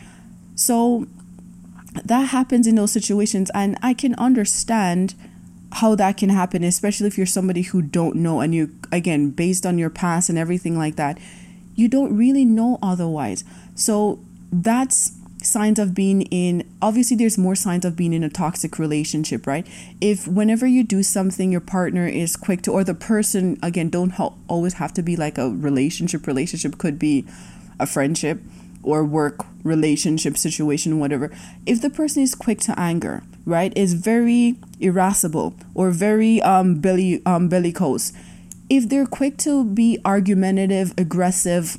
So 0.55 1.07
that 2.05 2.29
happens 2.29 2.67
in 2.67 2.75
those 2.75 2.93
situations. 2.93 3.51
And 3.55 3.79
i 3.83 3.95
can 3.95 4.15
understand 4.17 5.15
how 5.77 5.95
that 5.95 6.17
can 6.17 6.29
happen 6.29 6.63
especially 6.65 7.07
if 7.07 7.17
you're 7.17 7.27
somebody 7.27 7.63
who 7.63 7.83
don't 7.83 8.17
know 8.17 8.41
and 8.41 8.55
you 8.55 8.71
again 8.93 9.31
based 9.31 9.65
on 9.67 9.79
your 9.79 9.91
past 9.91 10.29
and 10.29 10.39
everything 10.39 10.77
like 10.77 10.97
that 10.97 11.19
you 11.77 11.89
don't 11.89 12.17
really 12.17 12.45
know 12.45 12.79
otherwise. 12.83 13.45
So 13.75 14.19
that's 14.51 15.13
signs 15.43 15.79
of 15.79 15.95
being 15.95 16.23
in 16.23 16.69
obviously 16.83 17.17
there's 17.17 17.39
more 17.39 17.55
signs 17.55 17.85
of 17.85 17.95
being 17.95 18.13
in 18.13 18.25
a 18.25 18.29
toxic 18.29 18.81
relationship 18.81 19.47
right? 19.47 19.65
If 20.01 20.27
whenever 20.27 20.67
you 20.67 20.83
do 20.83 21.05
something 21.05 21.53
your 21.53 21.61
partner 21.61 22.09
is 22.09 22.35
quick 22.37 22.63
to 22.63 22.73
or 22.73 22.83
the 22.83 22.95
person 22.95 23.59
again 23.63 23.91
don't 23.91 24.15
always 24.49 24.75
have 24.75 24.93
to 24.95 25.03
be 25.03 25.15
like 25.15 25.39
a 25.39 25.51
relationship 25.51 26.27
relationship 26.27 26.79
could 26.79 26.99
be 26.99 27.27
a 27.79 27.87
friendship 27.87 28.41
or 28.83 29.05
work 29.05 29.45
relationship 29.63 30.37
situation 30.37 30.99
whatever. 30.99 31.31
If 31.65 31.81
the 31.83 31.91
person 31.91 32.23
is 32.23 32.35
quick 32.35 32.61
to 32.61 32.79
anger 32.81 33.23
right 33.47 33.73
is 33.77 33.95
very 33.95 34.57
irascible 34.81 35.55
or 35.75 35.91
very 35.91 36.43
um 36.43 36.75
belly 36.81 37.23
um 37.25 37.49
bellicose 37.49 38.13
if 38.69 38.89
they're 38.89 39.07
quick 39.07 39.39
to 39.39 39.65
be 39.65 39.99
argumentative 40.05 40.93
aggressive 40.99 41.79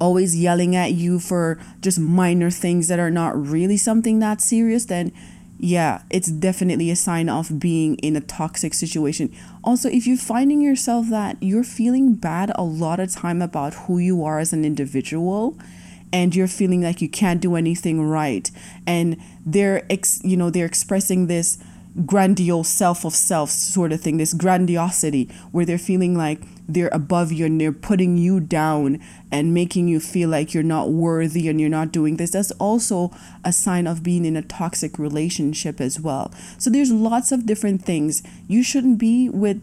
always 0.00 0.36
yelling 0.36 0.76
at 0.76 0.92
you 0.92 1.18
for 1.18 1.58
just 1.80 1.98
minor 1.98 2.50
things 2.50 2.88
that 2.88 2.98
are 2.98 3.10
not 3.10 3.36
really 3.36 3.76
something 3.76 4.18
that 4.20 4.40
serious, 4.40 4.84
then 4.86 5.12
yeah, 5.60 6.02
it's 6.08 6.28
definitely 6.28 6.90
a 6.90 6.96
sign 6.96 7.28
of 7.28 7.58
being 7.58 7.96
in 7.96 8.14
a 8.14 8.20
toxic 8.20 8.74
situation. 8.74 9.34
Also, 9.64 9.88
if 9.88 10.06
you're 10.06 10.16
finding 10.16 10.60
yourself 10.60 11.08
that 11.08 11.36
you're 11.40 11.64
feeling 11.64 12.14
bad 12.14 12.52
a 12.54 12.62
lot 12.62 13.00
of 13.00 13.10
time 13.10 13.42
about 13.42 13.74
who 13.74 13.98
you 13.98 14.22
are 14.24 14.38
as 14.38 14.52
an 14.52 14.64
individual, 14.64 15.58
and 16.12 16.34
you're 16.34 16.48
feeling 16.48 16.82
like 16.82 17.00
you 17.00 17.08
can't 17.08 17.40
do 17.40 17.56
anything 17.56 18.02
right, 18.02 18.50
and 18.86 19.16
they're 19.44 19.84
ex, 19.90 20.20
you 20.24 20.36
know, 20.36 20.50
they're 20.50 20.66
expressing 20.66 21.26
this 21.26 21.58
grandiose 22.06 22.68
self 22.68 23.04
of 23.04 23.14
self 23.14 23.50
sort 23.50 23.92
of 23.92 24.00
thing, 24.00 24.18
this 24.18 24.34
grandiosity 24.34 25.28
where 25.50 25.64
they're 25.64 25.78
feeling 25.78 26.16
like 26.16 26.40
they're 26.68 26.90
above 26.92 27.32
you 27.32 27.46
and 27.46 27.60
they're 27.60 27.72
putting 27.72 28.18
you 28.18 28.40
down 28.40 29.00
and 29.32 29.54
making 29.54 29.88
you 29.88 29.98
feel 29.98 30.28
like 30.28 30.52
you're 30.52 30.62
not 30.62 30.90
worthy 30.90 31.48
and 31.48 31.60
you're 31.60 31.70
not 31.70 31.92
doing 31.92 32.16
this. 32.16 32.32
That's 32.32 32.50
also 32.52 33.10
a 33.44 33.52
sign 33.52 33.86
of 33.86 34.02
being 34.02 34.24
in 34.24 34.36
a 34.36 34.42
toxic 34.42 34.98
relationship 34.98 35.80
as 35.80 35.98
well. 35.98 36.32
So 36.58 36.68
there's 36.70 36.92
lots 36.92 37.32
of 37.32 37.46
different 37.46 37.84
things. 37.84 38.22
You 38.46 38.62
shouldn't 38.62 38.98
be 38.98 39.30
with 39.30 39.62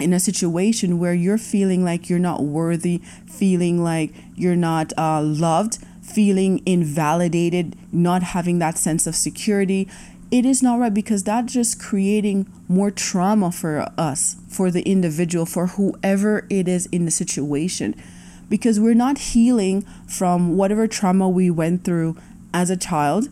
in 0.00 0.12
a 0.12 0.20
situation 0.20 0.98
where 0.98 1.14
you're 1.14 1.38
feeling 1.38 1.84
like 1.84 2.08
you're 2.08 2.18
not 2.18 2.42
worthy, 2.42 2.98
feeling 3.26 3.82
like 3.82 4.12
you're 4.34 4.56
not 4.56 4.92
uh, 4.96 5.22
loved, 5.22 5.78
feeling 6.02 6.62
invalidated, 6.66 7.76
not 7.92 8.22
having 8.22 8.58
that 8.58 8.78
sense 8.78 9.06
of 9.06 9.14
security 9.14 9.88
it 10.30 10.44
is 10.46 10.62
not 10.62 10.78
right 10.78 10.94
because 10.94 11.24
that's 11.24 11.52
just 11.52 11.80
creating 11.80 12.46
more 12.68 12.90
trauma 12.90 13.50
for 13.50 13.92
us, 13.98 14.36
for 14.48 14.70
the 14.70 14.82
individual, 14.82 15.44
for 15.44 15.68
whoever 15.68 16.46
it 16.48 16.68
is 16.68 16.86
in 16.86 17.04
the 17.04 17.10
situation. 17.10 18.00
Because 18.48 18.78
we're 18.78 18.94
not 18.94 19.18
healing 19.18 19.82
from 20.06 20.56
whatever 20.56 20.86
trauma 20.86 21.28
we 21.28 21.50
went 21.50 21.84
through 21.84 22.16
as 22.54 22.70
a 22.70 22.76
child. 22.76 23.28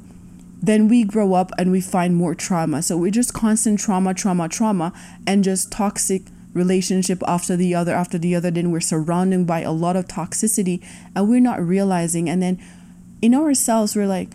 Then 0.60 0.88
we 0.88 1.04
grow 1.04 1.34
up 1.34 1.52
and 1.56 1.70
we 1.70 1.80
find 1.80 2.16
more 2.16 2.34
trauma. 2.34 2.82
So 2.82 2.96
we're 2.96 3.12
just 3.12 3.32
constant 3.32 3.78
trauma, 3.78 4.12
trauma, 4.12 4.48
trauma, 4.48 4.92
and 5.24 5.44
just 5.44 5.70
toxic 5.70 6.22
relationship 6.58 7.22
after 7.26 7.56
the 7.56 7.74
other, 7.74 7.94
after 7.94 8.18
the 8.18 8.34
other. 8.34 8.50
Then 8.50 8.70
we're 8.70 8.80
surrounded 8.80 9.46
by 9.46 9.62
a 9.62 9.72
lot 9.72 9.96
of 9.96 10.06
toxicity 10.06 10.84
and 11.14 11.28
we're 11.28 11.40
not 11.40 11.60
realizing. 11.60 12.28
And 12.28 12.42
then 12.42 12.60
in 13.22 13.34
ourselves, 13.34 13.96
we're 13.96 14.06
like, 14.06 14.30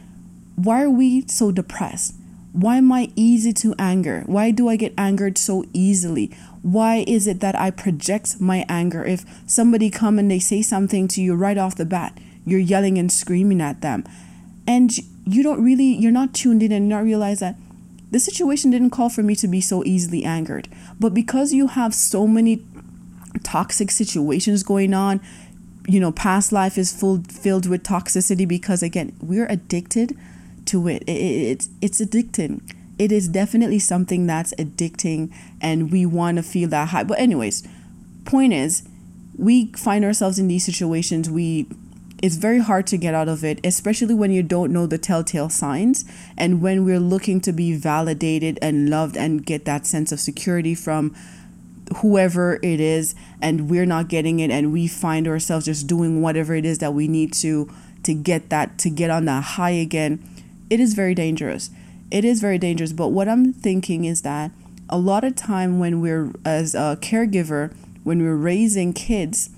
why 0.56 0.84
are 0.84 0.90
we 0.90 1.28
so 1.28 1.52
depressed? 1.52 2.16
Why 2.54 2.78
am 2.78 2.92
I 2.92 3.12
easy 3.16 3.52
to 3.54 3.74
anger? 3.80 4.24
Why 4.26 4.52
do 4.52 4.70
I 4.70 4.76
get 4.76 4.94
angered 4.98 5.38
so 5.38 5.66
easily? 5.74 6.28
Why 6.62 7.04
is 7.08 7.28
it 7.28 7.40
that 7.40 7.60
I 7.60 7.72
project 7.72 8.40
my 8.40 8.66
anger? 8.70 9.04
If 9.04 9.26
somebody 9.48 9.90
come 9.90 10.20
and 10.20 10.30
they 10.30 10.40
say 10.40 10.62
something 10.62 11.08
to 11.10 11.22
you 11.22 11.34
right 11.36 11.58
off 11.58 11.76
the 11.76 11.86
bat, 11.86 12.18
you're 12.46 12.60
yelling 12.60 12.98
and 12.98 13.12
screaming 13.12 13.60
at 13.60 13.82
them. 13.82 14.04
And 14.68 14.92
you 15.26 15.42
don't 15.42 15.64
really 15.64 15.86
you're 15.86 16.12
not 16.12 16.34
tuned 16.34 16.62
in 16.62 16.72
and 16.72 16.88
not 16.88 17.04
realize 17.04 17.40
that 17.40 17.56
the 18.12 18.20
situation 18.20 18.70
didn't 18.70 18.92
call 18.92 19.10
for 19.10 19.24
me 19.24 19.36
to 19.36 19.48
be 19.48 19.60
so 19.60 19.84
easily 19.84 20.24
angered. 20.24 20.68
But 21.04 21.14
because 21.14 21.52
you 21.52 21.68
have 21.68 21.94
so 21.94 22.26
many 22.28 22.64
toxic 23.44 23.92
situations 23.92 24.64
going 24.64 24.94
on, 24.94 25.20
you 25.86 26.00
know, 26.00 26.14
past 26.14 26.54
life 26.54 26.78
is 26.78 26.94
full 26.94 27.24
filled 27.24 27.68
with 27.68 27.84
toxicity 27.84 28.48
because 28.48 28.82
again, 28.82 29.14
we're 29.20 29.48
addicted 29.48 30.18
to 30.68 30.88
it. 30.88 31.04
it, 31.04 31.12
it 31.12 31.52
it's 31.52 31.70
it's 31.82 32.00
addicting. 32.00 32.62
It 32.98 33.12
is 33.12 33.28
definitely 33.28 33.80
something 33.80 34.28
that's 34.28 34.54
addicting 34.54 35.34
and 35.60 35.92
we 35.92 36.06
want 36.06 36.38
to 36.38 36.42
feel 36.42 36.70
that 36.70 36.88
high. 36.88 37.04
But 37.04 37.20
anyways, 37.20 37.68
point 38.24 38.54
is 38.54 38.88
we 39.38 39.74
find 39.74 40.06
ourselves 40.06 40.40
in 40.40 40.48
these 40.48 40.64
situations 40.64 41.30
we 41.30 41.68
it's 42.24 42.38
very 42.38 42.60
hard 42.60 42.88
to 42.88 42.96
get 42.96 43.14
out 43.14 43.28
of 43.28 43.44
it, 43.44 43.60
especially 43.66 44.14
when 44.14 44.32
you 44.32 44.42
don't 44.42 44.72
know 44.72 44.86
the 44.86 44.98
telltale 44.98 45.50
signs 45.50 46.06
and 46.38 46.62
when 46.62 46.86
we're 46.86 46.98
looking 46.98 47.42
to 47.42 47.52
be 47.52 47.76
validated 47.76 48.58
and 48.62 48.90
loved 48.90 49.18
and 49.18 49.46
get 49.46 49.66
that 49.66 49.86
sense 49.86 50.10
of 50.14 50.22
security 50.22 50.74
from 50.74 51.14
whoever 51.98 52.62
it 52.64 52.80
is 52.80 53.14
and 53.42 53.70
we're 53.70 53.86
not 53.86 54.08
getting 54.08 54.40
it 54.40 54.50
and 54.50 54.72
we 54.72 54.88
find 54.88 55.28
ourselves 55.28 55.66
just 55.66 55.86
doing 55.86 56.22
whatever 56.22 56.56
it 56.56 56.64
is 56.64 56.78
that 56.78 56.94
we 56.94 57.10
need 57.10 57.34
to 57.34 57.70
to 58.04 58.14
get 58.14 58.50
that 58.50 58.78
to 58.78 58.90
get 58.90 59.10
on 59.10 59.26
that 59.26 59.44
high 59.44 59.72
again 59.72 60.24
it 60.70 60.80
is 60.80 60.94
very 60.94 61.14
dangerous. 61.14 61.70
It 62.10 62.24
is 62.24 62.40
very 62.40 62.58
dangerous 62.58 62.94
but 62.94 63.10
what 63.10 63.28
i'm 63.28 63.52
thinking 63.52 64.06
is 64.06 64.22
that 64.22 64.52
a 64.90 64.98
lot 64.98 65.26
of 65.26 65.36
time 65.36 65.78
when 65.78 66.00
we're 66.00 66.32
as 66.46 66.74
a 66.74 66.98
caregiver 67.02 67.76
when 68.06 68.22
we're 68.24 68.36
raising 68.36 68.94
kids 68.94 69.50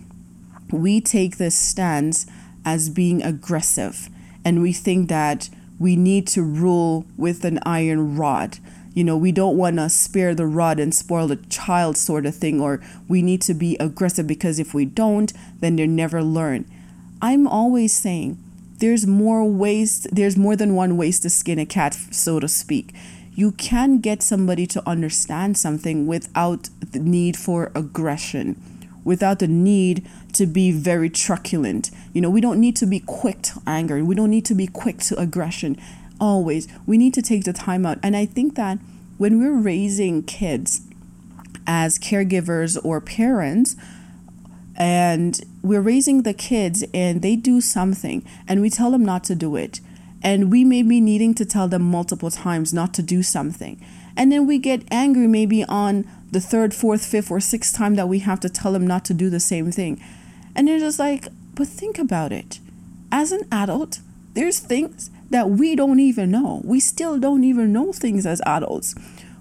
we 0.72 1.00
take 1.00 1.38
this 1.38 1.58
stance 1.58 2.26
as 2.66 2.90
being 2.90 3.24
aggressive 3.24 4.10
and 4.44 4.62
we 4.62 4.74
think 4.74 5.08
that 5.10 5.50
we 5.80 5.96
need 5.96 6.28
to 6.28 6.42
rule 6.42 7.06
with 7.18 7.46
an 7.46 7.60
iron 7.66 8.18
rod 8.18 8.60
you 8.96 9.04
know, 9.04 9.18
we 9.18 9.34
don't 9.34 9.58
want 9.58 9.76
to 9.76 9.90
spare 9.90 10.34
the 10.34 10.48
rod 10.48 10.80
and 10.80 10.96
spoil 10.96 11.28
the 11.28 11.36
child 11.36 11.98
sort 11.98 12.26
of 12.26 12.34
thing, 12.34 12.62
or 12.62 12.82
we 13.10 13.22
need 13.22 13.42
to 13.42 13.54
be 13.54 13.76
aggressive 13.78 14.26
because 14.26 14.58
if 14.58 14.74
we 14.74 14.86
don't, 14.86 15.34
then 15.60 15.76
they 15.76 15.86
never 15.86 16.24
learn. 16.24 16.66
I'm 17.22 17.46
always 17.46 17.94
saying 17.94 18.38
there's 18.78 19.06
more 19.06 19.44
ways, 19.44 20.08
there's 20.14 20.38
more 20.38 20.56
than 20.56 20.76
one 20.76 20.96
ways 20.96 21.20
to 21.20 21.30
skin 21.30 21.60
a 21.60 21.66
cat, 21.66 21.94
so 21.94 22.40
to 22.40 22.48
speak. 22.48 22.94
You 23.34 23.52
can 23.52 24.00
get 24.00 24.24
somebody 24.24 24.66
to 24.68 24.90
understand 24.90 25.58
something 25.58 26.08
without 26.08 26.70
the 26.80 27.00
need 27.00 27.36
for 27.36 27.74
aggression, 27.76 28.56
without 29.06 29.40
the 29.40 29.48
need 29.48 30.06
to 30.34 30.46
be 30.46 30.72
very 30.72 31.10
truculent. 31.10 31.92
You 32.12 32.20
know, 32.20 32.30
we 32.30 32.42
don't 32.42 32.60
need 32.60 32.76
to 32.78 32.86
be 32.86 33.00
quick 33.00 33.42
to 33.44 33.62
anger, 33.66 34.04
we 34.04 34.16
don't 34.16 34.32
need 34.32 34.46
to 34.46 34.56
be 34.56 34.68
quick 34.68 34.98
to 35.04 35.18
aggression. 35.18 35.78
Always. 36.20 36.68
We 36.86 36.98
need 36.98 37.14
to 37.16 37.22
take 37.22 37.44
the 37.44 37.54
time 37.54 37.86
out. 37.86 38.00
And 38.02 38.16
i 38.16 38.26
think 38.26 38.56
that 38.56 38.80
when 39.18 39.40
we're 39.40 39.54
raising 39.54 40.24
kids 40.24 40.82
as 41.68 41.98
caregivers 41.98 42.78
or 42.84 43.02
parents 43.02 43.76
and 44.76 45.42
we're 45.62 45.82
raising 45.82 46.24
the 46.24 46.34
kids 46.34 46.84
and 46.94 47.22
they 47.22 47.36
do 47.36 47.62
something 47.62 48.26
and 48.48 48.62
we 48.62 48.70
tell 48.70 48.92
them 48.92 49.06
not 49.06 49.24
to 49.24 49.36
do 49.36 49.56
it 49.56 49.80
and 50.22 50.52
we 50.52 50.64
may 50.64 50.84
be 50.84 51.00
needing 51.00 51.34
to 51.34 51.46
tell 51.46 51.68
them 51.68 51.82
multiple 51.82 52.30
times 52.30 52.74
not 52.74 52.94
to 52.94 53.02
do 53.02 53.24
something 53.24 53.84
and 54.18 54.32
then 54.32 54.46
we 54.46 54.58
get 54.58 54.84
angry 54.92 55.28
maybe 55.28 55.64
on 55.64 56.06
the 56.32 56.42
third 56.42 56.74
fourth 56.74 57.06
fifth 57.06 57.32
or 57.32 57.40
sixth 57.40 57.76
time 57.76 57.96
that 57.96 58.10
we 58.10 58.20
have 58.20 58.40
to 58.40 58.50
tell 58.50 58.72
them 58.72 58.86
not 58.86 59.06
to 59.06 59.14
do 59.14 59.30
the 59.30 59.40
same 59.40 59.72
thing 59.72 60.02
and 60.56 60.68
they're 60.68 60.80
just 60.80 61.00
like 61.00 61.28
but 61.54 61.68
think 61.68 61.98
about 61.98 62.32
it 62.32 62.60
as 63.12 63.32
an 63.32 63.42
adult 63.52 64.00
there's 64.36 64.60
things 64.60 65.10
that 65.30 65.50
we 65.50 65.76
don't 65.76 66.00
even 66.00 66.32
know. 66.32 66.62
We 66.64 66.80
still 66.80 67.18
don't 67.18 67.44
even 67.44 67.74
know 67.74 67.92
things 67.92 68.26
as 68.26 68.42
adults. 68.46 68.96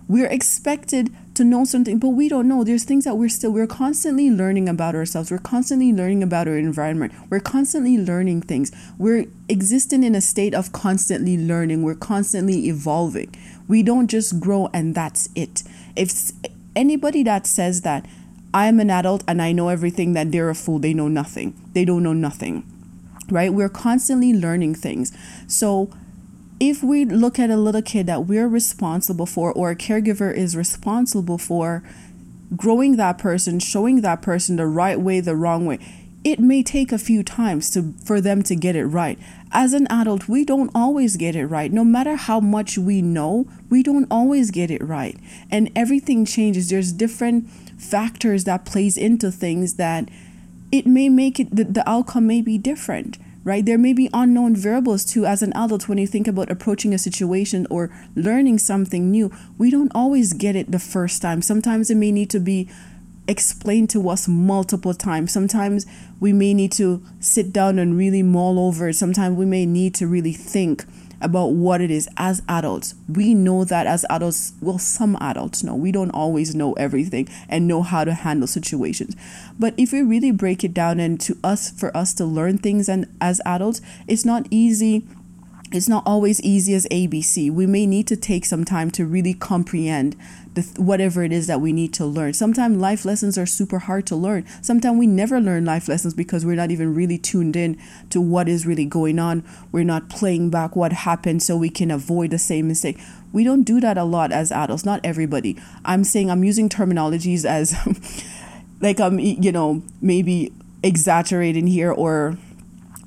We're 0.07 0.27
expected 0.27 1.11
to 1.35 1.45
know 1.45 1.65
something, 1.65 1.99
but 1.99 2.11
we 2.11 2.29
don't 2.29 2.47
know. 2.47 2.63
There's 2.63 2.85
things 2.85 3.05
that 3.05 3.17
we're 3.17 3.29
still, 3.29 3.51
we're 3.51 3.67
constantly 3.67 4.31
learning 4.31 4.69
about 4.69 4.95
ourselves. 4.95 5.31
We're 5.31 5.39
constantly 5.39 5.93
learning 5.93 6.23
about 6.23 6.47
our 6.47 6.57
environment. 6.57 7.13
We're 7.29 7.41
constantly 7.41 7.99
learning 7.99 8.43
things. 8.43 8.71
We're 8.99 9.25
existing 9.49 10.05
in 10.05 10.15
a 10.15 10.21
state 10.21 10.55
of 10.55 10.73
constantly 10.73 11.37
learning. 11.37 11.83
We're 11.83 11.95
constantly 11.95 12.69
evolving. 12.69 13.35
We 13.67 13.83
don't 13.83 14.09
just 14.09 14.39
grow 14.39 14.69
and 14.73 14.95
that's 14.95 15.29
it. 15.35 15.65
If 15.97 16.33
anybody 16.77 17.23
that 17.25 17.47
says 17.47 17.83
that 17.83 18.07
I 18.53 18.67
am 18.67 18.81
an 18.81 18.91
adult 18.91 19.25
and 19.27 19.43
I 19.43 19.53
know 19.53 19.69
everything, 19.69 20.13
that 20.13 20.33
they're 20.33 20.51
a 20.51 20.55
fool, 20.55 20.79
they 20.79 20.95
know 20.95 21.09
nothing. 21.09 21.55
They 21.73 21.85
don't 21.85 22.03
know 22.03 22.13
nothing 22.13 22.71
right? 23.31 23.53
We're 23.53 23.69
constantly 23.69 24.33
learning 24.33 24.75
things. 24.77 25.13
So 25.47 25.91
if 26.61 26.83
we 26.83 27.05
look 27.05 27.39
at 27.39 27.51
a 27.51 27.57
little 27.57 27.83
kid 27.83 28.07
that 28.07 28.27
we're 28.27 28.49
responsible 28.49 29.27
for, 29.27 29.53
or 29.53 29.71
a 29.71 29.77
caregiver 29.77 30.35
is 30.35 30.57
responsible 30.57 31.39
for 31.39 31.83
growing 32.57 32.97
that 32.97 33.19
person, 33.19 33.59
showing 33.59 34.03
that 34.03 34.23
person 34.23 34.57
the 34.57 34.67
right 34.67 35.01
way, 35.01 35.21
the 35.21 35.37
wrong 35.37 35.67
way, 35.67 35.79
it 36.25 36.41
may 36.41 36.63
take 36.63 36.91
a 36.91 36.99
few 36.99 37.23
times 37.23 37.71
to 37.71 37.95
for 38.03 38.21
them 38.21 38.43
to 38.43 38.57
get 38.57 38.75
it 38.75 38.87
right. 38.87 39.19
As 39.53 39.75
an 39.75 39.87
adult, 39.89 40.27
we 40.27 40.45
don't 40.45 40.71
always 40.75 41.17
get 41.17 41.37
it 41.37 41.47
right. 41.47 41.71
No 41.71 41.85
matter 41.85 42.17
how 42.17 42.41
much 42.41 42.79
we 42.79 43.03
know, 43.03 43.47
we 43.71 43.83
don't 43.83 44.07
always 44.11 44.51
get 44.51 44.71
it 44.71 44.83
right. 44.83 45.17
And 45.51 45.71
everything 45.77 46.25
changes. 46.25 46.71
There's 46.71 46.93
different 46.93 47.49
factors 47.79 48.45
that 48.45 48.65
plays 48.65 48.97
into 48.97 49.31
things 49.31 49.75
that 49.75 50.09
it 50.73 50.87
may 50.87 51.09
make 51.09 51.39
it 51.39 51.55
the, 51.55 51.65
the 51.65 51.89
outcome 51.89 52.27
may 52.27 52.41
be 52.41 52.59
different 52.59 53.19
right 53.45 53.67
there 53.67 53.79
may 53.79 53.93
be 53.93 54.09
unknown 54.13 54.57
variables 54.57 55.05
too 55.05 55.27
as 55.27 55.43
an 55.43 55.53
adult 55.53 55.89
when 55.89 55.99
you 55.99 56.07
think 56.07 56.27
about 56.27 56.51
approaching 56.51 56.95
a 56.95 56.99
situation 56.99 57.67
or 57.71 57.91
learning 58.17 58.59
something 58.59 59.11
new 59.11 59.31
we 59.59 59.71
don't 59.71 59.93
always 59.95 60.33
get 60.33 60.57
it 60.57 60.71
the 60.73 60.79
first 60.79 61.21
time 61.21 61.43
sometimes 61.43 61.91
it 61.91 61.97
may 61.97 62.11
need 62.11 62.31
to 62.31 62.41
be 62.41 62.69
explained 63.27 63.89
to 63.91 64.09
us 64.09 64.29
multiple 64.29 64.93
times 64.93 65.33
sometimes 65.33 65.87
we 66.21 66.33
may 66.33 66.53
need 66.53 66.71
to 66.71 67.03
sit 67.21 67.53
down 67.53 67.79
and 67.79 67.97
really 67.97 68.23
mull 68.23 68.59
over 68.59 68.93
sometimes 68.93 69.37
we 69.37 69.47
may 69.47 69.65
need 69.65 69.95
to 69.95 70.07
really 70.07 70.33
think 70.33 70.85
about 71.25 71.53
what 71.53 71.81
it 71.81 71.91
is 71.91 72.09
as 72.19 72.43
adults. 72.49 72.95
We 73.09 73.33
know 73.35 73.65
that 73.65 73.87
as 73.87 74.05
adults, 74.11 74.53
well, 74.61 74.79
some 74.79 75.17
adults 75.21 75.65
know. 75.65 75.75
We 75.75 75.91
don't 75.91 76.11
always 76.11 76.55
know 76.55 76.75
everything 76.75 77.29
and 77.49 77.67
know 77.67 77.83
how 77.83 78.05
to 78.05 78.13
handle 78.13 78.47
situations. 78.47 79.17
But 79.59 79.73
if 79.79 79.93
we 79.93 80.03
really 80.03 80.31
break 80.31 80.63
it 80.63 80.75
down 80.75 81.01
and 81.01 81.19
to 81.23 81.37
us, 81.43 81.71
for 81.71 81.97
us 81.97 82.13
to 82.15 82.27
learn 82.27 82.59
things 82.59 82.89
and 82.89 83.07
as 83.21 83.41
adults, 83.47 83.81
it's 84.07 84.25
not 84.25 84.47
easy 84.51 85.07
it's 85.73 85.89
not 85.89 86.05
always 86.07 86.41
easy 86.43 86.73
as 86.75 86.87
ABC. 86.93 87.51
We 87.51 87.67
may 87.67 87.85
need 87.85 88.07
to 88.07 88.17
take 88.17 88.45
some 88.45 88.65
time 88.65 88.93
to 88.93 89.05
really 89.05 89.35
comprehend 89.35 90.15
the 90.55 90.63
whatever 90.81 91.25
it 91.25 91.33
is 91.33 91.47
that 91.49 91.61
we 91.61 91.73
need 91.73 91.93
to 91.95 92.07
learn. 92.07 92.33
Sometimes 92.33 92.77
life 92.77 93.05
lessons 93.05 93.37
are 93.37 93.47
super 93.47 93.81
hard 93.81 94.07
to 94.07 94.17
learn. 94.17 94.47
Sometimes 94.63 94.99
we 94.99 95.07
never 95.07 95.41
learn 95.41 95.65
life 95.65 95.89
lessons 95.89 96.15
because 96.15 96.47
we're 96.47 96.57
not 96.57 96.71
even 96.71 96.95
really 96.95 97.19
tuned 97.19 97.57
in 97.57 97.79
to 98.11 98.21
what 98.21 98.49
is 98.49 98.65
really 98.65 98.85
going 98.85 99.19
on. 99.19 99.45
We're 99.73 99.85
not 99.85 100.09
playing 100.09 100.51
back 100.51 100.77
what 100.77 100.93
happened 100.93 101.43
so 101.43 101.57
we 101.57 101.71
can 101.71 101.91
avoid 101.91 102.31
the 102.31 102.39
same 102.39 102.69
mistake. 102.69 102.99
We 103.33 103.43
don't 103.43 103.65
do 103.65 103.81
that 103.81 103.99
a 103.99 104.05
lot 104.05 104.31
as 104.31 104.53
adults, 104.53 104.85
not 104.85 105.01
everybody. 105.03 105.61
I'm 105.85 106.05
saying 106.05 106.31
I'm 106.31 106.45
using 106.45 106.69
terminologies 106.69 107.45
as 107.45 107.75
like 108.81 109.01
I'm 109.01 109.19
you 109.19 109.51
know, 109.51 109.83
maybe 110.01 110.53
exaggerating 110.85 111.67
here 111.67 111.91
or 111.91 112.39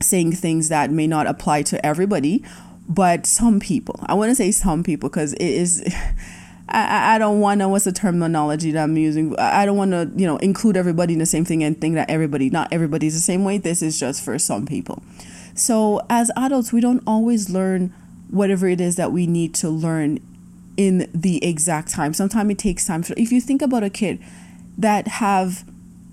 saying 0.01 0.33
things 0.33 0.69
that 0.69 0.91
may 0.91 1.07
not 1.07 1.27
apply 1.27 1.61
to 1.63 1.83
everybody, 1.85 2.43
but 2.89 3.25
some 3.25 3.59
people. 3.61 3.99
I 4.05 4.15
want 4.15 4.29
to 4.31 4.35
say 4.35 4.51
some 4.51 4.83
people 4.83 5.07
because 5.07 5.31
it 5.33 5.41
is. 5.41 5.83
I, 6.69 7.15
I 7.15 7.17
don't 7.17 7.39
want 7.39 7.61
to 7.61 7.69
what's 7.69 7.85
the 7.85 7.91
terminology 7.91 8.71
that 8.71 8.83
I'm 8.83 8.97
using. 8.97 9.37
I 9.39 9.65
don't 9.65 9.77
want 9.77 9.91
to 9.91 10.11
you 10.15 10.27
know 10.27 10.37
include 10.37 10.77
everybody 10.77 11.13
in 11.13 11.19
the 11.19 11.25
same 11.25 11.45
thing 11.45 11.63
and 11.63 11.79
think 11.79 11.95
that 11.95 12.09
everybody 12.09 12.49
not 12.49 12.67
everybody's 12.71 13.13
the 13.13 13.21
same 13.21 13.43
way. 13.43 13.57
This 13.57 13.81
is 13.81 13.99
just 13.99 14.23
for 14.23 14.37
some 14.37 14.65
people. 14.65 15.03
So 15.55 16.05
as 16.09 16.31
adults, 16.35 16.71
we 16.71 16.81
don't 16.81 17.01
always 17.07 17.49
learn 17.49 17.93
whatever 18.29 18.67
it 18.67 18.81
is 18.81 18.95
that 18.97 19.11
we 19.11 19.25
need 19.25 19.53
to 19.55 19.69
learn 19.69 20.19
in 20.75 21.09
the 21.13 21.43
exact 21.43 21.89
time. 21.89 22.13
Sometimes 22.13 22.51
it 22.51 22.59
takes 22.59 22.85
time. 22.85 23.03
If 23.15 23.31
you 23.31 23.41
think 23.41 23.61
about 23.61 23.83
a 23.83 23.89
kid 23.89 24.19
that 24.77 25.07
have 25.07 25.65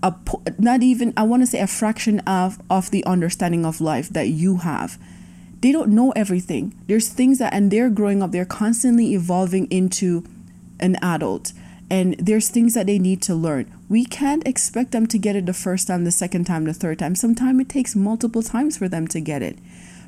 a 0.02 0.14
not 0.58 0.82
even 0.82 1.12
I 1.16 1.22
want 1.22 1.42
to 1.42 1.46
say 1.46 1.60
a 1.60 1.66
fraction 1.66 2.20
of 2.20 2.60
of 2.70 2.90
the 2.90 3.04
understanding 3.04 3.64
of 3.64 3.80
life 3.80 4.08
that 4.10 4.28
you 4.28 4.58
have. 4.58 4.98
They 5.60 5.72
don't 5.72 5.90
know 5.90 6.12
everything. 6.14 6.78
There's 6.86 7.08
things 7.08 7.38
that 7.38 7.54
and 7.54 7.70
they're 7.70 7.88
growing 7.88 8.22
up, 8.22 8.30
they're 8.30 8.44
constantly 8.44 9.14
evolving 9.14 9.66
into 9.70 10.24
an 10.84 10.96
adult 11.02 11.52
and 11.90 12.14
there's 12.18 12.48
things 12.48 12.74
that 12.74 12.86
they 12.86 12.98
need 12.98 13.22
to 13.22 13.34
learn. 13.34 13.72
We 13.88 14.04
can't 14.04 14.46
expect 14.46 14.92
them 14.92 15.06
to 15.08 15.18
get 15.18 15.36
it 15.36 15.46
the 15.46 15.52
first 15.52 15.88
time, 15.88 16.04
the 16.04 16.10
second 16.10 16.44
time, 16.44 16.64
the 16.64 16.74
third 16.74 16.98
time. 16.98 17.14
Sometimes 17.14 17.60
it 17.60 17.68
takes 17.68 17.94
multiple 17.94 18.42
times 18.42 18.76
for 18.76 18.88
them 18.88 19.06
to 19.08 19.20
get 19.20 19.42
it, 19.42 19.58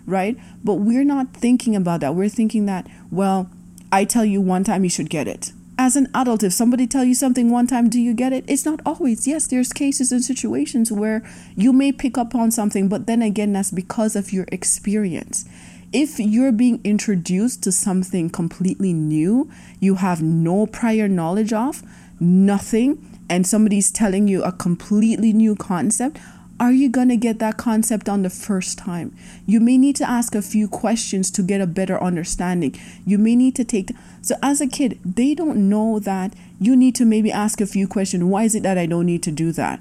right? 0.06 0.38
But 0.64 0.74
we're 0.74 1.04
not 1.04 1.34
thinking 1.34 1.76
about 1.76 2.00
that. 2.00 2.14
We're 2.14 2.28
thinking 2.28 2.66
that, 2.66 2.86
well, 3.10 3.50
I 3.92 4.04
tell 4.04 4.24
you 4.24 4.40
one 4.40 4.64
time, 4.64 4.84
you 4.84 4.90
should 4.90 5.10
get 5.10 5.28
it. 5.28 5.52
As 5.78 5.94
an 5.94 6.08
adult, 6.14 6.42
if 6.42 6.54
somebody 6.54 6.86
tell 6.86 7.04
you 7.04 7.14
something 7.14 7.50
one 7.50 7.66
time, 7.66 7.90
do 7.90 8.00
you 8.00 8.14
get 8.14 8.32
it? 8.32 8.44
It's 8.48 8.64
not 8.64 8.80
always. 8.86 9.28
Yes, 9.28 9.46
there's 9.46 9.72
cases 9.74 10.10
and 10.10 10.24
situations 10.24 10.90
where 10.90 11.22
you 11.54 11.72
may 11.72 11.92
pick 11.92 12.16
up 12.16 12.34
on 12.34 12.50
something, 12.50 12.88
but 12.88 13.06
then 13.06 13.20
again, 13.20 13.52
that's 13.52 13.70
because 13.70 14.16
of 14.16 14.32
your 14.32 14.46
experience. 14.50 15.44
If 15.92 16.18
you're 16.18 16.52
being 16.52 16.80
introduced 16.82 17.62
to 17.62 17.72
something 17.72 18.28
completely 18.30 18.92
new, 18.92 19.50
you 19.78 19.96
have 19.96 20.20
no 20.20 20.66
prior 20.66 21.06
knowledge 21.06 21.52
of, 21.52 21.82
nothing, 22.18 23.18
and 23.28 23.46
somebody's 23.46 23.90
telling 23.90 24.26
you 24.26 24.42
a 24.42 24.52
completely 24.52 25.32
new 25.32 25.54
concept, 25.54 26.18
are 26.58 26.72
you 26.72 26.88
going 26.88 27.10
to 27.10 27.16
get 27.16 27.38
that 27.38 27.58
concept 27.58 28.08
on 28.08 28.22
the 28.22 28.30
first 28.30 28.78
time? 28.78 29.14
You 29.46 29.60
may 29.60 29.76
need 29.76 29.94
to 29.96 30.08
ask 30.08 30.34
a 30.34 30.42
few 30.42 30.68
questions 30.68 31.30
to 31.32 31.42
get 31.42 31.60
a 31.60 31.66
better 31.66 32.02
understanding. 32.02 32.74
You 33.04 33.18
may 33.18 33.36
need 33.36 33.54
to 33.56 33.64
take. 33.64 33.92
So, 34.22 34.36
as 34.42 34.60
a 34.62 34.66
kid, 34.66 34.98
they 35.04 35.34
don't 35.34 35.68
know 35.68 35.98
that 36.00 36.32
you 36.58 36.74
need 36.74 36.94
to 36.96 37.04
maybe 37.04 37.30
ask 37.30 37.60
a 37.60 37.66
few 37.66 37.86
questions. 37.86 38.24
Why 38.24 38.44
is 38.44 38.54
it 38.54 38.62
that 38.62 38.78
I 38.78 38.86
don't 38.86 39.06
need 39.06 39.22
to 39.24 39.32
do 39.32 39.52
that? 39.52 39.80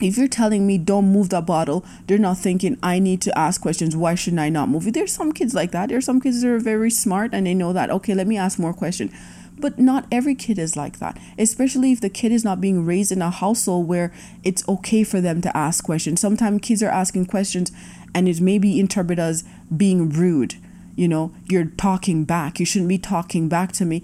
If 0.00 0.18
you're 0.18 0.28
telling 0.28 0.66
me 0.66 0.76
don't 0.78 1.12
move 1.12 1.28
that 1.30 1.46
bottle, 1.46 1.84
they're 2.06 2.18
not 2.18 2.38
thinking 2.38 2.78
I 2.82 2.98
need 2.98 3.20
to 3.22 3.38
ask 3.38 3.60
questions. 3.60 3.96
Why 3.96 4.14
shouldn't 4.14 4.40
I 4.40 4.48
not 4.48 4.68
move 4.68 4.86
it? 4.86 4.94
There's 4.94 5.12
some 5.12 5.32
kids 5.32 5.54
like 5.54 5.70
that. 5.70 5.88
There's 5.88 6.04
some 6.04 6.20
kids 6.20 6.42
that 6.42 6.48
are 6.48 6.58
very 6.58 6.90
smart 6.90 7.32
and 7.32 7.46
they 7.46 7.54
know 7.54 7.72
that, 7.72 7.90
okay, 7.90 8.14
let 8.14 8.26
me 8.26 8.36
ask 8.36 8.58
more 8.58 8.74
questions. 8.74 9.12
But 9.56 9.78
not 9.78 10.06
every 10.10 10.34
kid 10.34 10.58
is 10.58 10.76
like 10.76 10.98
that, 10.98 11.16
especially 11.38 11.92
if 11.92 12.00
the 12.00 12.10
kid 12.10 12.32
is 12.32 12.44
not 12.44 12.60
being 12.60 12.84
raised 12.84 13.12
in 13.12 13.22
a 13.22 13.30
household 13.30 13.86
where 13.86 14.12
it's 14.42 14.68
okay 14.68 15.04
for 15.04 15.20
them 15.20 15.40
to 15.42 15.56
ask 15.56 15.84
questions. 15.84 16.20
Sometimes 16.20 16.60
kids 16.62 16.82
are 16.82 16.88
asking 16.88 17.26
questions 17.26 17.70
and 18.14 18.28
it 18.28 18.40
may 18.40 18.58
be 18.58 18.80
interpreted 18.80 19.20
as 19.20 19.44
being 19.74 20.08
rude. 20.10 20.56
You 20.96 21.08
know, 21.08 21.32
you're 21.48 21.66
talking 21.66 22.24
back. 22.24 22.58
You 22.58 22.66
shouldn't 22.66 22.88
be 22.88 22.98
talking 22.98 23.48
back 23.48 23.72
to 23.72 23.84
me. 23.84 24.02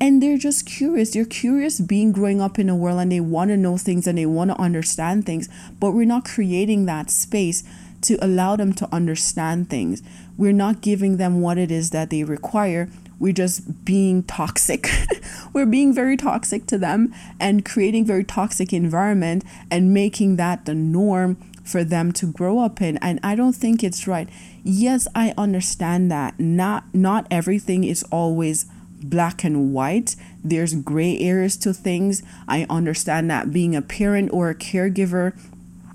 And 0.00 0.22
they're 0.22 0.38
just 0.38 0.64
curious. 0.64 1.10
They're 1.10 1.26
curious 1.26 1.78
being 1.78 2.10
growing 2.10 2.40
up 2.40 2.58
in 2.58 2.70
a 2.70 2.76
world 2.76 3.00
and 3.00 3.12
they 3.12 3.20
want 3.20 3.50
to 3.50 3.56
know 3.56 3.76
things 3.76 4.06
and 4.06 4.16
they 4.16 4.26
want 4.26 4.50
to 4.50 4.58
understand 4.58 5.26
things. 5.26 5.48
But 5.78 5.90
we're 5.90 6.06
not 6.06 6.24
creating 6.24 6.86
that 6.86 7.10
space 7.10 7.62
to 8.02 8.16
allow 8.24 8.56
them 8.56 8.72
to 8.74 8.88
understand 8.90 9.68
things. 9.68 10.02
We're 10.38 10.52
not 10.52 10.80
giving 10.80 11.18
them 11.18 11.42
what 11.42 11.58
it 11.58 11.70
is 11.70 11.90
that 11.90 12.08
they 12.08 12.24
require 12.24 12.88
we're 13.20 13.34
just 13.34 13.84
being 13.84 14.22
toxic 14.24 14.88
we're 15.52 15.66
being 15.66 15.92
very 15.92 16.16
toxic 16.16 16.66
to 16.66 16.78
them 16.78 17.14
and 17.38 17.64
creating 17.64 18.04
very 18.04 18.24
toxic 18.24 18.72
environment 18.72 19.44
and 19.70 19.94
making 19.94 20.36
that 20.36 20.64
the 20.64 20.74
norm 20.74 21.36
for 21.62 21.84
them 21.84 22.10
to 22.10 22.32
grow 22.32 22.58
up 22.58 22.80
in 22.80 22.96
and 22.98 23.20
i 23.22 23.36
don't 23.36 23.52
think 23.52 23.84
it's 23.84 24.08
right 24.08 24.28
yes 24.64 25.06
i 25.14 25.32
understand 25.36 26.10
that 26.10 26.40
not 26.40 26.84
not 26.94 27.26
everything 27.30 27.84
is 27.84 28.02
always 28.04 28.64
black 29.02 29.44
and 29.44 29.72
white 29.72 30.16
there's 30.44 30.74
gray 30.74 31.18
areas 31.18 31.56
to 31.56 31.72
things 31.72 32.22
i 32.46 32.66
understand 32.68 33.30
that 33.30 33.52
being 33.52 33.74
a 33.74 33.82
parent 33.82 34.30
or 34.32 34.50
a 34.50 34.54
caregiver 34.54 35.36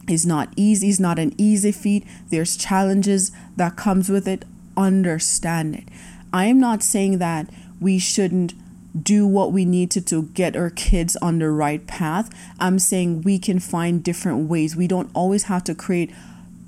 is 0.08 0.26
not 0.26 0.50
easy 0.56 0.90
is 0.90 1.00
not 1.00 1.20
an 1.20 1.34
easy 1.38 1.72
feat 1.72 2.06
there's 2.30 2.58
challenges 2.58 3.32
that 3.56 3.76
comes 3.76 4.10
with 4.10 4.28
it 4.28 4.46
understand 4.78 5.76
it 5.76 5.88
I 6.36 6.48
am 6.48 6.60
not 6.60 6.84
saying 6.84 7.20
that 7.20 7.48
we 7.80 7.98
shouldn't 7.98 8.56
do 9.02 9.26
what 9.26 9.54
we 9.54 9.64
need 9.64 9.90
to 9.92 10.02
to 10.02 10.24
get 10.24 10.58
our 10.58 10.70
kids 10.70 11.16
on 11.22 11.40
the 11.40 11.50
right 11.50 11.88
path. 11.88 12.30
I'm 12.60 12.78
saying 12.78 13.22
we 13.22 13.40
can 13.40 13.62
find 13.62 14.04
different 14.04 14.50
ways. 14.50 14.76
We 14.76 14.86
don't 14.86 15.10
always 15.14 15.44
have 15.44 15.64
to 15.64 15.74
create 15.74 16.12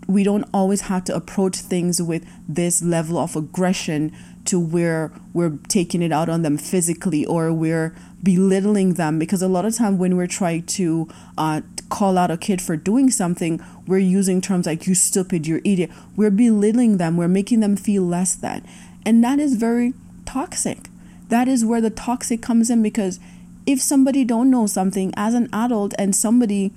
we 0.08 0.24
don't 0.24 0.46
always 0.54 0.82
have 0.82 1.04
to 1.04 1.14
approach 1.14 1.58
things 1.58 2.02
with 2.02 2.26
this 2.48 2.82
level 2.82 3.18
of 3.18 3.36
aggression 3.36 4.14
to 4.48 4.60
where 4.60 5.12
we're 5.34 5.58
taking 5.68 6.02
it 6.02 6.12
out 6.12 6.30
on 6.30 6.42
them 6.42 6.58
physically 6.58 7.26
or 7.26 7.54
we're 7.54 7.96
belittling 8.24 8.96
them. 8.96 9.20
Because 9.20 9.42
a 9.42 9.48
lot 9.48 9.66
of 9.66 9.76
time 9.76 9.98
when 9.98 10.18
we're 10.18 10.28
trying 10.28 10.64
to 10.64 11.08
uh, 11.38 11.62
call 11.90 12.18
out 12.18 12.32
a 12.32 12.38
kid 12.38 12.62
for 12.62 12.76
doing 12.76 13.10
something 13.10 13.64
we're 13.88 13.98
using 13.98 14.42
terms 14.42 14.66
like 14.66 14.86
you 14.88 14.96
stupid 14.96 15.48
you're 15.48 15.62
idiot. 15.64 15.90
We're 16.16 16.32
belittling 16.32 16.98
them. 16.98 17.16
We're 17.16 17.28
making 17.28 17.62
them 17.62 17.78
feel 17.78 18.04
less 18.04 18.36
than. 18.36 18.68
And 19.06 19.24
that 19.24 19.40
is 19.40 19.56
very 19.56 19.94
toxic. 20.26 20.90
That 21.30 21.48
is 21.48 21.64
where 21.64 21.82
the 21.82 21.90
toxic 21.90 22.42
comes 22.42 22.70
in 22.70 22.84
because 22.84 23.20
if 23.66 23.82
somebody 23.82 24.24
don't 24.24 24.50
know 24.50 24.68
something 24.68 25.14
as 25.16 25.34
an 25.34 25.50
adult 25.54 25.94
and 25.98 26.16
somebody 26.16 26.72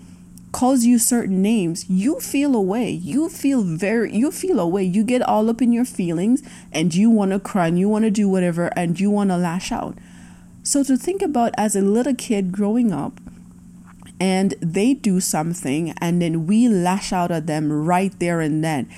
calls 0.52 0.84
you 0.84 0.98
certain 0.98 1.42
names, 1.42 1.88
you 1.88 2.20
feel 2.20 2.54
away. 2.54 2.90
You 2.90 3.28
feel 3.28 3.62
very 3.62 4.14
you 4.14 4.30
feel 4.30 4.60
away. 4.60 4.84
You 4.84 5.04
get 5.04 5.22
all 5.22 5.48
up 5.48 5.62
in 5.62 5.72
your 5.72 5.84
feelings 5.84 6.42
and 6.72 6.94
you 6.94 7.10
want 7.10 7.32
to 7.32 7.40
cry 7.40 7.68
and 7.68 7.78
you 7.78 7.88
want 7.88 8.04
to 8.04 8.10
do 8.10 8.28
whatever 8.28 8.66
and 8.76 8.98
you 8.98 9.10
want 9.10 9.30
to 9.30 9.36
lash 9.36 9.72
out. 9.72 9.96
So 10.62 10.82
to 10.84 10.96
think 10.96 11.22
about 11.22 11.54
as 11.56 11.74
a 11.74 11.80
little 11.80 12.14
kid 12.14 12.52
growing 12.52 12.92
up 12.92 13.20
and 14.18 14.54
they 14.60 14.94
do 14.94 15.20
something 15.20 15.92
and 16.00 16.20
then 16.20 16.46
we 16.46 16.68
lash 16.68 17.12
out 17.12 17.30
at 17.30 17.46
them 17.46 17.72
right 17.72 18.16
there 18.18 18.40
and 18.40 18.62
then 18.62 18.88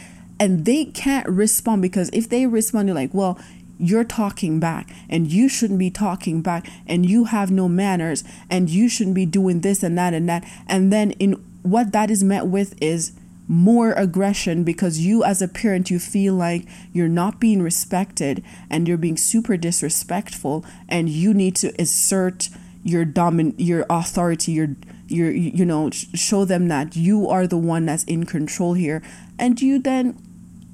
and 0.43 0.65
they 0.65 0.87
can't 0.87 1.29
respond 1.29 1.83
because 1.83 2.11
if 2.12 2.29
they 2.29 2.47
respond, 2.47 2.88
you're 2.88 2.97
like, 2.97 3.15
well, 3.15 3.38
you're 3.83 4.05
talking 4.05 4.61
back 4.61 4.90
and 5.09 5.31
you 5.31 5.49
shouldn't 5.49 5.79
be 5.79 5.90
talking 5.90 6.40
back 6.40 6.66
and 6.87 7.09
you 7.09 7.25
have 7.25 7.51
no 7.51 7.68
manners 7.68 8.25
and 8.49 8.71
you 8.71 8.88
shouldn't 8.88 9.16
be 9.16 9.27
doing 9.27 9.61
this 9.61 9.83
and 9.83 9.99
that 9.99 10.14
and 10.14 10.29
that. 10.29 10.45
And 10.66 10.92
then 10.92 11.11
in 11.12 11.33
what 11.62 11.92
that 11.92 12.11
is 12.11 12.23
met 12.23 12.47
with 12.47 12.81
is 12.81 13.12
more 13.49 13.92
aggression 13.92 14.62
because 14.62 15.01
you 15.01 15.25
as 15.25 15.42
a 15.42 15.49
parent 15.49 15.90
you 15.90 15.99
feel 15.99 16.35
like 16.35 16.66
you're 16.92 17.09
not 17.09 17.40
being 17.40 17.61
respected 17.61 18.42
and 18.71 18.87
you're 18.87 18.97
being 18.97 19.16
super 19.16 19.57
disrespectful 19.57 20.64
and 20.88 21.09
you 21.09 21.35
need 21.35 21.57
to 21.57 21.68
assert 21.81 22.49
your 22.85 23.05
domin 23.05 23.53
your 23.59 23.85
authority 23.90 24.53
your 24.53 24.68
your 25.09 25.31
you 25.31 25.64
know 25.64 25.90
show 25.90 26.45
them 26.45 26.68
that 26.68 26.97
you 26.97 27.29
are 27.29 27.47
the 27.47 27.57
one 27.57 27.85
that's 27.85 28.05
in 28.05 28.25
control 28.25 28.75
here 28.75 29.03
and 29.38 29.61
you 29.61 29.79
then 29.79 30.16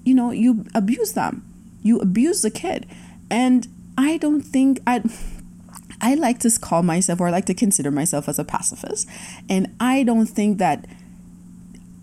you 0.09 0.15
know, 0.15 0.31
you 0.31 0.65
abuse 0.75 1.13
them. 1.13 1.45
You 1.83 2.01
abuse 2.01 2.43
the 2.43 2.51
kid. 2.51 2.87
And 3.31 3.69
I 3.97 4.17
don't 4.17 4.43
think 4.43 4.81
I 4.87 5.03
I 6.01 6.15
like 6.15 6.39
to 6.41 6.59
call 6.61 6.83
myself 6.83 7.21
or 7.21 7.29
I 7.29 7.31
like 7.31 7.47
to 7.47 7.55
consider 7.55 7.91
myself 7.91 8.29
as 8.29 8.39
a 8.39 8.45
pacifist. 8.45 9.09
And 9.49 9.75
I 9.81 10.05
don't 10.05 10.27
think 10.27 10.59
that 10.59 10.87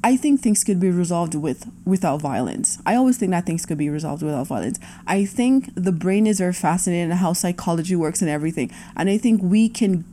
I 0.03 0.17
think 0.17 0.41
things 0.41 0.63
could 0.63 0.79
be 0.79 0.91
resolved 0.91 1.33
with 1.33 1.67
without 1.85 2.21
violence. 2.21 2.77
I 2.85 2.95
always 2.95 3.17
think 3.17 3.31
that 3.31 3.45
things 3.45 3.65
could 3.65 3.77
be 3.77 3.89
resolved 3.89 4.21
without 4.21 4.45
violence. 4.45 4.79
I 5.07 5.25
think 5.25 5.73
the 5.73 5.91
brain 5.91 6.27
is 6.27 6.37
very 6.39 6.53
fascinating 6.53 7.09
and 7.09 7.19
how 7.19 7.33
psychology 7.33 7.95
works 7.95 8.21
and 8.21 8.29
everything. 8.29 8.71
And 8.95 9.09
I 9.09 9.17
think 9.17 9.41
we 9.41 9.69
can 9.69 10.05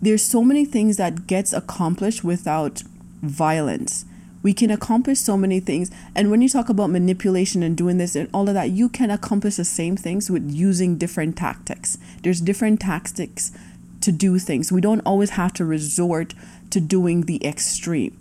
there's 0.00 0.22
so 0.22 0.42
many 0.42 0.64
things 0.64 0.96
that 0.96 1.26
gets 1.26 1.52
accomplished 1.52 2.22
without 2.22 2.82
violence 3.20 4.04
we 4.42 4.52
can 4.52 4.70
accomplish 4.70 5.18
so 5.18 5.36
many 5.36 5.60
things. 5.60 5.90
And 6.14 6.30
when 6.30 6.42
you 6.42 6.48
talk 6.48 6.68
about 6.68 6.90
manipulation 6.90 7.62
and 7.62 7.76
doing 7.76 7.98
this 7.98 8.14
and 8.14 8.28
all 8.32 8.48
of 8.48 8.54
that, 8.54 8.70
you 8.70 8.88
can 8.88 9.10
accomplish 9.10 9.56
the 9.56 9.64
same 9.64 9.96
things 9.96 10.30
with 10.30 10.50
using 10.50 10.96
different 10.96 11.36
tactics. 11.36 11.98
There's 12.22 12.40
different 12.40 12.80
tactics 12.80 13.52
to 14.00 14.12
do 14.12 14.38
things. 14.38 14.70
We 14.70 14.80
don't 14.80 15.00
always 15.00 15.30
have 15.30 15.52
to 15.54 15.64
resort 15.64 16.34
to 16.70 16.80
doing 16.80 17.22
the 17.22 17.44
extreme. 17.44 18.16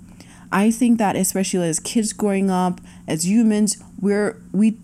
I 0.52 0.72
think 0.72 0.98
that 0.98 1.16
especially 1.16 1.68
as 1.68 1.80
kids 1.80 2.14
growing 2.14 2.50
up, 2.50 2.80
as 3.08 3.28
humans, 3.28 3.82
we're 4.00 4.42
we 4.52 4.78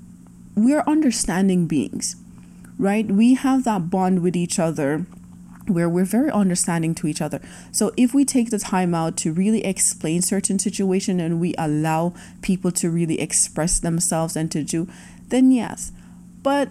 we're 0.56 0.84
understanding 0.86 1.67
beings. 1.67 2.15
Right? 2.78 3.08
We 3.08 3.36
have 3.36 3.63
that 3.63 3.89
bond 3.89 4.22
with 4.22 4.36
each 4.36 4.60
other 4.60 5.06
where 5.67 5.88
we're 5.88 6.06
very 6.06 6.30
understanding 6.32 6.93
to 6.95 7.08
each 7.08 7.21
other. 7.21 7.41
So 7.71 7.91
if 7.95 8.13
we 8.13 8.26
take 8.26 8.49
the 8.49 8.60
time 8.60 8.93
out 8.93 9.17
to 9.17 9.32
really 9.32 9.63
explain 9.63 10.21
certain 10.21 10.60
situation 10.60 11.19
and 11.19 11.39
we 11.39 11.56
allow 11.58 12.13
people 12.41 12.71
to 12.73 12.89
really 12.89 13.19
express 13.19 13.80
themselves 13.80 14.36
and 14.36 14.52
to 14.52 14.63
do, 14.63 14.88
then 15.30 15.52
yes. 15.52 15.91
But 16.41 16.69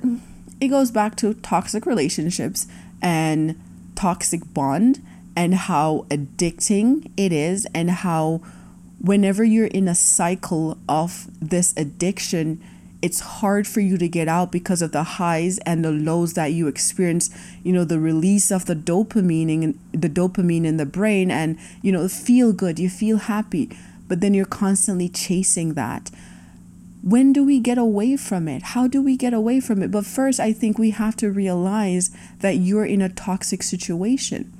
it 0.60 0.68
goes 0.68 0.90
back 0.90 1.16
to 1.16 1.34
toxic 1.34 1.86
relationships 1.86 2.66
and 3.00 3.60
toxic 3.94 4.52
bond 4.52 5.02
and 5.34 5.54
how 5.54 6.06
addicting 6.10 7.10
it 7.16 7.32
is 7.32 7.66
and 7.74 7.90
how 7.90 8.40
whenever 9.00 9.42
you're 9.42 9.66
in 9.66 9.88
a 9.88 9.94
cycle 9.94 10.78
of 10.88 11.26
this 11.40 11.74
addiction 11.76 12.62
it's 13.02 13.20
hard 13.20 13.66
for 13.66 13.80
you 13.80 13.98
to 13.98 14.08
get 14.08 14.28
out 14.28 14.52
because 14.52 14.80
of 14.80 14.92
the 14.92 15.02
highs 15.02 15.58
and 15.66 15.84
the 15.84 15.90
lows 15.90 16.34
that 16.34 16.52
you 16.52 16.68
experience 16.68 17.28
you 17.62 17.72
know 17.72 17.84
the 17.84 17.98
release 17.98 18.50
of 18.50 18.66
the 18.66 18.76
dopamine 18.76 19.62
in 19.62 19.78
the 19.92 20.08
dopamine 20.08 20.64
in 20.64 20.76
the 20.76 20.86
brain 20.86 21.30
and 21.30 21.58
you 21.82 21.92
know 21.92 22.06
feel 22.08 22.52
good 22.52 22.78
you 22.78 22.88
feel 22.88 23.18
happy 23.18 23.68
but 24.12 24.20
then 24.20 24.34
you're 24.34 24.44
constantly 24.44 25.08
chasing 25.08 25.72
that. 25.72 26.10
When 27.02 27.32
do 27.32 27.42
we 27.42 27.58
get 27.58 27.78
away 27.78 28.18
from 28.18 28.46
it? 28.46 28.62
How 28.62 28.86
do 28.86 29.00
we 29.00 29.16
get 29.16 29.32
away 29.32 29.58
from 29.58 29.82
it? 29.82 29.90
But 29.90 30.04
first 30.04 30.38
i 30.38 30.52
think 30.52 30.78
we 30.78 30.90
have 30.90 31.16
to 31.16 31.30
realize 31.30 32.10
that 32.40 32.56
you're 32.56 32.84
in 32.84 33.00
a 33.00 33.08
toxic 33.08 33.62
situation. 33.62 34.52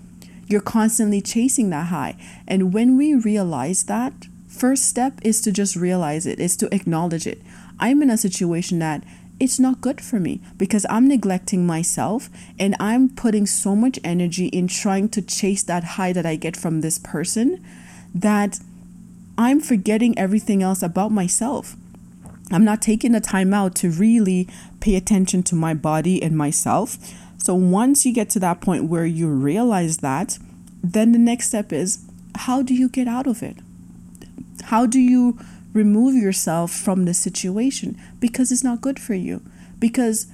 You're 0.47 0.63
constantly 0.63 1.21
chasing 1.21 1.69
that 1.69 1.89
high. 1.89 2.17
And 2.49 2.73
when 2.73 2.97
we 2.97 3.13
realize 3.15 3.83
that 3.83 4.15
first 4.49 4.87
step 4.89 5.21
is 5.21 5.43
to 5.43 5.53
just 5.53 5.77
realize 5.77 6.27
it 6.27 6.41
is 6.41 6.57
to 6.57 6.75
acknowledge 6.75 7.27
it 7.27 7.43
I'm 7.83 8.01
in 8.01 8.11
a 8.11 8.17
situation 8.17 8.79
that 8.79 9.03
it's 9.41 9.59
not 9.59 9.81
good 9.81 10.01
for 10.01 10.21
me 10.21 10.41
because 10.57 10.87
I'm 10.89 11.09
neglecting 11.09 11.67
myself 11.67 12.31
and 12.57 12.77
I'm 12.79 13.09
putting 13.09 13.45
so 13.45 13.75
much 13.75 13.99
energy 14.05 14.47
in 14.47 14.69
trying 14.69 15.09
to 15.09 15.21
chase 15.21 15.65
that 15.65 15.83
high 15.83 16.13
that 16.13 16.25
I 16.25 16.37
get 16.37 16.57
from 16.57 16.81
this 16.81 17.01
person 17.01 17.61
that 18.15 18.61
I'm 19.37 19.59
forgetting 19.61 20.17
everything 20.17 20.63
else 20.63 20.81
about 20.81 21.11
myself. 21.11 21.75
I'm 22.53 22.65
not 22.65 22.81
taking 22.83 23.11
the 23.11 23.21
time 23.21 23.53
out 23.53 23.75
to 23.77 23.91
really 23.91 24.49
pay 24.79 24.95
attention 24.95 25.43
to 25.45 25.57
my 25.57 25.75
body 25.75 26.23
and 26.23 26.37
myself. 26.39 26.97
So 27.37 27.53
once 27.57 28.07
you 28.07 28.13
get 28.13 28.31
to 28.31 28.39
that 28.39 28.61
point 28.61 28.85
where 28.85 29.07
you 29.07 29.29
realize 29.29 29.99
that, 29.99 30.39
then 30.85 31.11
the 31.11 31.19
next 31.19 31.49
step 31.49 31.73
is 31.73 32.05
how 32.37 32.63
do 32.63 32.75
you 32.75 32.89
get 32.89 33.09
out 33.09 33.27
of 33.27 33.43
it? 33.43 33.57
How 34.67 34.87
do 34.87 35.01
you 35.01 35.41
remove 35.73 36.15
yourself 36.15 36.71
from 36.71 37.05
the 37.05 37.15
situation? 37.15 37.99
Because 38.21 38.53
it's 38.53 38.65
not 38.65 38.81
good 38.81 38.99
for 38.99 39.15
you. 39.15 39.43
Because 39.79 40.27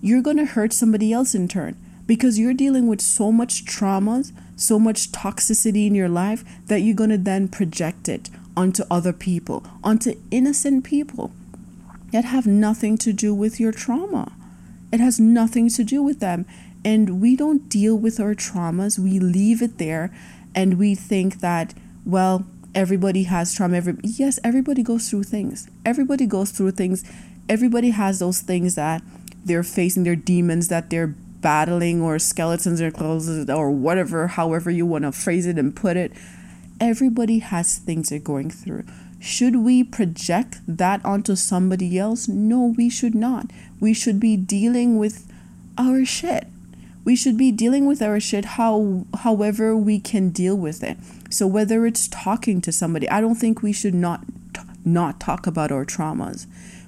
you're 0.00 0.22
going 0.22 0.36
to 0.36 0.46
hurt 0.46 0.72
somebody 0.72 1.12
else 1.12 1.34
in 1.34 1.48
turn. 1.48 1.76
Because 2.06 2.38
you're 2.38 2.54
dealing 2.54 2.86
with 2.86 3.00
so 3.00 3.30
much 3.30 3.64
trauma, 3.64 4.24
so 4.56 4.78
much 4.78 5.12
toxicity 5.12 5.86
in 5.86 5.94
your 5.94 6.08
life 6.08 6.44
that 6.66 6.80
you're 6.80 6.94
going 6.94 7.10
to 7.10 7.18
then 7.18 7.48
project 7.48 8.08
it 8.08 8.30
onto 8.56 8.82
other 8.90 9.12
people, 9.12 9.64
onto 9.82 10.18
innocent 10.30 10.84
people 10.84 11.30
that 12.12 12.24
have 12.24 12.46
nothing 12.46 12.98
to 12.98 13.12
do 13.12 13.34
with 13.34 13.60
your 13.60 13.72
trauma. 13.72 14.32
It 14.92 15.00
has 15.00 15.20
nothing 15.20 15.68
to 15.70 15.84
do 15.84 16.02
with 16.02 16.20
them. 16.20 16.46
And 16.84 17.20
we 17.20 17.36
don't 17.36 17.68
deal 17.68 17.96
with 17.96 18.18
our 18.18 18.34
traumas, 18.34 18.98
we 18.98 19.18
leave 19.18 19.62
it 19.62 19.78
there 19.78 20.10
and 20.54 20.78
we 20.78 20.94
think 20.94 21.40
that, 21.40 21.74
well, 22.04 22.46
everybody 22.74 23.24
has 23.24 23.54
trauma. 23.54 23.76
Every, 23.76 23.96
yes, 24.02 24.38
everybody 24.44 24.82
goes 24.82 25.08
through 25.08 25.24
things. 25.24 25.68
Everybody 25.84 26.26
goes 26.26 26.50
through 26.50 26.72
things. 26.72 27.04
Everybody 27.48 27.90
has 27.90 28.18
those 28.18 28.40
things 28.40 28.74
that 28.76 29.02
they're 29.44 29.62
facing, 29.62 30.04
their 30.04 30.16
demons 30.16 30.68
that 30.68 30.90
they're 30.90 31.14
battling, 31.40 32.02
or 32.02 32.18
skeletons 32.18 32.80
or 32.80 32.90
clothes, 32.90 33.48
or 33.48 33.70
whatever, 33.70 34.26
however 34.28 34.70
you 34.70 34.86
want 34.86 35.04
to 35.04 35.12
phrase 35.12 35.46
it 35.46 35.58
and 35.58 35.74
put 35.74 35.96
it. 35.96 36.12
Everybody 36.80 37.40
has 37.40 37.78
things 37.78 38.10
they're 38.10 38.18
going 38.18 38.50
through. 38.50 38.84
Should 39.20 39.56
we 39.56 39.84
project 39.84 40.60
that 40.66 41.04
onto 41.04 41.36
somebody 41.36 41.98
else? 41.98 42.26
No, 42.26 42.74
we 42.76 42.88
should 42.88 43.14
not. 43.14 43.50
We 43.78 43.92
should 43.92 44.18
be 44.18 44.36
dealing 44.36 44.98
with 44.98 45.30
our 45.76 46.04
shit. 46.04 46.46
We 47.04 47.16
should 47.16 47.38
be 47.38 47.50
dealing 47.50 47.86
with 47.86 48.02
our 48.02 48.20
shit 48.20 48.44
how 48.44 49.06
however 49.20 49.76
we 49.76 49.98
can 49.98 50.30
deal 50.30 50.56
with 50.56 50.82
it. 50.82 50.98
So 51.30 51.46
whether 51.46 51.86
it's 51.86 52.08
talking 52.08 52.60
to 52.62 52.72
somebody, 52.72 53.08
I 53.08 53.20
don't 53.20 53.36
think 53.36 53.62
we 53.62 53.72
should 53.72 53.94
not 53.94 54.24
not 54.84 55.20
talk 55.20 55.46
about 55.46 55.72
our 55.72 55.84
traumas. 55.84 56.46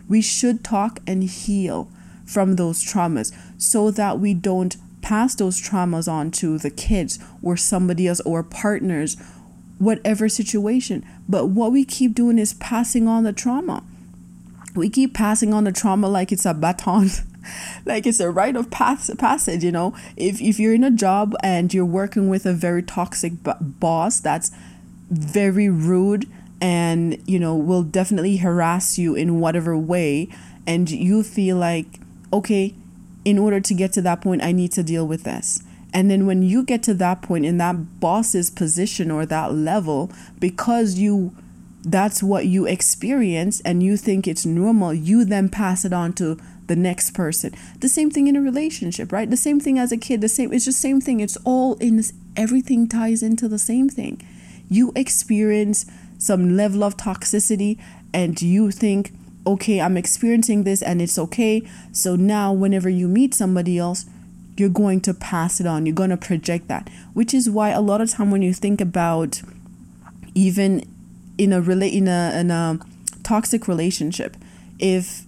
We 0.09 0.21
should 0.21 0.65
talk 0.65 1.01
and 1.07 1.25
heal 1.25 1.89
from 2.25 2.57
those 2.57 2.85
traumas 2.85 3.35
so 3.59 3.91
that 3.91 4.19
we 4.19 4.35
don't 4.35 4.77
pass 5.03 5.35
those 5.35 5.61
traumas 5.61 6.11
on 6.11 6.31
to 6.31 6.59
the 6.59 6.71
kids 6.71 7.19
or 7.43 7.57
somebody 7.57 8.07
else 8.07 8.21
or 8.21 8.43
partners 8.43 9.17
whatever 9.79 10.29
situation. 10.29 11.05
But 11.29 11.47
what 11.49 11.73
we 11.73 11.85
keep 11.85 12.15
doing 12.15 12.39
is 12.39 12.55
passing 12.55 13.09
on 13.09 13.25
the 13.25 13.33
trauma. 13.33 13.83
We 14.75 14.89
keep 14.89 15.13
passing 15.13 15.53
on 15.53 15.65
the 15.65 15.73
trauma 15.73 16.09
like 16.09 16.33
it's 16.33 16.47
a 16.47 16.55
baton. 16.55 17.11
like 17.85 18.07
it's 18.07 18.21
a 18.21 18.31
rite 18.31 18.57
of 18.57 18.71
pass- 18.71 19.11
passage, 19.19 19.65
you 19.65 19.73
know. 19.73 19.95
If, 20.17 20.41
if 20.41 20.59
you're 20.59 20.75
in 20.75 20.85
a 20.85 20.91
job 20.91 21.35
and 21.43 21.73
you're 21.73 21.85
working 21.85 22.29
with 22.29 22.47
a 22.47 22.53
very 22.53 22.83
toxic 22.83 23.43
b- 23.43 23.53
boss 23.61 24.21
that's 24.21 24.51
very 25.11 25.69
rude 25.69 26.29
and, 26.61 27.19
you 27.29 27.39
know, 27.39 27.55
will 27.55 27.83
definitely 27.83 28.39
harass 28.39 28.99
you 28.99 29.15
in 29.15 29.41
whatever 29.41 29.77
way, 29.77 30.29
and 30.67 30.89
you 30.91 31.23
feel 31.23 31.57
like, 31.57 31.87
okay, 32.33 32.75
in 33.25 33.39
order 33.39 33.61
to 33.61 33.75
get 33.75 33.93
to 33.95 34.03
that 34.03 34.21
point, 34.21 34.43
I 34.43 34.53
need 34.53 34.73
to 34.73 34.83
deal 34.83 35.07
with 35.07 35.25
this 35.25 35.63
and 35.93 36.11
then 36.11 36.27
when 36.27 36.43
you 36.43 36.65
get 36.65 36.83
to 36.85 36.95
that 36.95 37.23
point 37.23 37.45
in 37.45 37.59
that 37.59 38.01
boss's 38.01 38.51
position 38.51 39.11
or 39.11 39.27
that 39.27 39.53
level, 39.53 40.11
because 40.39 40.99
you 40.99 41.35
that's 41.85 42.23
what 42.23 42.47
you 42.47 42.65
experience 42.65 43.61
and 43.63 43.83
you 43.83 43.97
think 43.97 44.29
it's 44.29 44.47
normal, 44.47 44.95
you 44.95 45.25
then 45.25 45.49
pass 45.49 45.85
it 45.85 45.93
on 45.93 46.13
to 46.13 46.39
the 46.67 46.77
next 46.77 47.13
person. 47.13 47.55
The 47.81 47.89
same 47.89 48.11
thing 48.11 48.27
in 48.27 48.37
a 48.37 48.41
relationship, 48.41 49.13
right? 49.13 49.29
The 49.29 49.37
same 49.37 49.61
thing 49.61 49.79
as 49.79 49.93
a 49.93 49.97
kid, 49.97 50.21
the 50.21 50.29
same 50.29 50.53
it's 50.53 50.65
just 50.65 50.81
same 50.81 51.01
thing. 51.01 51.21
It's 51.21 51.37
all 51.45 51.75
in 51.75 51.97
this 51.97 52.13
everything 52.37 52.89
ties 52.89 53.23
into 53.23 53.49
the 53.49 53.59
same 53.59 53.89
thing. 53.89 54.27
You 54.69 54.93
experience 54.95 55.87
some 56.19 56.57
level 56.57 56.85
of 56.85 56.97
toxicity 56.97 57.79
and 58.15 58.41
you 58.41 58.71
think, 58.71 59.13
okay, 59.47 59.81
I'm 59.81 59.97
experiencing 59.97 60.65
this 60.65 60.83
and 60.83 61.03
it's 61.03 61.19
okay. 61.19 61.63
So 61.91 62.17
now 62.17 62.53
whenever 62.53 62.89
you 62.89 63.09
meet 63.09 63.35
somebody 63.35 63.79
else, 63.79 64.07
you're 64.57 64.69
going 64.69 65.01
to 65.01 65.15
pass 65.15 65.61
it 65.61 65.67
on 65.67 65.87
you're 65.87 65.95
going 65.95 66.11
to 66.11 66.17
project 66.17 66.69
that 66.69 66.89
which 67.15 67.33
is 67.33 67.49
why 67.49 67.71
a 67.71 67.81
lot 67.81 68.01
of 68.01 68.11
time 68.11 68.31
when 68.31 68.43
you 68.43 68.53
think 68.53 68.81
about 68.81 69.41
even 70.35 70.87
in 71.39 71.53
a 71.53 71.61
relate 71.61 71.95
in 71.95 72.07
a 72.07 72.33
in 72.35 72.51
a 72.51 72.79
toxic 73.23 73.67
relationship 73.67 74.37
if 74.79 75.25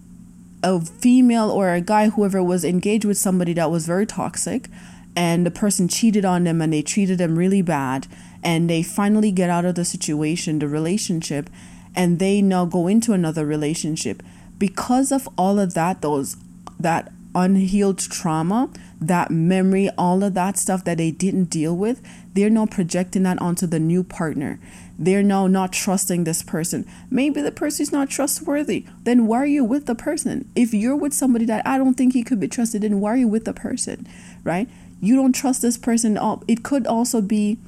a 0.65 0.81
female 0.81 1.51
or 1.51 1.73
a 1.73 1.81
guy 1.81 2.09
whoever 2.09 2.43
was 2.43 2.65
engaged 2.65 3.05
with 3.05 3.19
somebody 3.19 3.53
that 3.53 3.71
was 3.71 3.87
very 3.87 4.07
toxic 4.07 4.69
and 5.15 5.47
the 5.47 5.51
person 5.51 5.87
cheated 5.87 6.25
on 6.25 6.45
them 6.45 6.61
and 6.63 6.73
they 6.73 6.83
treated 6.83 7.19
them 7.19 7.39
really 7.39 7.63
bad 7.63 8.09
and 8.43 8.69
they 8.69 8.83
finally 8.83 9.31
get 9.31 9.51
out 9.51 9.67
of 9.67 9.75
the 9.75 9.85
situation 9.85 10.59
the 10.59 10.67
relationship 10.67 11.51
and 11.95 12.19
they 12.19 12.41
now 12.41 12.65
go 12.65 12.89
into 12.89 13.13
another 13.13 13.45
relationship 13.45 14.23
because 14.59 15.13
of 15.13 15.29
all 15.37 15.61
of 15.61 15.75
that 15.75 16.01
those 16.01 16.37
that 16.81 17.13
unhealed 17.35 17.99
trauma, 17.99 18.71
that 19.01 19.31
memory, 19.31 19.91
all 19.99 20.23
of 20.23 20.35
that 20.35 20.57
stuff 20.57 20.85
that 20.85 20.99
they 20.99 21.11
didn't 21.11 21.45
deal 21.45 21.77
with, 21.77 22.01
they're 22.33 22.51
now 22.51 22.67
projecting 22.67 23.25
that 23.25 23.41
onto 23.41 23.67
the 23.67 23.81
new 23.81 24.05
partner. 24.05 24.59
They're 24.99 25.23
now 25.23 25.47
not 25.47 25.73
trusting 25.73 26.25
this 26.25 26.43
person. 26.43 26.87
Maybe 27.11 27.41
the 27.41 27.51
person's 27.51 27.93
not 27.93 28.11
trustworthy. 28.11 28.87
Then 29.03 29.27
why 29.27 29.39
are 29.39 29.47
you 29.47 29.65
with 29.65 29.87
the 29.87 29.95
person? 29.95 30.49
If 30.55 30.73
you're 30.73 30.97
with 30.97 31.13
somebody 31.13 31.45
that 31.47 31.67
I 31.67 31.79
don't 31.79 31.95
think 31.95 32.13
he 32.13 32.23
could 32.23 32.41
be 32.41 32.49
trusted, 32.49 32.83
then 32.83 33.01
why 33.01 33.11
are 33.15 33.17
you 33.17 33.29
with 33.29 33.45
the 33.45 33.53
person? 33.53 34.07
Right? 34.45 34.69
You 35.01 35.17
don't 35.17 35.35
trust 35.35 35.63
this 35.63 35.77
person. 35.77 36.19
It 36.47 36.63
could 36.63 36.87
also 36.87 37.21
be 37.21 37.59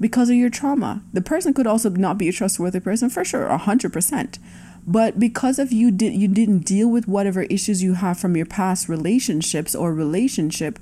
because 0.00 0.30
of 0.30 0.36
your 0.36 0.50
trauma. 0.50 1.02
The 1.12 1.22
person 1.22 1.54
could 1.54 1.66
also 1.66 1.90
not 1.90 2.18
be 2.18 2.28
a 2.28 2.32
trustworthy 2.32 2.80
person 2.80 3.10
for 3.10 3.24
sure, 3.24 3.48
100%. 3.48 4.38
But 4.86 5.18
because 5.18 5.58
of 5.58 5.72
you 5.72 5.90
did 5.90 6.14
you 6.14 6.28
didn't 6.28 6.60
deal 6.60 6.88
with 6.88 7.08
whatever 7.08 7.42
issues 7.42 7.82
you 7.82 7.94
have 7.94 8.20
from 8.20 8.36
your 8.36 8.46
past 8.46 8.88
relationships 8.88 9.74
or 9.74 9.92
relationship, 9.92 10.78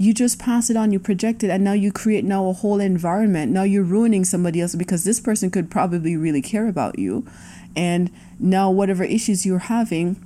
you 0.00 0.14
just 0.14 0.38
pass 0.38 0.70
it 0.70 0.78
on, 0.78 0.92
you 0.92 0.98
project 0.98 1.44
it, 1.44 1.50
and 1.50 1.62
now 1.62 1.74
you 1.74 1.92
create 1.92 2.24
now 2.24 2.48
a 2.48 2.54
whole 2.54 2.80
environment. 2.80 3.52
Now 3.52 3.64
you're 3.64 3.82
ruining 3.84 4.24
somebody 4.24 4.62
else 4.62 4.74
because 4.74 5.04
this 5.04 5.20
person 5.20 5.50
could 5.50 5.70
probably 5.70 6.16
really 6.16 6.40
care 6.40 6.68
about 6.68 6.98
you. 6.98 7.26
And 7.76 8.10
now 8.38 8.70
whatever 8.70 9.04
issues 9.04 9.44
you're 9.44 9.58
having, 9.58 10.16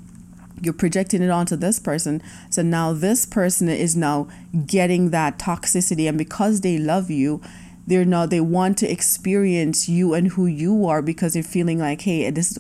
you're 0.63 0.75
projecting 0.75 1.23
it 1.23 1.31
onto 1.31 1.57
this 1.57 1.81
person. 1.81 2.23
So 2.51 2.63
now 2.63 2.93
this 2.93 3.27
person 3.27 3.69
is 3.69 3.97
now 3.97 4.29
getting 4.65 5.11
that 5.11 5.41
toxicity 5.41 6.09
and 6.09 6.17
because 6.17 6.61
they 6.61 6.79
love 6.79 7.11
you, 7.11 7.43
they're 7.85 8.05
now 8.05 8.27
they 8.27 8.41
want 8.41 8.79
to 8.79 8.89
experience 8.89 9.89
you 9.89 10.15
and 10.15 10.29
who 10.29 10.47
you 10.47 10.87
are 10.87 11.03
because 11.03 11.33
they're 11.33 11.43
feeling 11.43 11.81
like, 11.81 12.03
hey, 12.03 12.31
this 12.31 12.53
is 12.53 12.59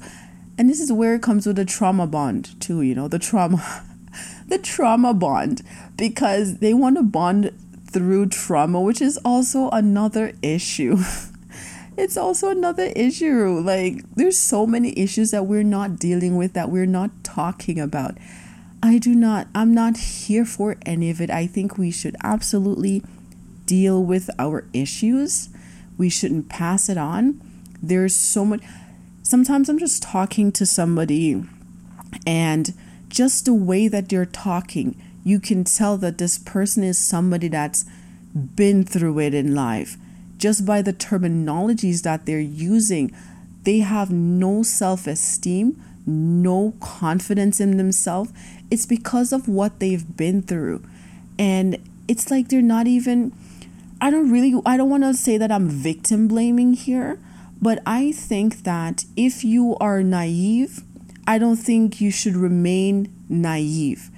and 0.58 0.68
this 0.68 0.80
is 0.80 0.92
where 0.92 1.14
it 1.14 1.22
comes 1.22 1.46
with 1.46 1.56
the 1.56 1.64
trauma 1.64 2.06
bond 2.06 2.60
too 2.60 2.80
you 2.82 2.94
know 2.94 3.08
the 3.08 3.18
trauma 3.18 3.84
the 4.48 4.58
trauma 4.58 5.12
bond 5.12 5.62
because 5.96 6.58
they 6.58 6.74
want 6.74 6.96
to 6.96 7.02
bond 7.02 7.52
through 7.90 8.26
trauma 8.26 8.80
which 8.80 9.00
is 9.00 9.18
also 9.24 9.70
another 9.70 10.32
issue. 10.42 10.98
It's 11.96 12.16
also 12.16 12.48
another 12.48 12.92
issue. 12.96 13.60
Like 13.60 14.02
there's 14.16 14.38
so 14.38 14.66
many 14.66 14.98
issues 14.98 15.30
that 15.30 15.46
we're 15.46 15.62
not 15.62 15.98
dealing 15.98 16.36
with 16.36 16.52
that 16.54 16.70
we're 16.70 16.86
not 16.86 17.10
talking 17.22 17.78
about. 17.78 18.18
I 18.82 18.98
do 18.98 19.14
not 19.14 19.46
i'm 19.54 19.72
not 19.72 19.96
here 19.96 20.44
for 20.44 20.76
any 20.84 21.10
of 21.10 21.20
it. 21.20 21.30
I 21.30 21.46
think 21.46 21.78
we 21.78 21.90
should 21.90 22.16
absolutely 22.22 23.02
deal 23.66 24.02
with 24.02 24.28
our 24.38 24.66
issues. 24.72 25.50
We 25.96 26.10
shouldn't 26.10 26.48
pass 26.48 26.88
it 26.88 26.98
on. 26.98 27.40
There's 27.80 28.14
so 28.14 28.44
much 28.44 28.60
sometimes 29.22 29.68
I'm 29.68 29.78
just 29.78 30.02
talking 30.02 30.50
to 30.52 30.66
somebody 30.66 31.44
and 32.26 32.74
just 33.08 33.44
the 33.44 33.54
way 33.54 33.86
that 33.88 34.08
they're 34.08 34.26
talking, 34.26 35.00
you 35.24 35.40
can 35.40 35.64
tell 35.64 35.96
that 35.98 36.18
this 36.18 36.38
person 36.38 36.84
is 36.84 36.98
somebody 36.98 37.48
that's 37.48 37.84
been 38.34 38.84
through 38.84 39.18
it 39.20 39.34
in 39.34 39.54
life. 39.54 39.96
Just 40.36 40.66
by 40.66 40.82
the 40.82 40.92
terminologies 40.92 42.02
that 42.02 42.26
they're 42.26 42.38
using, 42.38 43.14
they 43.62 43.78
have 43.78 44.10
no 44.10 44.62
self 44.62 45.06
esteem, 45.06 45.82
no 46.06 46.74
confidence 46.80 47.60
in 47.60 47.76
themselves. 47.78 48.32
It's 48.70 48.86
because 48.86 49.32
of 49.32 49.48
what 49.48 49.80
they've 49.80 50.16
been 50.16 50.42
through. 50.42 50.84
And 51.38 51.78
it's 52.06 52.30
like 52.30 52.48
they're 52.48 52.62
not 52.62 52.86
even, 52.86 53.32
I 54.00 54.10
don't 54.10 54.30
really, 54.30 54.60
I 54.66 54.76
don't 54.76 54.90
want 54.90 55.04
to 55.04 55.14
say 55.14 55.38
that 55.38 55.50
I'm 55.50 55.68
victim 55.68 56.28
blaming 56.28 56.74
here, 56.74 57.18
but 57.62 57.80
I 57.86 58.12
think 58.12 58.64
that 58.64 59.04
if 59.16 59.42
you 59.42 59.76
are 59.80 60.02
naive 60.02 60.82
I 61.26 61.38
don't 61.38 61.56
think 61.56 62.00
you 62.00 62.10
should 62.10 62.36
remain 62.36 63.12
naive. 63.28 64.10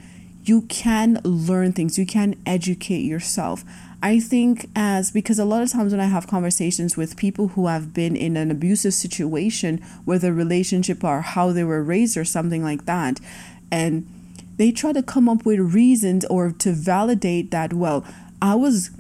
You 0.47 0.63
can 0.63 1.21
learn 1.25 1.73
things, 1.73 1.99
you 1.99 2.07
can 2.07 2.37
educate 2.47 3.03
yourself. 3.03 3.65
I 4.03 4.21
think 4.21 4.69
as 4.77 5.11
because 5.11 5.41
a 5.41 5.45
lot 5.45 5.63
of 5.63 5.73
times 5.73 5.93
when 5.93 6.01
I 6.01 6.07
have 6.07 6.29
conversations 6.29 6.97
with 6.97 7.17
people 7.17 7.49
who 7.49 7.67
have 7.67 7.93
been 7.93 8.15
in 8.15 8.37
an 8.37 8.53
abusive 8.53 8.95
situation, 8.95 9.83
whether 10.05 10.33
relationship 10.33 11.03
or 11.03 11.23
how 11.23 11.51
they 11.51 11.65
were 11.65 11.83
raised 11.83 12.17
or 12.17 12.25
something 12.25 12.63
like 12.63 12.85
that, 12.85 13.19
and 13.73 14.07
they 14.57 14.71
try 14.71 14.93
to 14.93 15.03
come 15.03 15.29
up 15.29 15.45
with 15.45 15.59
reasons 15.59 16.25
or 16.27 16.53
to 16.53 16.73
validate 16.73 17.51
that, 17.51 17.73
well, 17.73 18.05
I 18.41 18.55
was 18.55 18.91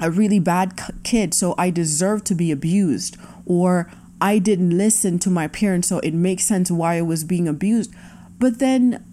a 0.00 0.10
really 0.12 0.38
bad 0.38 0.78
kid, 1.02 1.34
so 1.34 1.56
I 1.58 1.70
deserve 1.70 2.22
to 2.24 2.34
be 2.36 2.52
abused, 2.52 3.16
or 3.44 3.90
I 4.20 4.38
didn't 4.38 4.76
listen 4.76 5.18
to 5.20 5.30
my 5.30 5.48
parents, 5.48 5.88
so 5.88 5.98
it 6.00 6.14
makes 6.14 6.44
sense 6.44 6.70
why 6.70 6.96
I 6.96 7.02
was 7.02 7.24
being 7.24 7.48
abused. 7.48 7.92
But 8.38 8.60
then, 8.60 9.04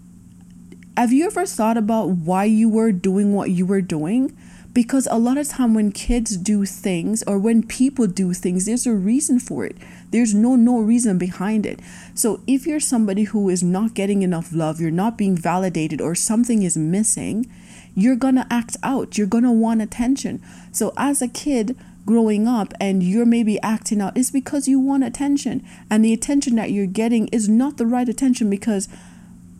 have 0.96 1.12
you 1.12 1.26
ever 1.26 1.44
thought 1.44 1.76
about 1.76 2.08
why 2.08 2.44
you 2.44 2.68
were 2.68 2.92
doing 2.92 3.34
what 3.34 3.50
you 3.50 3.66
were 3.66 3.82
doing? 3.82 4.36
Because 4.72 5.08
a 5.10 5.18
lot 5.18 5.38
of 5.38 5.48
time 5.48 5.74
when 5.74 5.90
kids 5.90 6.36
do 6.36 6.66
things 6.66 7.22
or 7.26 7.38
when 7.38 7.62
people 7.62 8.06
do 8.06 8.34
things, 8.34 8.66
there's 8.66 8.86
a 8.86 8.92
reason 8.92 9.38
for 9.38 9.64
it. 9.64 9.76
There's 10.10 10.34
no 10.34 10.54
no 10.54 10.80
reason 10.80 11.16
behind 11.18 11.64
it. 11.64 11.80
So 12.14 12.40
if 12.46 12.66
you're 12.66 12.80
somebody 12.80 13.24
who 13.24 13.48
is 13.48 13.62
not 13.62 13.94
getting 13.94 14.22
enough 14.22 14.52
love, 14.52 14.80
you're 14.80 14.90
not 14.90 15.16
being 15.16 15.36
validated, 15.36 16.00
or 16.00 16.14
something 16.14 16.62
is 16.62 16.76
missing, 16.76 17.50
you're 17.94 18.16
going 18.16 18.34
to 18.34 18.46
act 18.50 18.76
out. 18.82 19.16
You're 19.16 19.26
going 19.26 19.44
to 19.44 19.50
want 19.50 19.82
attention. 19.82 20.42
So, 20.70 20.92
as 20.96 21.22
a 21.22 21.28
kid 21.28 21.76
growing 22.04 22.46
up 22.46 22.72
and 22.78 23.02
you're 23.02 23.26
maybe 23.26 23.60
acting 23.62 24.00
out, 24.00 24.16
it's 24.16 24.30
because 24.30 24.68
you 24.68 24.78
want 24.78 25.02
attention. 25.02 25.66
And 25.90 26.04
the 26.04 26.12
attention 26.12 26.54
that 26.56 26.70
you're 26.70 26.86
getting 26.86 27.28
is 27.28 27.48
not 27.48 27.78
the 27.78 27.86
right 27.86 28.08
attention 28.08 28.50
because 28.50 28.88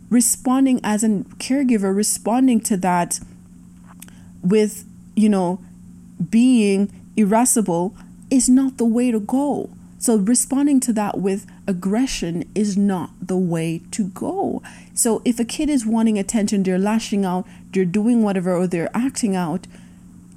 responding 0.09 0.79
as 0.83 1.03
a 1.03 1.09
caregiver, 1.39 1.95
responding 1.95 2.59
to 2.61 2.77
that 2.77 3.19
with, 4.41 4.85
you 5.15 5.29
know, 5.29 5.59
being 6.29 6.91
irascible 7.15 7.95
is 8.29 8.49
not 8.49 8.77
the 8.77 8.85
way 8.85 9.11
to 9.11 9.19
go. 9.19 9.69
So, 9.99 10.15
responding 10.15 10.79
to 10.81 10.93
that 10.93 11.17
with 11.17 11.47
aggression 11.65 12.49
is 12.53 12.77
not 12.77 13.09
the 13.21 13.37
way 13.37 13.81
to 13.91 14.05
go. 14.09 14.61
So, 14.93 15.21
if 15.25 15.39
a 15.39 15.45
kid 15.45 15.69
is 15.69 15.85
wanting 15.85 16.19
attention, 16.19 16.63
they're 16.63 16.77
lashing 16.77 17.25
out, 17.25 17.47
they're 17.73 17.83
doing 17.83 18.21
whatever, 18.21 18.55
or 18.55 18.67
they're 18.67 18.95
acting 18.95 19.35
out, 19.35 19.65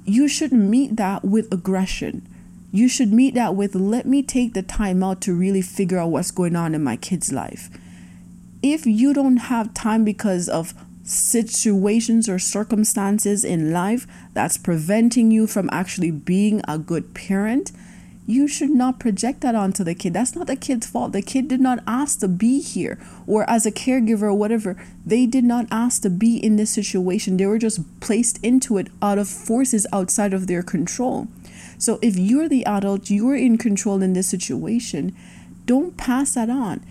you 0.03 0.27
should 0.27 0.51
meet 0.51 0.95
that 0.95 1.23
with 1.23 1.51
aggression. 1.53 2.27
You 2.71 2.87
should 2.87 3.13
meet 3.13 3.35
that 3.35 3.55
with, 3.55 3.75
let 3.75 4.05
me 4.07 4.23
take 4.23 4.53
the 4.53 4.63
time 4.63 5.03
out 5.03 5.21
to 5.21 5.33
really 5.33 5.61
figure 5.61 5.99
out 5.99 6.09
what's 6.09 6.31
going 6.31 6.55
on 6.55 6.73
in 6.73 6.83
my 6.83 6.95
kid's 6.95 7.31
life. 7.31 7.69
If 8.63 8.85
you 8.85 9.13
don't 9.13 9.37
have 9.37 9.73
time 9.73 10.05
because 10.05 10.47
of 10.47 10.73
situations 11.03 12.29
or 12.29 12.37
circumstances 12.37 13.43
in 13.43 13.73
life 13.73 14.05
that's 14.33 14.57
preventing 14.57 15.31
you 15.31 15.47
from 15.47 15.69
actually 15.71 16.11
being 16.11 16.61
a 16.67 16.77
good 16.77 17.15
parent, 17.15 17.71
you 18.27 18.47
should 18.47 18.69
not 18.69 18.99
project 18.99 19.41
that 19.41 19.55
onto 19.55 19.83
the 19.83 19.95
kid. 19.95 20.13
That's 20.13 20.35
not 20.35 20.45
the 20.45 20.55
kid's 20.55 20.85
fault. 20.85 21.11
The 21.11 21.23
kid 21.23 21.47
did 21.47 21.59
not 21.59 21.79
ask 21.87 22.19
to 22.19 22.27
be 22.27 22.61
here, 22.61 22.99
or 23.25 23.49
as 23.49 23.65
a 23.65 23.71
caregiver 23.71 24.23
or 24.23 24.35
whatever, 24.35 24.81
they 25.03 25.25
did 25.25 25.43
not 25.43 25.65
ask 25.71 26.03
to 26.03 26.09
be 26.11 26.37
in 26.37 26.55
this 26.55 26.69
situation. 26.69 27.37
They 27.37 27.47
were 27.47 27.57
just 27.57 27.99
placed 27.99 28.37
into 28.43 28.77
it 28.77 28.89
out 29.01 29.17
of 29.17 29.27
forces 29.27 29.87
outside 29.91 30.33
of 30.33 30.45
their 30.45 30.61
control. 30.61 31.27
So 31.79 31.97
if 32.03 32.15
you're 32.15 32.47
the 32.47 32.65
adult, 32.65 33.09
you're 33.09 33.35
in 33.35 33.57
control 33.57 34.03
in 34.03 34.13
this 34.13 34.29
situation, 34.29 35.15
don't 35.65 35.97
pass 35.97 36.35
that 36.35 36.49
on. 36.49 36.85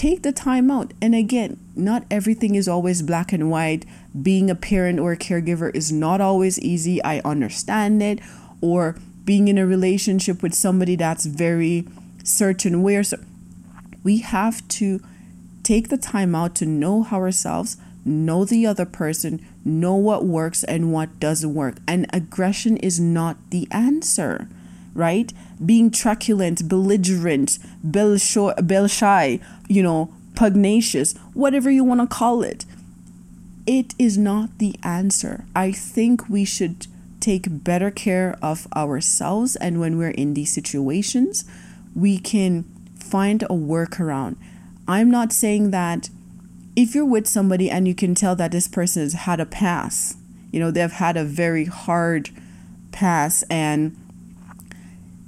Take 0.00 0.22
the 0.22 0.32
time 0.32 0.70
out. 0.70 0.94
And 1.02 1.14
again, 1.14 1.58
not 1.76 2.04
everything 2.10 2.54
is 2.54 2.66
always 2.66 3.02
black 3.02 3.34
and 3.34 3.50
white. 3.50 3.84
Being 4.22 4.48
a 4.48 4.54
parent 4.54 4.98
or 4.98 5.12
a 5.12 5.16
caregiver 5.18 5.70
is 5.74 5.92
not 5.92 6.22
always 6.22 6.58
easy. 6.58 7.04
I 7.04 7.18
understand 7.22 8.02
it. 8.02 8.20
Or 8.62 8.96
being 9.26 9.48
in 9.48 9.58
a 9.58 9.66
relationship 9.66 10.42
with 10.42 10.54
somebody 10.54 10.96
that's 10.96 11.26
very 11.26 11.86
certain 12.24 12.82
where 12.82 13.04
so 13.04 13.18
we 14.02 14.20
have 14.20 14.66
to 14.68 15.02
take 15.62 15.90
the 15.90 15.98
time 15.98 16.34
out 16.34 16.54
to 16.54 16.64
know 16.64 17.04
ourselves 17.12 17.76
know 18.02 18.46
the 18.46 18.66
other 18.66 18.86
person 18.86 19.44
know 19.66 19.96
what 19.96 20.24
works 20.24 20.64
and 20.64 20.94
what 20.94 21.20
doesn't 21.20 21.52
work 21.52 21.76
and 21.86 22.06
aggression 22.14 22.78
is 22.78 22.98
not 22.98 23.36
the 23.50 23.68
answer 23.70 24.48
right 24.94 25.32
being 25.64 25.90
truculent 25.90 26.68
belligerent 26.68 27.58
bell 27.82 28.16
shy 28.18 29.38
you 29.68 29.82
know 29.82 30.12
pugnacious 30.34 31.14
whatever 31.34 31.70
you 31.70 31.84
want 31.84 32.00
to 32.00 32.06
call 32.06 32.42
it 32.42 32.64
it 33.66 33.94
is 33.98 34.16
not 34.16 34.58
the 34.58 34.74
answer 34.82 35.44
i 35.54 35.70
think 35.70 36.28
we 36.28 36.44
should 36.44 36.86
take 37.20 37.62
better 37.64 37.90
care 37.90 38.36
of 38.42 38.66
ourselves. 38.74 39.56
And 39.56 39.78
when 39.78 39.98
we're 39.98 40.10
in 40.10 40.34
these 40.34 40.52
situations, 40.52 41.44
we 41.94 42.18
can 42.18 42.64
find 42.98 43.42
a 43.44 43.48
workaround. 43.48 44.36
I'm 44.88 45.10
not 45.10 45.32
saying 45.32 45.70
that 45.70 46.08
if 46.74 46.94
you're 46.94 47.04
with 47.04 47.26
somebody 47.26 47.70
and 47.70 47.86
you 47.86 47.94
can 47.94 48.14
tell 48.14 48.34
that 48.36 48.52
this 48.52 48.66
person 48.66 49.02
has 49.02 49.12
had 49.12 49.40
a 49.40 49.46
pass, 49.46 50.16
you 50.50 50.58
know, 50.58 50.70
they've 50.70 50.90
had 50.90 51.16
a 51.16 51.24
very 51.24 51.66
hard 51.66 52.30
pass 52.90 53.42
and 53.44 53.96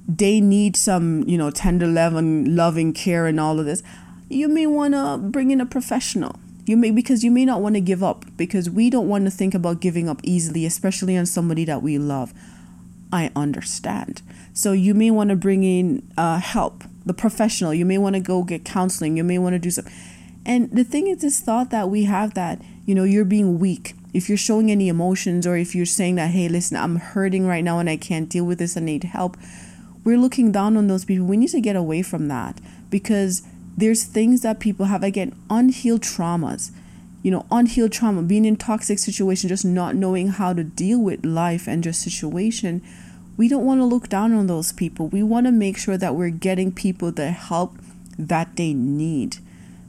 they 0.08 0.40
need 0.40 0.76
some, 0.76 1.22
you 1.28 1.38
know, 1.38 1.50
tender 1.50 1.86
loving, 1.86 2.54
loving 2.54 2.92
care 2.92 3.26
and 3.26 3.38
all 3.38 3.58
of 3.58 3.66
this, 3.66 3.82
you 4.28 4.48
may 4.48 4.66
want 4.66 4.94
to 4.94 5.18
bring 5.18 5.50
in 5.50 5.60
a 5.60 5.66
professional. 5.66 6.38
You 6.64 6.76
may 6.76 6.90
because 6.90 7.24
you 7.24 7.30
may 7.30 7.44
not 7.44 7.60
want 7.60 7.74
to 7.74 7.80
give 7.80 8.02
up 8.04 8.24
because 8.36 8.70
we 8.70 8.88
don't 8.88 9.08
want 9.08 9.24
to 9.24 9.30
think 9.30 9.52
about 9.54 9.80
giving 9.80 10.08
up 10.08 10.20
easily 10.22 10.64
especially 10.64 11.16
on 11.16 11.26
somebody 11.26 11.64
that 11.64 11.82
we 11.82 11.98
love. 11.98 12.32
I 13.12 13.30
understand. 13.34 14.22
So 14.54 14.72
you 14.72 14.94
may 14.94 15.10
want 15.10 15.30
to 15.30 15.36
bring 15.36 15.64
in 15.64 16.08
uh, 16.16 16.38
help 16.38 16.84
the 17.04 17.14
professional. 17.14 17.74
You 17.74 17.84
may 17.84 17.98
want 17.98 18.14
to 18.14 18.20
go 18.20 18.44
get 18.44 18.64
counseling. 18.64 19.16
You 19.16 19.24
may 19.24 19.38
want 19.38 19.54
to 19.54 19.58
do 19.58 19.70
something 19.70 19.92
and 20.44 20.70
the 20.70 20.84
thing 20.84 21.06
is 21.06 21.18
this 21.18 21.40
thought 21.40 21.70
that 21.70 21.88
we 21.88 22.04
have 22.04 22.34
that 22.34 22.60
you 22.84 22.94
know 22.94 23.04
you're 23.04 23.24
being 23.24 23.58
weak. 23.58 23.94
If 24.12 24.28
you're 24.28 24.38
showing 24.38 24.70
any 24.70 24.88
emotions 24.88 25.46
or 25.46 25.56
if 25.56 25.74
you're 25.74 25.86
saying 25.86 26.16
that 26.16 26.32
hey 26.32 26.48
listen 26.48 26.76
i'm 26.76 26.96
hurting 26.96 27.46
right 27.46 27.64
now 27.64 27.78
and 27.78 27.88
i 27.88 27.96
can't 27.96 28.28
deal 28.28 28.44
with 28.44 28.58
this 28.58 28.76
i 28.76 28.80
need 28.80 29.04
help 29.04 29.38
we're 30.04 30.18
looking 30.18 30.52
down 30.52 30.76
on 30.76 30.88
those 30.88 31.04
people. 31.04 31.26
We 31.26 31.36
need 31.36 31.50
to 31.50 31.60
get 31.60 31.76
away 31.76 32.02
from 32.02 32.28
that 32.28 32.60
because 32.90 33.42
there's 33.76 34.04
things 34.04 34.42
that 34.42 34.60
people 34.60 34.86
have 34.86 35.02
again 35.02 35.34
unhealed 35.48 36.02
traumas. 36.02 36.70
You 37.22 37.30
know 37.30 37.46
unhealed 37.50 37.92
trauma 37.92 38.22
being 38.22 38.44
in 38.44 38.56
toxic 38.56 38.98
situation 38.98 39.48
just 39.48 39.64
not 39.64 39.94
knowing 39.94 40.28
how 40.28 40.52
to 40.52 40.64
deal 40.64 41.00
with 41.00 41.24
life 41.24 41.68
and 41.68 41.84
just 41.84 42.02
situation. 42.02 42.82
We 43.36 43.48
don't 43.48 43.64
want 43.64 43.80
to 43.80 43.84
look 43.84 44.08
down 44.08 44.32
on 44.34 44.46
those 44.46 44.72
people. 44.72 45.08
We 45.08 45.22
want 45.22 45.46
to 45.46 45.52
make 45.52 45.78
sure 45.78 45.96
that 45.96 46.14
we're 46.14 46.30
getting 46.30 46.72
people 46.72 47.12
the 47.12 47.30
help 47.30 47.76
that 48.18 48.56
they 48.56 48.74
need. 48.74 49.38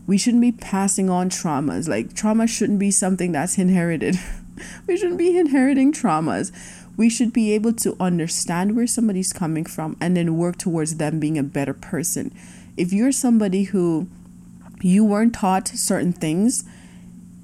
We 0.06 0.18
shouldn't 0.18 0.42
be 0.42 0.52
passing 0.52 1.10
on 1.10 1.30
traumas. 1.30 1.88
Like 1.88 2.14
trauma 2.14 2.48
shouldn't 2.48 2.80
be 2.80 2.92
something 2.92 3.32
that's 3.32 3.58
inherited. 3.58 4.18
We 4.86 4.96
shouldn't 4.98 5.18
be 5.18 5.36
inheriting 5.36 5.92
traumas 5.92 6.52
we 6.96 7.10
should 7.10 7.34
be 7.34 7.52
able 7.54 7.74
to 7.74 7.96
understand 8.00 8.76
where 8.76 8.88
somebody's 8.88 9.34
coming 9.34 9.66
from 9.66 9.98
and 10.00 10.16
then 10.16 10.38
work 10.38 10.58
towards 10.58 10.98
them 10.98 11.20
being 11.20 11.38
a 11.38 11.44
better 11.44 11.74
person 11.74 12.32
if 12.76 12.92
you're 12.92 13.12
somebody 13.12 13.64
who 13.64 14.08
you 14.82 15.06
weren't 15.06 15.36
taught 15.36 15.68
certain 15.68 16.14
things, 16.14 16.64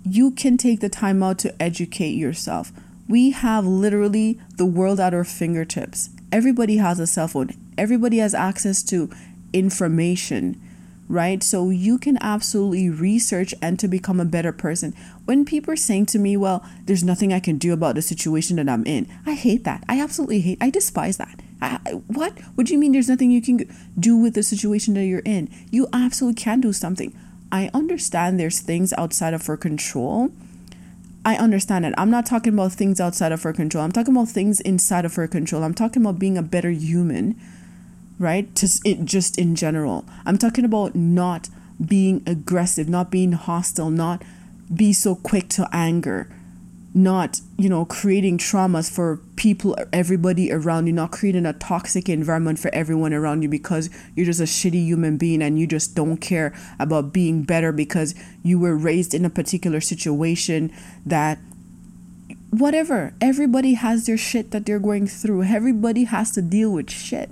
you 0.04 0.32
can 0.32 0.58
take 0.58 0.80
the 0.80 0.90
time 0.90 1.22
out 1.22 1.38
to 1.40 1.62
educate 1.62 2.12
yourself. 2.12 2.72
We 3.08 3.32
have 3.32 3.66
literally 3.66 4.40
the 4.58 4.66
world 4.66 5.00
at 5.00 5.14
our 5.14 5.24
fingertips. 5.24 6.10
Everybody 6.32 6.78
has 6.78 7.00
a 7.00 7.08
cell 7.08 7.28
phone, 7.28 7.52
everybody 7.78 8.18
has 8.18 8.34
access 8.34 8.84
to 8.84 9.10
information, 9.54 10.62
right? 11.10 11.42
So 11.44 11.72
you 11.72 11.98
can 11.98 12.18
absolutely 12.22 12.90
research 12.90 13.54
and 13.62 13.78
to 13.80 13.88
become 13.88 14.20
a 14.20 14.26
better 14.26 14.54
person. 14.54 14.94
When 15.26 15.44
people 15.44 15.74
are 15.74 15.78
saying 15.78 16.06
to 16.08 16.20
me, 16.20 16.38
well, 16.38 16.64
there's 16.86 17.04
nothing 17.04 17.34
I 17.34 17.40
can 17.40 17.58
do 17.58 17.74
about 17.74 17.96
the 17.96 18.02
situation 18.02 18.56
that 18.58 18.70
I'm 18.70 18.86
in, 18.86 19.08
I 19.26 19.34
hate 19.34 19.64
that. 19.66 19.84
I 19.90 20.00
absolutely 20.00 20.42
hate, 20.42 20.60
I 20.62 20.70
despise 20.70 21.18
that. 21.18 21.42
I, 21.62 21.78
what? 22.08 22.40
What 22.56 22.68
do 22.68 22.74
you 22.74 22.80
mean 22.80 22.94
there's 22.94 23.10
nothing 23.10 23.32
you 23.32 23.42
can 23.42 23.68
do 24.00 24.16
with 24.16 24.34
the 24.34 24.44
situation 24.44 24.94
that 24.94 25.06
you're 25.06 25.20
in? 25.26 25.50
You 25.72 25.88
absolutely 25.92 26.42
can 26.42 26.62
do 26.62 26.72
something. 26.72 27.14
I 27.52 27.70
understand 27.74 28.40
there's 28.40 28.62
things 28.62 28.94
outside 28.94 29.34
of 29.34 29.46
her 29.48 29.58
control. 29.58 30.32
I 31.26 31.36
understand 31.36 31.86
it. 31.86 31.94
I'm 31.98 32.12
not 32.12 32.26
talking 32.26 32.54
about 32.54 32.72
things 32.72 33.02
outside 33.02 33.32
of 33.32 33.44
her 33.44 33.52
control. 33.52 33.84
I'm 33.84 33.92
talking 33.92 34.16
about 34.16 34.30
things 34.30 34.62
inside 34.62 35.04
of 35.04 35.16
her 35.16 35.28
control. 35.28 35.64
I'm 35.64 35.74
talking 35.74 36.02
about 36.02 36.20
being 36.20 36.38
a 36.38 36.44
better 36.44 36.70
human, 36.70 37.40
right? 38.20 38.54
Just 38.56 38.86
it 38.86 39.06
just 39.06 39.40
in 39.40 39.56
general. 39.56 40.06
I'm 40.26 40.38
talking 40.38 40.66
about 40.66 40.94
not 40.94 41.50
being 41.84 42.22
aggressive, 42.28 42.88
not 42.90 43.10
being 43.10 43.32
hostile, 43.32 43.90
not 43.90 44.22
be 44.74 44.94
so 44.94 45.16
quick 45.16 45.50
to 45.50 45.68
anger. 45.72 46.30
not 46.94 47.40
you 47.58 47.70
know 47.70 47.86
creating 47.86 48.38
traumas 48.38 48.92
for 48.92 49.18
people 49.36 49.78
everybody 49.94 50.52
around 50.52 50.88
you 50.88 50.94
not 50.94 51.12
creating 51.12 51.46
a 51.46 51.54
toxic 51.54 52.10
environment 52.10 52.58
for 52.58 52.74
everyone 52.74 53.14
around 53.14 53.44
you 53.44 53.50
because 53.50 53.90
you're 54.16 54.26
just 54.26 54.40
a 54.40 54.44
shitty 54.44 54.84
human 54.84 55.16
being 55.18 55.42
and 55.42 55.60
you 55.60 55.68
just 55.68 55.96
don't 55.96 56.18
care 56.18 56.52
about 56.80 57.14
being 57.14 57.44
better 57.44 57.72
because 57.72 58.16
you 58.44 58.60
were 58.60 58.76
raised 58.76 59.14
in 59.14 59.24
a 59.24 59.30
particular 59.30 59.80
situation 59.80 60.72
that 61.06 61.38
whatever 62.50 63.14
everybody 63.22 63.76
has 63.76 64.08
their 64.08 64.18
shit 64.18 64.50
that 64.50 64.66
they're 64.66 64.80
going 64.80 65.06
through 65.06 65.44
everybody 65.44 66.06
has 66.06 66.32
to 66.32 66.42
deal 66.42 66.72
with 66.72 66.90
shit 66.90 67.30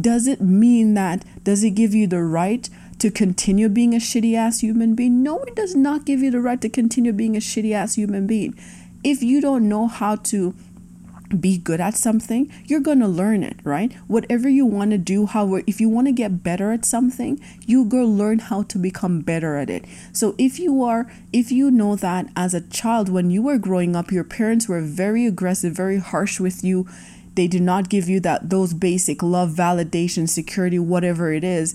does 0.00 0.26
it 0.26 0.40
mean 0.40 0.94
that 0.94 1.24
does 1.44 1.62
it 1.62 1.70
give 1.70 1.94
you 1.94 2.06
the 2.06 2.22
right 2.22 2.68
to 2.98 3.10
continue 3.10 3.68
being 3.68 3.94
a 3.94 3.98
shitty 3.98 4.34
ass 4.34 4.60
human 4.60 4.94
being 4.94 5.22
no 5.22 5.42
it 5.44 5.54
does 5.54 5.74
not 5.74 6.04
give 6.04 6.20
you 6.20 6.30
the 6.30 6.40
right 6.40 6.60
to 6.60 6.68
continue 6.68 7.12
being 7.12 7.36
a 7.36 7.40
shitty 7.40 7.72
ass 7.72 7.94
human 7.94 8.26
being 8.26 8.56
if 9.02 9.22
you 9.22 9.40
don't 9.40 9.68
know 9.68 9.86
how 9.86 10.16
to 10.16 10.54
be 11.40 11.58
good 11.58 11.80
at 11.80 11.94
something, 11.94 12.52
you're 12.64 12.80
going 12.80 13.00
to 13.00 13.08
learn 13.08 13.42
it, 13.42 13.56
right? 13.64 13.92
Whatever 14.06 14.48
you 14.48 14.66
want 14.66 14.90
to 14.92 14.98
do, 14.98 15.26
how 15.26 15.56
if 15.66 15.80
you 15.80 15.88
want 15.88 16.06
to 16.06 16.12
get 16.12 16.42
better 16.42 16.72
at 16.72 16.84
something, 16.84 17.40
you 17.66 17.84
go 17.84 18.04
learn 18.04 18.38
how 18.38 18.62
to 18.64 18.78
become 18.78 19.20
better 19.20 19.56
at 19.56 19.70
it. 19.70 19.84
So 20.12 20.34
if 20.38 20.58
you 20.58 20.82
are 20.82 21.10
if 21.32 21.50
you 21.50 21.70
know 21.70 21.96
that 21.96 22.26
as 22.36 22.54
a 22.54 22.60
child 22.60 23.08
when 23.08 23.30
you 23.30 23.42
were 23.42 23.58
growing 23.58 23.96
up 23.96 24.12
your 24.12 24.24
parents 24.24 24.68
were 24.68 24.80
very 24.80 25.26
aggressive, 25.26 25.74
very 25.74 25.98
harsh 25.98 26.40
with 26.40 26.62
you, 26.62 26.86
they 27.34 27.46
do 27.46 27.60
not 27.60 27.88
give 27.88 28.08
you 28.08 28.20
that 28.20 28.50
those 28.50 28.74
basic 28.74 29.22
love, 29.22 29.50
validation, 29.50 30.28
security, 30.28 30.78
whatever 30.78 31.32
it 31.32 31.44
is. 31.44 31.74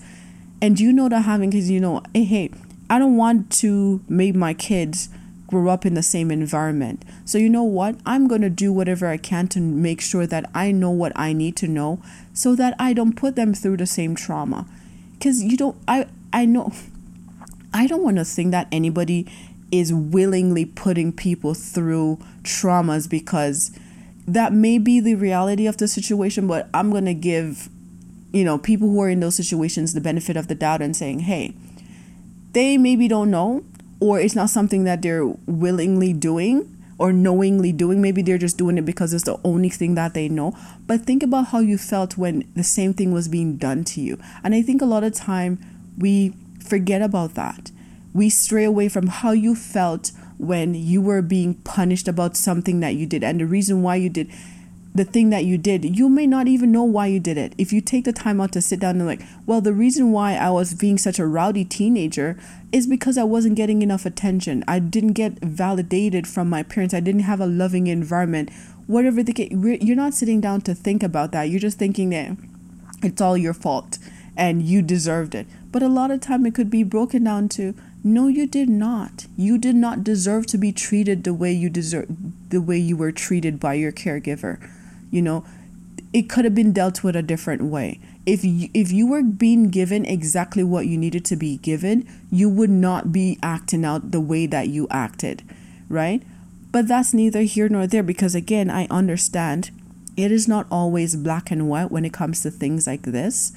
And 0.62 0.80
you 0.80 0.92
know 0.92 1.10
that 1.10 1.22
having 1.22 1.52
cuz 1.52 1.70
you 1.70 1.80
know, 1.80 2.04
hey, 2.14 2.24
hey, 2.24 2.52
I 2.90 2.98
don't 3.00 3.18
want 3.18 3.52
to 3.60 4.02
make 4.08 4.36
my 4.36 4.54
kids 4.54 5.10
grow 5.50 5.70
up 5.70 5.86
in 5.86 5.96
the 5.96 6.04
same 6.04 6.30
environment. 6.30 7.04
So, 7.26 7.40
you 7.40 7.50
know 7.50 7.64
what? 7.64 7.96
I'm 8.06 8.28
going 8.28 8.42
to 8.42 8.52
do 8.52 8.72
whatever 8.72 9.08
I 9.08 9.18
can 9.18 9.48
to 9.50 9.60
make 9.60 10.00
sure 10.00 10.28
that 10.28 10.50
I 10.54 10.72
know 10.72 10.92
what 10.92 11.12
I 11.16 11.34
need 11.34 11.56
to 11.58 11.68
know 11.68 12.02
so 12.34 12.56
that 12.56 12.76
I 12.78 12.94
don't 12.94 13.14
put 13.14 13.36
them 13.36 13.56
through 13.56 13.78
the 13.78 13.88
same 13.88 14.16
trauma. 14.16 14.68
Because 15.14 15.44
you 15.44 15.58
don't, 15.58 15.76
I, 15.88 16.08
I 16.32 16.46
know, 16.46 16.72
I 17.74 17.88
don't 17.88 18.04
want 18.04 18.18
to 18.18 18.26
think 18.26 18.52
that 18.52 18.68
anybody 18.72 19.28
is 19.72 19.92
willingly 19.92 20.66
putting 20.66 21.12
people 21.12 21.54
through 21.56 22.20
traumas 22.44 23.10
because 23.10 23.72
that 24.34 24.54
may 24.54 24.78
be 24.78 25.00
the 25.00 25.16
reality 25.16 25.68
of 25.68 25.78
the 25.78 25.88
situation, 25.88 26.48
but 26.48 26.70
I'm 26.74 26.92
going 26.92 27.06
to 27.06 27.14
give, 27.14 27.70
you 28.32 28.44
know, 28.44 28.58
people 28.58 28.90
who 28.90 29.02
are 29.02 29.10
in 29.10 29.20
those 29.20 29.36
situations 29.36 29.94
the 29.94 30.02
benefit 30.02 30.38
of 30.38 30.48
the 30.48 30.56
doubt 30.56 30.82
and 30.82 30.96
saying, 30.96 31.22
hey, 31.22 31.54
they 32.54 32.78
maybe 32.78 33.08
don't 33.08 33.32
know 33.32 33.64
or 34.00 34.20
it's 34.20 34.36
not 34.36 34.50
something 34.50 34.84
that 34.86 35.02
they're 35.02 35.26
willingly 35.26 36.14
doing 36.14 36.76
or 36.98 37.14
knowingly 37.14 37.72
doing. 37.72 38.02
Maybe 38.02 38.22
they're 38.22 38.38
just 38.38 38.58
doing 38.58 38.78
it 38.78 38.86
because 38.86 39.14
it's 39.14 39.24
the 39.24 39.40
only 39.44 39.70
thing 39.70 39.96
that 39.96 40.14
they 40.14 40.30
know. 40.30 40.56
But 40.86 41.02
think 41.02 41.24
about 41.24 41.48
how 41.48 41.60
you 41.60 41.78
felt 41.78 42.18
when 42.18 42.50
the 42.56 42.64
same 42.64 42.94
thing 42.94 43.12
was 43.12 43.28
being 43.28 43.58
done 43.58 43.84
to 43.86 44.02
you. 44.02 44.20
And 44.44 44.54
I 44.54 44.62
think 44.62 44.82
a 44.82 44.86
lot 44.86 45.04
of 45.04 45.14
time 45.14 45.60
we 45.98 46.34
forget 46.64 47.02
about 47.02 47.36
that. 47.36 47.72
We 48.14 48.30
stray 48.30 48.64
away 48.64 48.90
from 48.90 49.08
how 49.08 49.32
you 49.32 49.56
felt 49.56 50.12
when 50.40 50.74
you 50.74 51.02
were 51.02 51.22
being 51.22 51.54
punished 51.54 52.08
about 52.08 52.36
something 52.36 52.80
that 52.80 52.96
you 52.96 53.06
did 53.06 53.24
and 53.24 53.40
the 53.40 53.46
reason 53.46 53.84
why 53.84 53.96
you 53.96 54.10
did 54.10 54.32
the 54.96 55.06
thing 55.06 55.30
that 55.30 55.46
you 55.46 55.58
did, 55.58 55.98
you 55.98 56.10
may 56.10 56.26
not 56.26 56.48
even 56.48 56.72
know 56.72 56.84
why 56.84 57.06
you 57.06 57.20
did 57.20 57.38
it. 57.38 57.54
If 57.58 57.72
you 57.72 57.80
take 57.80 58.06
the 58.06 58.14
time 58.14 58.42
out 58.42 58.52
to 58.54 58.62
sit 58.62 58.80
down 58.80 58.96
and 58.98 59.06
like, 59.06 59.22
well, 59.46 59.62
the 59.62 59.72
reason 59.72 60.12
why 60.12 60.36
I 60.36 60.50
was 60.50 60.74
being 60.74 60.98
such 60.98 61.20
a 61.20 61.28
rowdy 61.28 61.64
teenager 61.64 62.38
is 62.72 62.88
because 62.88 63.18
I 63.18 63.24
wasn't 63.24 63.56
getting 63.56 63.82
enough 63.82 64.06
attention. 64.06 64.64
I 64.68 64.80
didn't 64.80 65.14
get 65.14 65.40
validated 65.42 66.28
from 66.28 66.50
my 66.50 66.64
parents. 66.64 66.94
I 66.94 67.02
didn't 67.02 67.22
have 67.22 67.40
a 67.40 67.46
loving 67.46 67.88
environment. 67.88 68.50
Whatever 68.88 69.22
the 69.22 69.34
case, 69.34 69.52
you're 69.52 69.96
not 69.96 70.16
sitting 70.16 70.42
down 70.42 70.62
to 70.62 70.74
think 70.74 71.04
about 71.04 71.32
that. 71.34 71.44
You're 71.44 71.60
just 71.60 71.78
thinking 71.78 72.10
that 72.10 72.36
it's 73.04 73.22
all 73.22 73.38
your 73.38 73.54
fault 73.54 74.00
and 74.36 74.64
you 74.64 74.82
deserved 74.82 75.36
it. 75.36 75.46
But 75.72 75.84
a 75.84 75.88
lot 75.88 76.10
of 76.10 76.22
time 76.22 76.46
it 76.46 76.56
could 76.56 76.72
be 76.72 76.84
broken 76.84 77.26
down 77.26 77.50
to 77.50 77.76
no, 78.04 78.28
you 78.28 78.48
did 78.48 78.70
not. 78.70 79.28
You 79.38 79.58
did 79.58 79.76
not 79.76 80.04
deserve 80.04 80.46
to 80.48 80.58
be 80.58 80.72
treated 80.72 81.24
the 81.24 81.34
way 81.34 81.52
you 81.52 81.70
deserve, 81.70 82.08
the 82.50 82.62
way 82.62 82.78
you 82.78 82.96
were 82.96 83.12
treated 83.12 83.60
by 83.60 83.74
your 83.76 83.92
caregiver 83.92 84.58
you 85.12 85.22
know, 85.22 85.46
it 86.14 86.24
could 86.24 86.46
have 86.46 86.56
been 86.56 86.74
dealt 86.74 87.04
with 87.04 87.16
a 87.16 87.22
different 87.22 87.64
way. 87.64 88.00
If 88.26 88.44
you, 88.44 88.70
if 88.74 88.92
you 88.92 89.08
were 89.08 89.24
being 89.24 89.70
given 89.70 90.06
exactly 90.06 90.64
what 90.64 90.88
you 90.88 90.98
needed 90.98 91.26
to 91.26 91.36
be 91.36 91.58
given, 91.58 92.08
you 92.32 92.50
would 92.50 92.70
not 92.70 93.12
be 93.12 93.38
acting 93.42 93.86
out 93.86 94.12
the 94.12 94.22
way 94.22 94.46
that 94.48 94.68
you 94.68 94.88
acted, 94.90 95.44
right? 95.88 96.24
But 96.72 96.88
that's 96.88 97.14
neither 97.14 97.42
here 97.42 97.70
nor 97.70 97.88
there 97.88 98.04
because 98.04 98.36
again, 98.36 98.70
I 98.70 98.88
understand 98.90 99.72
it 100.18 100.32
is 100.32 100.48
not 100.48 100.68
always 100.70 101.16
black 101.16 101.50
and 101.50 101.70
white 101.70 101.92
when 101.92 102.06
it 102.06 102.14
comes 102.14 102.42
to 102.44 102.52
things 102.52 102.86
like 102.86 103.04
this. 103.04 103.52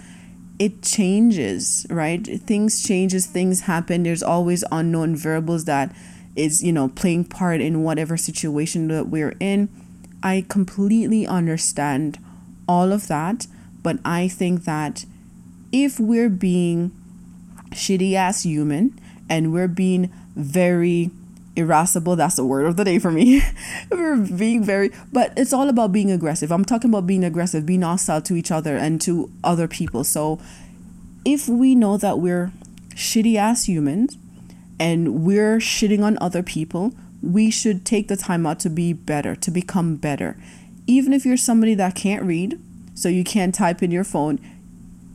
It 0.59 0.82
changes, 0.82 1.86
right? 1.90 2.24
Things 2.24 2.82
changes, 2.82 3.26
things 3.26 3.62
happen. 3.62 4.03
There's 4.05 4.22
always 4.22 4.64
unknown 4.70 5.16
variables 5.16 5.64
that 5.64 5.94
is, 6.36 6.62
you 6.62 6.72
know, 6.72 6.88
playing 6.88 7.24
part 7.24 7.61
in 7.61 7.82
whatever 7.82 8.16
situation 8.16 8.88
that 8.88 9.09
we're 9.09 9.34
in 9.40 9.68
I 10.22 10.44
completely 10.48 11.26
understand 11.26 12.18
all 12.68 12.92
of 12.92 13.09
that, 13.09 13.46
but 13.82 13.98
I 14.05 14.28
think 14.28 14.64
that 14.64 15.05
if 15.72 15.98
we're 15.98 16.30
being 16.30 16.92
shitty 17.70 18.14
ass 18.14 18.44
human 18.44 18.98
and 19.28 19.53
we're 19.53 19.68
being 19.68 20.12
very 20.36 21.11
irascible 21.55 22.16
that's 22.16 22.36
the 22.36 22.44
word 22.44 22.64
of 22.64 22.76
the 22.76 22.84
day 22.84 22.98
for 22.98 23.11
me. 23.11 23.42
We're 23.90 24.16
being 24.16 24.64
very 24.64 24.90
but 25.12 25.32
it's 25.36 25.53
all 25.53 25.68
about 25.68 25.92
being 25.92 26.11
aggressive. 26.11 26.50
I'm 26.50 26.64
talking 26.64 26.90
about 26.90 27.07
being 27.07 27.24
aggressive 27.24 27.66
being 27.66 27.82
hostile 27.82 28.22
to 28.22 28.34
each 28.34 28.50
other 28.50 28.76
and 28.76 29.00
to 29.03 29.30
other 29.44 29.68
people. 29.68 30.05
So 30.05 30.40
if 31.24 31.48
we 31.48 31.74
know 31.74 31.96
that 31.98 32.18
we're 32.18 32.53
shitty 32.94 33.36
ass 33.36 33.64
humans 33.64 34.16
and 34.80 35.24
we're 35.24 35.59
shitting 35.59 36.03
on 36.03 36.18
other 36.20 36.42
people 36.42 36.92
we 37.22 37.50
should 37.50 37.86
take 37.86 38.09
the 38.09 38.16
time 38.16 38.46
out 38.46 38.59
to 38.61 38.68
be 38.68 38.92
better, 38.92 39.36
to 39.36 39.50
become 39.50 39.96
better. 39.96 40.36
Even 40.86 41.12
if 41.12 41.24
you're 41.24 41.36
somebody 41.36 41.74
that 41.74 41.94
can't 41.94 42.24
read, 42.24 42.61
so 42.94 43.09
you 43.09 43.24
can't 43.24 43.55
type 43.55 43.82
in 43.82 43.90
your 43.90 44.05
phone, 44.05 44.40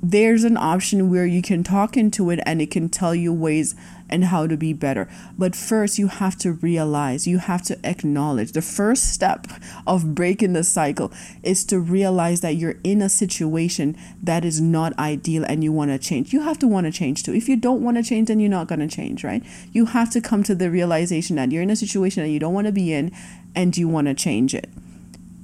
there's 0.01 0.43
an 0.43 0.57
option 0.57 1.09
where 1.09 1.25
you 1.25 1.41
can 1.41 1.63
talk 1.63 1.97
into 1.97 2.29
it 2.29 2.39
and 2.45 2.61
it 2.61 2.71
can 2.71 2.88
tell 2.88 3.13
you 3.13 3.33
ways 3.33 3.75
and 4.10 4.26
how 4.26 4.47
to 4.47 4.58
be 4.58 4.74
better. 4.74 5.10
But 5.38 5.55
first, 5.55 5.97
you 5.97 6.08
have 6.08 6.38
to 6.39 6.53
realize, 6.53 7.28
you 7.28 7.39
have 7.39 7.62
to 7.64 7.78
acknowledge. 7.84 8.53
The 8.53 8.62
first 8.62 9.14
step 9.14 9.47
of 9.86 10.16
breaking 10.16 10.53
the 10.53 10.64
cycle 10.64 11.12
is 11.43 11.66
to 11.66 11.80
realize 11.80 12.41
that 12.41 12.55
you're 12.55 12.76
in 12.84 13.01
a 13.01 13.10
situation 13.10 13.97
that 14.22 14.45
is 14.45 14.62
not 14.62 14.97
ideal 14.97 15.43
and 15.43 15.64
you 15.64 15.72
want 15.72 15.91
to 15.91 15.99
change. 15.99 16.34
You 16.34 16.41
have 16.41 16.60
to 16.60 16.68
want 16.68 16.86
to 16.86 16.91
change 16.91 17.24
too. 17.24 17.34
If 17.34 17.49
you 17.49 17.55
don't 17.55 17.84
want 17.84 17.97
to 17.97 18.03
change, 18.03 18.28
then 18.28 18.39
you're 18.39 18.49
not 18.49 18.68
going 18.68 18.80
to 18.80 18.88
change, 18.88 19.24
right? 19.24 19.43
You 19.72 19.86
have 19.86 20.10
to 20.12 20.22
come 20.22 20.43
to 20.43 20.55
the 20.55 20.72
realization 20.72 21.36
that 21.36 21.51
you're 21.51 21.64
in 21.64 21.70
a 21.70 21.76
situation 21.76 22.24
that 22.24 22.30
you 22.30 22.39
don't 22.39 22.53
want 22.53 22.68
to 22.68 22.74
be 22.74 22.93
in 22.93 23.12
and 23.55 23.78
you 23.78 23.88
want 23.88 24.08
to 24.08 24.14
change 24.14 24.53
it 24.53 24.70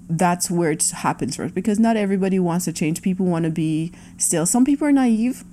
that's 0.10 0.52
where 0.52 0.72
it 0.72 0.90
happens 0.90 1.36
first 1.36 1.56
because 1.56 1.80
not 1.80 1.98
everybody 1.98 2.40
wants 2.40 2.66
to 2.66 2.74
change. 2.74 3.02
People 3.02 3.26
want 3.26 3.46
to 3.46 3.52
be 3.52 3.92
still. 4.18 4.46
Some 4.46 4.66
people 4.66 4.88
are 4.88 4.92
naive. 4.92 5.44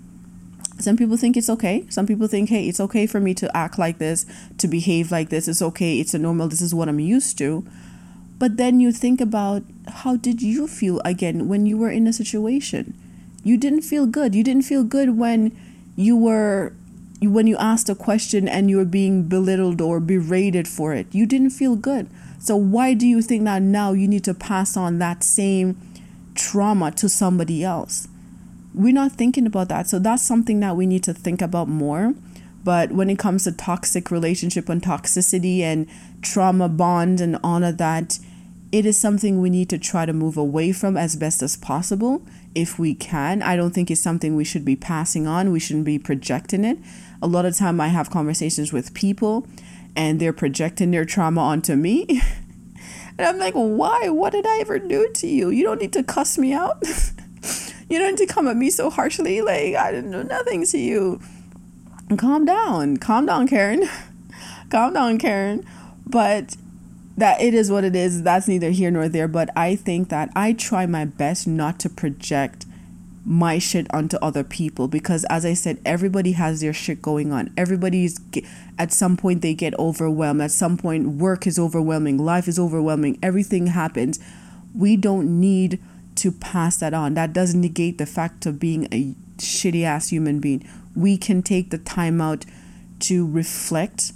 Some 0.81 0.97
people 0.97 1.16
think 1.16 1.37
it's 1.37 1.51
okay. 1.51 1.87
Some 1.89 2.07
people 2.07 2.26
think, 2.26 2.49
hey, 2.49 2.68
it's 2.68 2.81
okay 2.81 3.07
for 3.07 3.20
me 3.20 3.35
to 3.35 3.55
act 3.57 3.78
like 3.78 3.99
this, 3.99 4.26
to 4.59 4.66
behave 4.66 5.11
like 5.11 5.28
this. 5.28 5.49
It's 5.49 5.62
okay. 5.62 6.01
It's 6.01 6.14
a 6.14 6.18
normal. 6.18 6.49
This 6.49 6.61
is 6.61 6.74
what 6.74 6.89
I'm 6.89 7.01
used 7.01 7.39
to. 7.39 7.66
But 8.39 8.57
then 8.57 8.81
you 8.81 8.91
think 8.91 9.20
about 9.20 9.62
how 9.87 10.16
did 10.16 10.41
you 10.41 10.66
feel 10.66 11.01
again 11.05 11.47
when 11.47 11.66
you 11.66 11.76
were 11.76 11.91
in 11.91 12.07
a 12.07 12.12
situation? 12.12 12.95
You 13.45 13.59
didn't 13.59 13.83
feel 13.83 14.07
good. 14.07 14.35
You 14.35 14.43
didn't 14.43 14.62
feel 14.62 14.83
good 14.83 15.18
when 15.18 15.57
you 15.97 16.16
were 16.16 16.72
when 17.22 17.47
you 17.47 17.57
asked 17.59 17.91
a 17.91 17.95
question 17.95 18.49
and 18.49 18.70
you 18.70 18.78
were 18.78 18.87
being 18.87 19.24
belittled 19.24 19.83
or 19.83 20.01
berated 20.01 20.66
for 20.66 20.95
it. 20.95 21.07
You 21.12 21.26
didn't 21.26 21.51
feel 21.51 21.76
good. 21.76 22.09
So 22.39 22.57
why 22.57 22.95
do 22.95 23.07
you 23.07 23.20
think 23.20 23.45
that 23.45 23.61
now 23.61 23.93
you 23.93 24.09
need 24.09 24.24
to 24.24 24.33
pass 24.33 24.74
on 24.74 24.99
that 25.01 25.22
same 25.22 25.76
trauma 26.35 26.91
to 26.93 27.11
somebody 27.11 27.62
else? 27.62 28.09
We're 28.75 28.93
not 28.93 29.12
thinking 29.12 29.47
about 29.47 29.68
that. 29.68 29.89
So 29.89 29.99
that's 29.99 30.23
something 30.23 30.61
that 30.61 30.77
we 30.77 30.87
need 30.87 31.03
to 31.05 31.14
think 31.14 31.43
about 31.43 31.68
more. 31.68 32.14
But 32.62 32.93
when 32.93 33.09
it 33.09 33.18
comes 33.18 33.45
to 33.45 33.53
toxic 33.53 34.11
relationship 34.11 34.68
and 34.68 34.83
toxicity 34.83 35.61
and 35.61 35.87
trauma 36.23 36.68
bond 36.68 37.21
and 37.21 37.39
all 37.43 37.64
of 37.64 37.79
that, 37.79 38.18
it 38.71 38.87
is 38.87 38.97
something 38.97 39.41
we 39.41 39.51
need 39.51 39.68
to 39.71 39.79
try 39.79 40.07
to 40.07 40.12
move 40.12 40.37
away 40.37 40.73
from 40.73 40.97
as 40.97 41.16
best 41.16 41.43
as 41.43 41.57
possible 41.57 42.23
if 42.55 42.79
we 42.79 42.95
can. 42.95 43.43
I 43.43 43.57
don't 43.57 43.73
think 43.73 43.91
it's 43.91 44.01
something 44.01 44.37
we 44.37 44.45
should 44.45 44.64
be 44.64 44.77
passing 44.77 45.27
on. 45.27 45.51
We 45.51 45.59
shouldn't 45.59 45.87
be 45.87 45.99
projecting 45.99 46.64
it. 46.64 46.79
A 47.23 47.27
lot 47.27 47.47
of 47.47 47.57
time 47.57 47.81
I 47.81 47.89
have 47.89 48.11
conversations 48.11 48.73
with 48.73 48.95
people 48.95 49.47
and 49.97 50.21
they're 50.21 50.33
projecting 50.33 50.93
their 50.93 51.05
trauma 51.05 51.41
onto 51.41 51.75
me. 51.75 52.07
and 53.18 53.27
I'm 53.27 53.39
like, 53.39 53.55
why? 53.55 54.09
What 54.11 54.33
did 54.33 54.47
I 54.47 54.59
ever 54.59 54.79
do 54.79 55.11
to 55.14 55.27
you? 55.27 55.51
You 55.51 55.64
don't 55.64 55.81
need 55.81 55.93
to 55.95 56.05
cuss 56.05 56.39
me 56.39 56.53
out. 56.53 56.85
you 57.91 57.99
don't 57.99 58.12
need 58.12 58.26
to 58.26 58.32
come 58.32 58.47
at 58.47 58.57
me 58.57 58.70
so 58.70 58.88
harshly. 58.88 59.43
Like, 59.43 59.74
I 59.74 59.91
didn't 59.91 60.12
do 60.12 60.24
nothing 60.24 60.64
to 60.64 60.78
you. 60.78 61.20
Calm 62.16 62.45
down. 62.45 62.97
Calm 62.97 63.26
down, 63.26 63.49
Karen. 63.49 63.88
Calm 64.70 64.95
down, 64.95 65.18
Karen. 65.18 65.66
But 66.07 66.57
that 67.16 67.41
it 67.41 67.53
is 67.53 67.70
what 67.70 67.84
it 67.84 67.97
is. 67.97 68.22
That's 68.22 68.49
neither 68.49 68.70
here 68.70 68.91
nor 68.91 69.09
there. 69.09 69.28
But 69.28 69.51
I 69.57 69.74
think 69.74 70.09
that 70.09 70.30
I 70.36 70.53
try 70.53 70.86
my 70.86 71.05
best 71.05 71.47
not 71.47 71.80
to 71.80 71.91
project 71.91 72.64
my 73.24 73.59
shit 73.59 73.93
onto 73.93 74.16
other 74.22 74.43
people 74.43 74.88
because 74.88 75.24
as 75.24 75.45
i 75.45 75.53
said 75.53 75.78
everybody 75.84 76.32
has 76.32 76.62
their 76.62 76.72
shit 76.72 77.03
going 77.03 77.32
on 77.32 77.53
everybody's 77.55 78.18
at 78.78 78.91
some 78.91 79.14
point 79.14 79.43
they 79.43 79.53
get 79.53 79.78
overwhelmed 79.78 80.41
at 80.41 80.51
some 80.51 80.78
point 80.78 81.07
work 81.07 81.47
is 81.47 81.59
overwhelming 81.59 82.16
life 82.16 82.49
is 82.49 82.59
overwhelming 82.59 83.18
everything 83.22 83.66
happens 83.66 84.18
we 84.74 84.97
don't 84.97 85.38
need 85.38 85.78
to 86.21 86.31
pass 86.31 86.77
that 86.77 86.93
on. 86.93 87.14
That 87.14 87.33
doesn't 87.33 87.61
negate 87.61 87.99
the 87.99 88.07
fact 88.07 88.45
of 88.45 88.59
being 88.59 88.87
a 88.93 89.14
shitty 89.39 89.85
ass 89.85 90.09
human 90.09 90.39
being. 90.39 90.68
We 90.95 91.16
can 91.16 91.43
take 91.43 91.71
the 91.71 91.79
time 91.79 92.21
out 92.21 92.45
to 93.01 93.27
reflect 93.27 94.12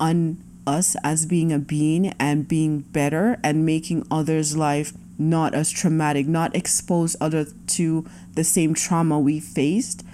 on 0.00 0.38
us 0.66 0.96
as 1.04 1.26
being 1.26 1.52
a 1.52 1.58
being 1.58 2.08
and 2.18 2.48
being 2.48 2.80
better 2.80 3.38
and 3.42 3.66
making 3.66 4.06
others 4.10 4.56
life 4.56 4.92
not 5.18 5.54
as 5.54 5.70
traumatic, 5.70 6.26
not 6.26 6.56
expose 6.56 7.16
others 7.20 7.52
to 7.66 8.06
the 8.34 8.44
same 8.44 8.72
trauma 8.72 9.18
we 9.18 9.38
faced 9.38 10.04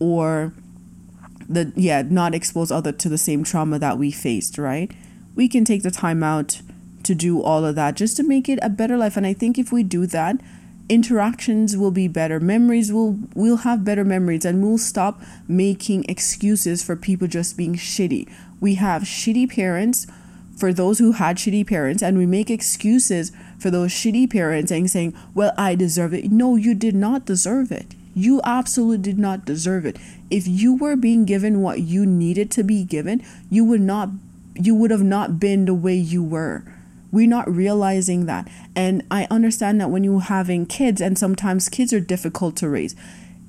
or 0.00 0.52
the 1.48 1.72
yeah, 1.76 2.02
not 2.02 2.34
expose 2.34 2.70
other 2.70 2.92
to 2.92 3.08
the 3.08 3.16
same 3.16 3.44
trauma 3.44 3.78
that 3.78 3.98
we 3.98 4.10
faced, 4.10 4.58
right? 4.58 4.90
We 5.36 5.48
can 5.48 5.64
take 5.64 5.82
the 5.82 5.90
time 5.90 6.22
out 6.22 6.60
to 7.04 7.14
do 7.14 7.40
all 7.40 7.64
of 7.64 7.76
that 7.76 7.94
just 7.94 8.16
to 8.16 8.22
make 8.22 8.48
it 8.48 8.58
a 8.60 8.68
better 8.68 8.96
life. 8.96 9.16
And 9.16 9.26
I 9.26 9.32
think 9.32 9.58
if 9.58 9.72
we 9.72 9.82
do 9.82 10.06
that, 10.06 10.40
interactions 10.88 11.76
will 11.76 11.90
be 11.90 12.08
better 12.08 12.40
memories 12.40 12.92
will 12.92 13.18
we'll 13.34 13.58
have 13.58 13.84
better 13.84 14.04
memories 14.04 14.44
and 14.44 14.62
we'll 14.62 14.78
stop 14.78 15.20
making 15.46 16.04
excuses 16.08 16.82
for 16.82 16.96
people 16.96 17.28
just 17.28 17.56
being 17.56 17.74
shitty 17.74 18.26
we 18.60 18.74
have 18.76 19.02
shitty 19.02 19.48
parents 19.48 20.06
for 20.58 20.72
those 20.72 20.98
who 20.98 21.12
had 21.12 21.36
shitty 21.36 21.66
parents 21.66 22.02
and 22.02 22.18
we 22.18 22.26
make 22.26 22.50
excuses 22.50 23.32
for 23.58 23.70
those 23.70 23.92
shitty 23.92 24.30
parents 24.30 24.70
and 24.70 24.90
saying, 24.90 25.14
Well, 25.34 25.52
I 25.56 25.74
deserve 25.74 26.12
it. 26.12 26.30
No, 26.30 26.56
you 26.56 26.74
did 26.74 26.94
not 26.94 27.24
deserve 27.24 27.70
it. 27.70 27.94
You 28.14 28.40
absolutely 28.42 28.98
did 28.98 29.18
not 29.18 29.44
deserve 29.44 29.86
it. 29.86 29.96
If 30.30 30.48
you 30.48 30.74
were 30.76 30.96
being 30.96 31.24
given 31.24 31.62
what 31.62 31.80
you 31.80 32.04
needed 32.04 32.50
to 32.52 32.64
be 32.64 32.84
given, 32.84 33.24
you 33.48 33.64
would 33.64 33.80
not 33.80 34.10
you 34.54 34.74
would 34.74 34.90
have 34.90 35.04
not 35.04 35.38
been 35.38 35.66
the 35.66 35.74
way 35.74 35.94
you 35.94 36.22
were. 36.22 36.64
We're 37.10 37.28
not 37.28 37.50
realizing 37.50 38.26
that. 38.26 38.48
And 38.76 39.04
I 39.10 39.26
understand 39.30 39.80
that 39.80 39.90
when 39.90 40.04
you're 40.04 40.20
having 40.20 40.66
kids, 40.66 41.00
and 41.00 41.18
sometimes 41.18 41.68
kids 41.68 41.92
are 41.92 42.00
difficult 42.00 42.56
to 42.56 42.68
raise, 42.68 42.94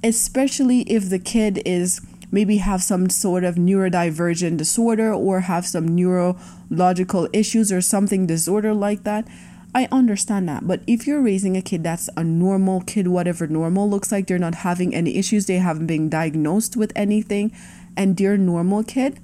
especially 0.03 0.81
if 0.81 1.09
the 1.09 1.19
kid 1.19 1.61
is 1.65 2.01
maybe 2.31 2.57
have 2.57 2.83
some 2.83 3.09
sort 3.09 3.43
of 3.43 3.55
neurodivergent 3.55 4.57
disorder 4.57 5.11
or 5.11 5.41
have 5.41 5.65
some 5.65 5.87
neurological 5.87 7.27
issues 7.33 7.71
or 7.71 7.81
something 7.81 8.27
disorder 8.27 8.73
like 8.73 9.03
that 9.03 9.27
I 9.73 9.87
understand 9.91 10.49
that. 10.49 10.67
But 10.67 10.81
if 10.87 11.05
you're 11.05 11.21
raising 11.21 11.55
a 11.55 11.61
kid 11.61 11.83
that's 11.83 12.09
a 12.17 12.23
normal 12.23 12.81
kid, 12.81 13.07
whatever 13.07 13.45
normal 13.45 13.89
looks 13.89 14.11
like, 14.11 14.27
they're 14.27 14.39
not 14.39 14.55
having 14.55 14.95
any 14.95 15.15
issues, 15.17 15.45
they 15.45 15.57
haven't 15.57 15.87
been 15.87 16.09
diagnosed 16.09 16.75
with 16.75 16.91
anything, 16.95 17.51
and 17.95 18.17
they're 18.17 18.37
normal 18.37 18.83
kid, 18.83 19.19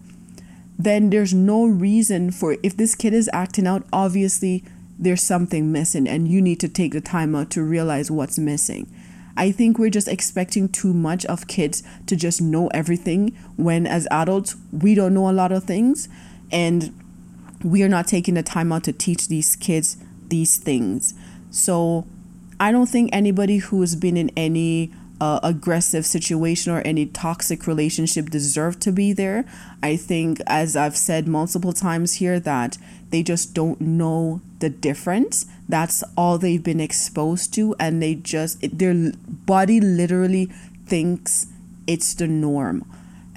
then 0.78 1.09
there's 1.09 1.34
no 1.34 1.65
reason 1.65 2.32
for 2.32 2.57
if 2.63 2.76
this 2.76 2.95
kid 2.95 3.13
is 3.13 3.30
acting 3.34 3.67
out, 3.67 3.86
obviously 3.93 4.63
there's 4.97 5.21
something 5.21 5.71
missing, 5.71 6.07
and 6.07 6.28
you 6.28 6.41
need 6.41 6.59
to 6.61 6.69
take 6.69 6.93
the 6.93 7.01
time 7.01 7.36
out 7.36 7.49
to 7.51 7.63
realize 7.63 8.09
what's 8.09 8.39
missing. 8.39 8.89
I 9.38 9.51
think 9.51 9.78
we're 9.78 9.89
just 9.89 10.07
expecting 10.07 10.69
too 10.69 10.93
much 10.93 11.26
of 11.26 11.47
kids 11.47 11.84
to 12.07 12.15
just 12.15 12.41
know 12.41 12.67
everything 12.67 13.38
when 13.57 13.86
as 13.86 14.07
adults 14.09 14.55
we 14.71 14.95
don't 14.95 15.13
know 15.13 15.30
a 15.30 15.34
lot 15.34 15.51
of 15.51 15.65
things 15.65 16.07
and 16.51 16.93
we 17.63 17.84
are 17.84 17.89
not 17.89 18.07
taking 18.07 18.36
the 18.36 18.43
time 18.43 18.71
out 18.71 18.86
to 18.86 18.93
teach 18.93 19.28
these 19.28 19.55
kids 19.55 19.97
these 20.28 20.57
things. 20.57 21.13
So 21.51 22.07
I 22.59 22.71
don't 22.71 22.88
think 22.88 23.09
anybody 23.11 23.57
who's 23.57 23.95
been 23.95 24.15
in 24.15 24.32
any 24.38 24.93
uh, 25.22 25.39
aggressive 25.43 26.05
situation 26.05 26.72
or 26.72 26.82
any 26.82 27.05
toxic 27.05 27.68
relationship 27.68 28.30
deserve 28.30 28.80
to 28.82 28.91
be 28.91 29.13
there. 29.13 29.45
I 29.82 29.95
think, 29.95 30.41
as 30.47 30.76
I've 30.76 30.97
said 30.97 31.28
multiple 31.28 31.74
times 31.74 32.16
here, 32.16 32.39
that 32.39 32.78
they 33.09 33.24
just 33.24 33.53
don't 33.53 33.80
know 33.80 34.41
the 34.59 34.70
difference. 34.70 35.45
That's 35.70 36.03
all 36.18 36.38
they've 36.38 36.63
been 36.63 36.82
exposed 36.82 37.53
to, 37.55 37.76
and 37.80 38.01
they 38.01 38.16
just, 38.16 38.59
their 38.78 39.11
body 39.28 39.80
literally 39.80 40.51
thinks 40.86 41.47
it's 41.88 42.13
the 42.13 42.28
norm. 42.28 42.86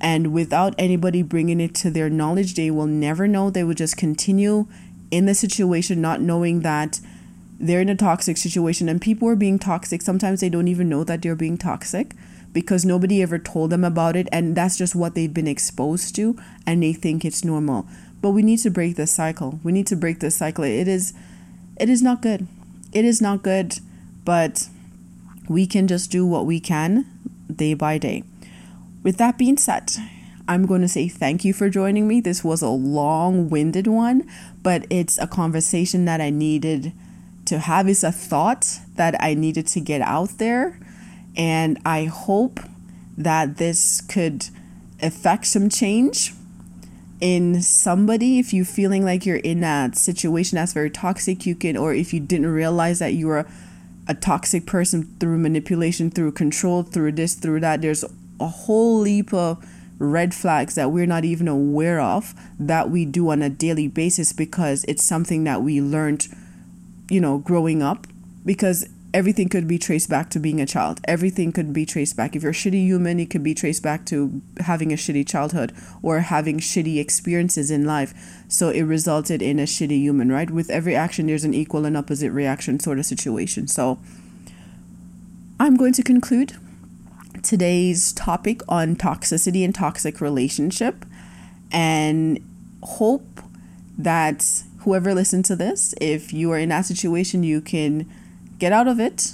And 0.01 0.33
without 0.33 0.75
anybody 0.79 1.23
bringing 1.23 1.61
it 1.61 1.75
to 1.77 1.91
their 1.91 2.09
knowledge, 2.09 2.55
they 2.55 2.71
will 2.71 2.87
never 2.87 3.27
know. 3.27 3.51
They 3.51 3.65
will 3.65 3.75
just 3.75 3.97
continue 3.97 4.67
in 5.11 5.27
the 5.27 5.35
situation 5.35 6.01
not 6.01 6.21
knowing 6.21 6.61
that 6.61 7.01
they're 7.59 7.81
in 7.81 7.89
a 7.89 7.97
toxic 7.97 8.37
situation 8.37 8.89
and 8.89 9.01
people 9.01 9.29
are 9.29 9.37
being 9.37 9.59
toxic. 9.59 10.03
Sometimes 10.03 10.41
they 10.41 10.49
don't 10.49 10.69
even 10.69 10.89
know 10.89 11.05
that 11.05 11.23
they're 11.23 11.35
being 11.35 11.59
toxic 11.59 12.15
because 12.53 12.85
nobody 12.85 13.21
ever 13.21 13.39
told 13.39 13.71
them 13.71 13.85
about 13.85 14.17
it 14.17 14.29
and 14.33 14.57
that's 14.57 14.79
just 14.79 14.95
what 14.95 15.15
they've 15.15 15.35
been 15.35 15.49
exposed 15.49 16.15
to 16.17 16.39
and 16.67 16.83
they 16.83 16.93
think 16.93 17.25
it's 17.25 17.45
normal. 17.45 17.87
But 18.21 18.31
we 18.31 18.43
need 18.43 18.59
to 18.59 18.71
break 18.71 18.97
this 18.97 19.13
cycle. 19.13 19.61
We 19.63 19.73
need 19.73 19.87
to 19.89 19.97
break 19.97 20.21
this 20.21 20.37
cycle. 20.37 20.65
It 20.65 20.89
is 20.89 21.13
it 21.79 21.89
is 21.89 22.03
not 22.03 22.23
good. 22.23 22.47
It 22.93 23.05
is 23.05 23.21
not 23.21 23.43
good 23.43 23.79
but 24.25 24.69
we 25.49 25.67
can 25.67 25.89
just 25.89 26.11
do 26.11 26.27
what 26.27 26.47
we 26.47 26.61
can 26.61 27.07
day 27.53 27.75
by 27.75 27.99
day. 27.99 28.23
With 29.03 29.17
that 29.17 29.37
being 29.37 29.57
said 29.57 29.91
I'm 30.47 30.65
going 30.65 30.81
to 30.81 30.89
say 30.89 31.09
thank 31.09 31.45
you 31.45 31.53
for 31.53 31.69
joining 31.69 32.07
me. 32.07 32.21
This 32.21 32.43
was 32.43 32.63
a 32.63 32.69
long 32.69 33.51
winded 33.51 33.87
one, 33.87 34.27
but 34.63 34.87
it's 34.89 35.19
a 35.19 35.27
conversation 35.27 36.05
that 36.07 36.21
I 36.21 36.31
needed 36.31 36.93
to 37.49 37.59
have. 37.59 37.89
is 37.89 38.05
a 38.05 38.13
thought 38.13 38.81
that 38.97 39.21
I 39.21 39.35
needed 39.35 39.67
to 39.69 39.81
get 39.81 40.01
out 40.01 40.39
there. 40.39 40.79
And 41.37 41.79
I 41.85 42.05
hope 42.05 42.61
that 43.17 43.57
this 43.57 44.01
could 44.01 44.49
affect 45.01 45.47
some 45.47 45.69
change 45.69 46.33
in 47.21 47.61
somebody 47.63 48.39
if 48.39 48.53
you're 48.53 48.65
feeling 48.65 49.05
like 49.05 49.27
you're 49.27 49.37
in 49.37 49.65
a 49.65 49.91
situation 49.93 50.57
that's 50.57 50.73
very 50.73 50.91
toxic 50.91 51.45
you 51.45 51.55
can 51.55 51.77
or 51.77 51.93
if 51.93 52.15
you 52.15 52.21
didn't 52.21 52.47
realize 52.47 53.01
that 53.01 53.13
you 53.13 53.27
were 53.27 53.45
a 54.07 54.15
toxic 54.15 54.67
person 54.67 55.03
through 55.19 55.37
manipulation 55.37 56.13
through 56.13 56.31
control 56.31 56.85
through 56.85 57.11
this 57.11 57.35
through 57.35 57.59
that 57.59 57.83
there's 57.83 58.05
a 58.39 58.47
whole 58.47 59.01
leap 59.01 59.35
of 59.35 59.65
red 59.99 60.35
flags 60.35 60.77
that 60.77 60.91
we're 60.91 61.07
not 61.07 61.25
even 61.25 61.49
aware 61.49 62.01
of 62.01 62.35
that 62.59 62.91
we 62.91 63.05
do 63.05 63.31
on 63.31 63.43
a 63.43 63.51
daily 63.51 63.89
basis 63.89 64.33
because 64.33 64.85
it's 64.85 65.03
something 65.03 65.45
that 65.45 65.63
we 65.63 65.81
learned, 65.81 66.29
you 67.09 67.21
know, 67.21 67.39
growing 67.39 67.83
up. 67.83 68.07
Because 68.45 68.89
everything 69.15 69.49
could 69.49 69.67
be 69.67 69.79
traced 69.79 70.11
back 70.11 70.31
to 70.31 70.39
being 70.39 70.61
a 70.61 70.67
child. 70.67 71.01
Everything 71.05 71.53
could 71.53 71.73
be 71.73 71.87
traced 71.87 72.17
back. 72.17 72.37
If 72.37 72.43
you're 72.43 72.53
a 72.53 72.55
shitty 72.55 72.85
human, 72.85 73.19
it 73.21 73.31
could 73.31 73.43
be 73.43 73.55
traced 73.55 73.83
back 73.83 74.05
to 74.07 74.43
having 74.61 74.93
a 74.93 74.97
shitty 74.97 75.27
childhood 75.27 75.73
or 76.03 76.21
having 76.21 76.59
shitty 76.59 77.01
experiences 77.01 77.71
in 77.71 77.85
life. 77.85 78.15
So 78.49 78.69
it 78.69 78.83
resulted 78.83 79.43
in 79.43 79.59
a 79.59 79.65
shitty 79.65 79.99
human, 79.99 80.31
right? 80.31 80.51
With 80.51 80.71
every 80.71 80.95
action, 80.95 81.27
there's 81.27 81.45
an 81.45 81.55
equal 81.55 81.85
and 81.85 81.97
opposite 81.97 82.33
reaction 82.33 82.81
sort 82.81 82.99
of 82.99 83.07
situation. 83.07 83.67
So 83.67 83.99
I'm 85.59 85.77
going 85.77 85.95
to 85.95 86.03
conclude 86.03 86.57
today's 87.43 88.13
topic 88.13 88.61
on 88.69 88.97
toxicity 88.97 89.65
and 89.65 89.75
toxic 89.75 90.21
relationship 90.21 91.07
and 91.73 92.39
hope 92.83 93.41
that 93.97 94.63
whoever 94.81 95.15
listened 95.15 95.45
to 95.47 95.57
this, 95.57 95.95
if 96.01 96.33
you 96.33 96.51
are 96.53 96.59
in 96.59 96.69
that 96.71 96.87
situation, 96.87 97.43
you 97.43 97.61
can 97.61 98.11
get 98.59 98.73
out 98.73 98.89
of 98.89 99.01
it 99.01 99.33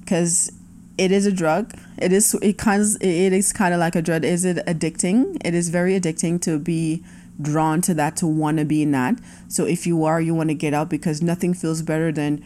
because 0.00 0.52
it 0.96 1.12
is 1.12 1.26
a 1.26 1.32
drug. 1.32 1.74
It 1.96 2.12
is 2.12 2.34
it 2.34 2.58
kind 2.58 2.82
of, 2.82 3.02
it 3.02 3.32
is 3.32 3.52
kind 3.52 3.72
of 3.72 3.80
like 3.80 3.94
a 3.94 4.02
drug. 4.02 4.24
Is 4.24 4.44
it 4.44 4.58
addicting? 4.66 5.40
It 5.44 5.54
is 5.54 5.68
very 5.68 5.98
addicting 5.98 6.40
to 6.42 6.58
be 6.58 7.04
drawn 7.40 7.80
to 7.82 7.94
that 7.94 8.16
to 8.16 8.26
want 8.26 8.58
to 8.58 8.64
be 8.64 8.82
in 8.82 8.90
that. 8.92 9.18
So 9.48 9.64
if 9.64 9.86
you 9.86 10.04
are, 10.04 10.20
you 10.20 10.34
want 10.34 10.48
to 10.50 10.54
get 10.54 10.74
out 10.74 10.88
because 10.88 11.22
nothing 11.22 11.54
feels 11.54 11.82
better 11.82 12.10
than 12.10 12.44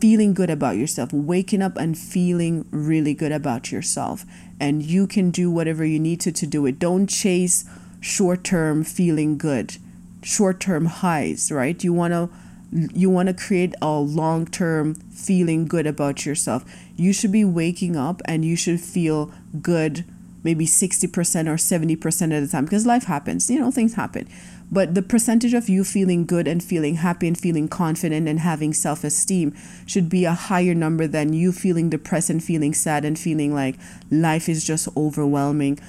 feeling 0.00 0.34
good 0.34 0.50
about 0.50 0.76
yourself, 0.76 1.12
waking 1.12 1.62
up 1.62 1.76
and 1.76 1.96
feeling 1.96 2.66
really 2.70 3.14
good 3.14 3.32
about 3.32 3.70
yourself. 3.70 4.24
And 4.58 4.82
you 4.82 5.06
can 5.06 5.30
do 5.30 5.50
whatever 5.50 5.84
you 5.84 5.98
need 5.98 6.20
to 6.20 6.32
to 6.32 6.46
do 6.46 6.64
it. 6.66 6.78
Don't 6.78 7.06
chase 7.08 7.64
short 8.00 8.44
term 8.44 8.84
feeling 8.84 9.36
good, 9.36 9.76
short 10.22 10.60
term 10.60 10.86
highs, 10.86 11.50
right? 11.52 11.82
You 11.82 11.92
want 11.92 12.12
to 12.12 12.30
you 12.72 13.08
want 13.08 13.28
to 13.28 13.34
create 13.34 13.74
a 13.80 13.92
long 13.92 14.46
term 14.46 14.94
feeling 14.94 15.66
good 15.66 15.86
about 15.86 16.26
yourself. 16.26 16.64
You 16.96 17.12
should 17.12 17.32
be 17.32 17.44
waking 17.44 17.96
up 17.96 18.20
and 18.24 18.44
you 18.44 18.56
should 18.56 18.80
feel 18.80 19.32
good 19.62 20.04
maybe 20.46 20.64
60% 20.64 21.08
or 21.48 21.56
70% 21.56 22.36
of 22.36 22.40
the 22.40 22.48
time 22.48 22.64
because 22.64 22.86
life 22.86 23.04
happens, 23.04 23.50
you 23.50 23.58
know, 23.58 23.72
things 23.72 23.94
happen. 23.94 24.28
But 24.70 24.94
the 24.94 25.02
percentage 25.02 25.54
of 25.54 25.68
you 25.68 25.82
feeling 25.82 26.24
good 26.24 26.46
and 26.46 26.62
feeling 26.62 26.96
happy 26.96 27.26
and 27.26 27.36
feeling 27.36 27.66
confident 27.66 28.28
and 28.28 28.38
having 28.38 28.72
self 28.72 29.02
esteem 29.02 29.54
should 29.86 30.08
be 30.08 30.24
a 30.24 30.34
higher 30.34 30.74
number 30.74 31.08
than 31.08 31.32
you 31.32 31.50
feeling 31.50 31.90
depressed 31.90 32.30
and 32.30 32.42
feeling 32.42 32.74
sad 32.74 33.04
and 33.04 33.18
feeling 33.18 33.52
like 33.54 33.76
life 34.10 34.48
is 34.48 34.64
just 34.64 34.88
overwhelming. 34.96 35.80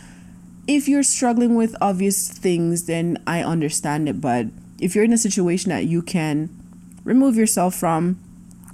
If 0.67 0.87
you're 0.87 1.03
struggling 1.03 1.55
with 1.55 1.75
obvious 1.79 2.29
things, 2.29 2.85
then 2.85 3.21
I 3.25 3.41
understand 3.41 4.09
it, 4.09 4.19
but 4.19 4.47
if 4.79 4.93
you're 4.93 5.05
in 5.05 5.13
a 5.13 5.17
situation 5.17 5.69
that 5.69 5.85
you 5.85 6.01
can 6.01 6.49
remove 7.03 7.37
yourself 7.37 7.73
from 7.73 8.19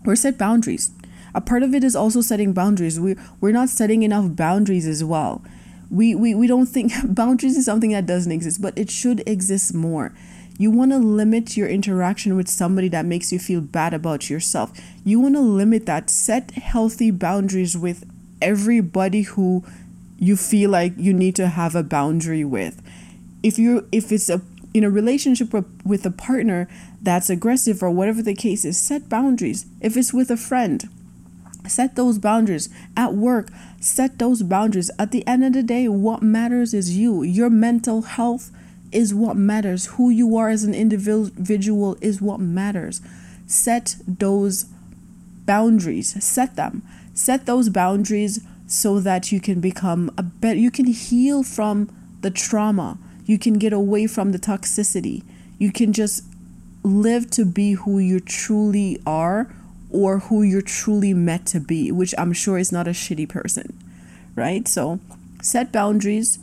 or 0.05 0.15
set 0.15 0.37
boundaries. 0.37 0.91
A 1.35 1.41
part 1.41 1.63
of 1.63 1.73
it 1.73 1.83
is 1.83 1.95
also 1.95 2.21
setting 2.21 2.53
boundaries. 2.53 2.99
We 2.99 3.15
we're 3.39 3.51
not 3.51 3.69
setting 3.69 4.03
enough 4.03 4.35
boundaries 4.35 4.87
as 4.87 5.03
well. 5.03 5.41
We 5.89 6.15
we, 6.15 6.35
we 6.35 6.47
don't 6.47 6.65
think 6.65 6.91
boundaries 7.05 7.57
is 7.57 7.65
something 7.65 7.91
that 7.91 8.05
doesn't 8.05 8.31
exist, 8.31 8.61
but 8.61 8.77
it 8.77 8.89
should 8.89 9.23
exist 9.27 9.73
more. 9.73 10.13
You 10.57 10.69
want 10.69 10.91
to 10.91 10.99
limit 10.99 11.57
your 11.57 11.67
interaction 11.67 12.35
with 12.35 12.47
somebody 12.47 12.87
that 12.89 13.05
makes 13.05 13.31
you 13.31 13.39
feel 13.39 13.61
bad 13.61 13.93
about 13.93 14.29
yourself. 14.29 14.71
You 15.03 15.19
want 15.19 15.35
to 15.35 15.41
limit 15.41 15.87
that. 15.87 16.09
Set 16.09 16.51
healthy 16.51 17.09
boundaries 17.09 17.75
with 17.75 18.05
everybody 18.39 19.23
who 19.23 19.63
you 20.23 20.37
feel 20.37 20.69
like 20.69 20.93
you 20.97 21.13
need 21.13 21.35
to 21.35 21.47
have 21.47 21.75
a 21.75 21.83
boundary 21.83 22.45
with. 22.45 22.81
If 23.43 23.59
you 23.59 23.87
if 23.91 24.11
it's 24.11 24.29
a 24.29 24.41
in 24.73 24.83
a 24.83 24.89
relationship 24.89 25.53
with, 25.85 26.05
a 26.05 26.09
partner 26.09 26.67
that's 26.99 27.29
aggressive 27.29 27.83
or 27.83 27.91
whatever 27.91 28.23
the 28.23 28.33
case 28.33 28.65
is, 28.65 28.75
set 28.75 29.07
boundaries. 29.07 29.67
If 29.81 29.95
it's 29.95 30.11
with 30.11 30.31
a 30.31 30.37
friend, 30.37 30.89
set 31.67 31.95
those 31.95 32.17
boundaries. 32.17 32.69
At 32.97 33.13
work, 33.13 33.49
set 33.79 34.17
those 34.17 34.41
boundaries. 34.41 34.89
At 34.97 35.11
the 35.11 35.27
end 35.27 35.43
of 35.45 35.53
the 35.53 35.61
day, 35.61 35.87
what 35.87 36.23
matters 36.23 36.73
is 36.73 36.97
you. 36.97 37.21
Your 37.21 37.51
mental 37.51 38.01
health 38.01 38.49
is 38.91 39.13
what 39.13 39.35
matters. 39.35 39.85
Who 39.97 40.09
you 40.09 40.35
are 40.37 40.49
as 40.49 40.63
an 40.63 40.73
individual 40.73 41.97
is 42.01 42.19
what 42.19 42.39
matters. 42.39 42.99
Set 43.45 43.97
those 44.07 44.65
boundaries. 45.45 46.23
Set 46.23 46.55
them. 46.55 46.81
Set 47.13 47.45
those 47.45 47.69
boundaries 47.69 48.43
so 48.73 48.99
that 48.99 49.31
you 49.31 49.39
can 49.39 49.59
become 49.59 50.11
a 50.17 50.23
better, 50.23 50.59
you 50.59 50.71
can 50.71 50.87
heal 50.87 51.43
from 51.43 51.89
the 52.21 52.31
trauma 52.31 52.97
you 53.25 53.39
can 53.39 53.53
get 53.53 53.73
away 53.73 54.07
from 54.07 54.31
the 54.31 54.39
toxicity. 54.39 55.23
You 55.57 55.71
can 55.71 55.93
just 55.93 56.23
live 56.83 57.29
to 57.31 57.45
be 57.45 57.73
who 57.73 57.99
you 57.99 58.19
truly 58.19 59.01
are 59.05 59.53
or 59.89 60.19
who 60.19 60.41
you're 60.41 60.61
truly 60.61 61.13
meant 61.13 61.47
to 61.47 61.59
be, 61.59 61.91
which 61.91 62.13
I'm 62.17 62.33
sure 62.33 62.57
is 62.57 62.71
not 62.71 62.87
a 62.87 62.91
shitty 62.91 63.29
person, 63.29 63.77
right? 64.35 64.67
So 64.67 64.99
set 65.41 65.71
boundaries. 65.71 66.39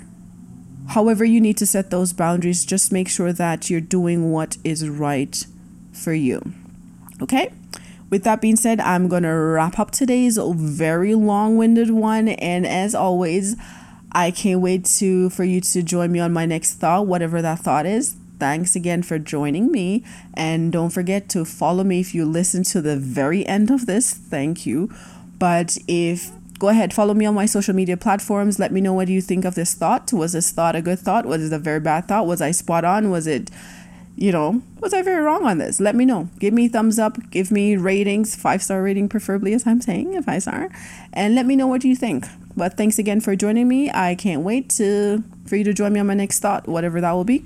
However, 0.88 1.24
you 1.24 1.40
need 1.40 1.58
to 1.58 1.66
set 1.66 1.90
those 1.90 2.12
boundaries, 2.12 2.64
just 2.64 2.92
make 2.92 3.08
sure 3.08 3.32
that 3.32 3.68
you're 3.68 3.80
doing 3.80 4.32
what 4.32 4.56
is 4.64 4.88
right 4.88 5.46
for 5.92 6.14
you. 6.14 6.52
Okay? 7.20 7.52
With 8.10 8.24
that 8.24 8.40
being 8.40 8.56
said, 8.56 8.80
I'm 8.80 9.08
going 9.08 9.22
to 9.22 9.28
wrap 9.28 9.78
up 9.78 9.92
today's 9.92 10.36
very 10.36 11.14
long 11.14 11.56
winded 11.56 11.90
one. 11.90 12.28
And 12.28 12.66
as 12.66 12.94
always, 12.94 13.56
I 14.10 14.32
can't 14.32 14.60
wait 14.60 14.84
to 14.98 15.30
for 15.30 15.44
you 15.44 15.60
to 15.60 15.82
join 15.82 16.10
me 16.10 16.18
on 16.18 16.32
my 16.32 16.44
next 16.44 16.74
thought, 16.74 17.06
whatever 17.06 17.40
that 17.40 17.60
thought 17.60 17.86
is. 17.86 18.16
Thanks 18.40 18.74
again 18.74 19.02
for 19.02 19.18
joining 19.18 19.70
me. 19.70 20.02
And 20.34 20.72
don't 20.72 20.90
forget 20.90 21.28
to 21.30 21.44
follow 21.44 21.84
me 21.84 22.00
if 22.00 22.14
you 22.14 22.24
listen 22.24 22.64
to 22.64 22.82
the 22.82 22.96
very 22.96 23.46
end 23.46 23.70
of 23.70 23.86
this. 23.86 24.12
Thank 24.12 24.66
you. 24.66 24.92
But 25.38 25.78
if 25.86 26.32
go 26.58 26.68
ahead, 26.68 26.92
follow 26.92 27.14
me 27.14 27.26
on 27.26 27.34
my 27.34 27.46
social 27.46 27.74
media 27.74 27.96
platforms. 27.96 28.58
Let 28.58 28.72
me 28.72 28.80
know 28.80 28.92
what 28.92 29.08
you 29.08 29.20
think 29.20 29.44
of 29.44 29.54
this 29.54 29.74
thought. 29.74 30.12
Was 30.12 30.32
this 30.32 30.50
thought 30.50 30.74
a 30.74 30.82
good 30.82 30.98
thought? 30.98 31.26
Was 31.26 31.44
it 31.44 31.54
a 31.54 31.58
very 31.58 31.80
bad 31.80 32.08
thought? 32.08 32.26
Was 32.26 32.40
I 32.42 32.50
spot 32.50 32.84
on? 32.84 33.10
Was 33.10 33.26
it 33.26 33.50
you 34.20 34.32
know, 34.32 34.62
was 34.80 34.92
I 34.92 35.00
very 35.00 35.22
wrong 35.22 35.46
on 35.46 35.56
this? 35.56 35.80
Let 35.80 35.96
me 35.96 36.04
know. 36.04 36.28
Give 36.38 36.52
me 36.52 36.68
thumbs 36.68 36.98
up. 36.98 37.16
Give 37.30 37.50
me 37.50 37.76
ratings, 37.76 38.36
five 38.36 38.62
star 38.62 38.82
rating, 38.82 39.08
preferably, 39.08 39.54
as 39.54 39.66
I'm 39.66 39.80
saying, 39.80 40.22
five 40.22 40.42
star, 40.42 40.68
and 41.12 41.34
let 41.34 41.46
me 41.46 41.56
know 41.56 41.66
what 41.66 41.84
you 41.84 41.96
think. 41.96 42.26
But 42.54 42.76
thanks 42.76 42.98
again 42.98 43.22
for 43.22 43.34
joining 43.34 43.66
me. 43.66 43.90
I 43.90 44.14
can't 44.14 44.42
wait 44.42 44.68
to 44.70 45.24
for 45.46 45.56
you 45.56 45.64
to 45.64 45.72
join 45.72 45.94
me 45.94 46.00
on 46.00 46.06
my 46.06 46.14
next 46.14 46.40
thought, 46.40 46.68
whatever 46.68 47.00
that 47.00 47.12
will 47.12 47.24
be. 47.24 47.44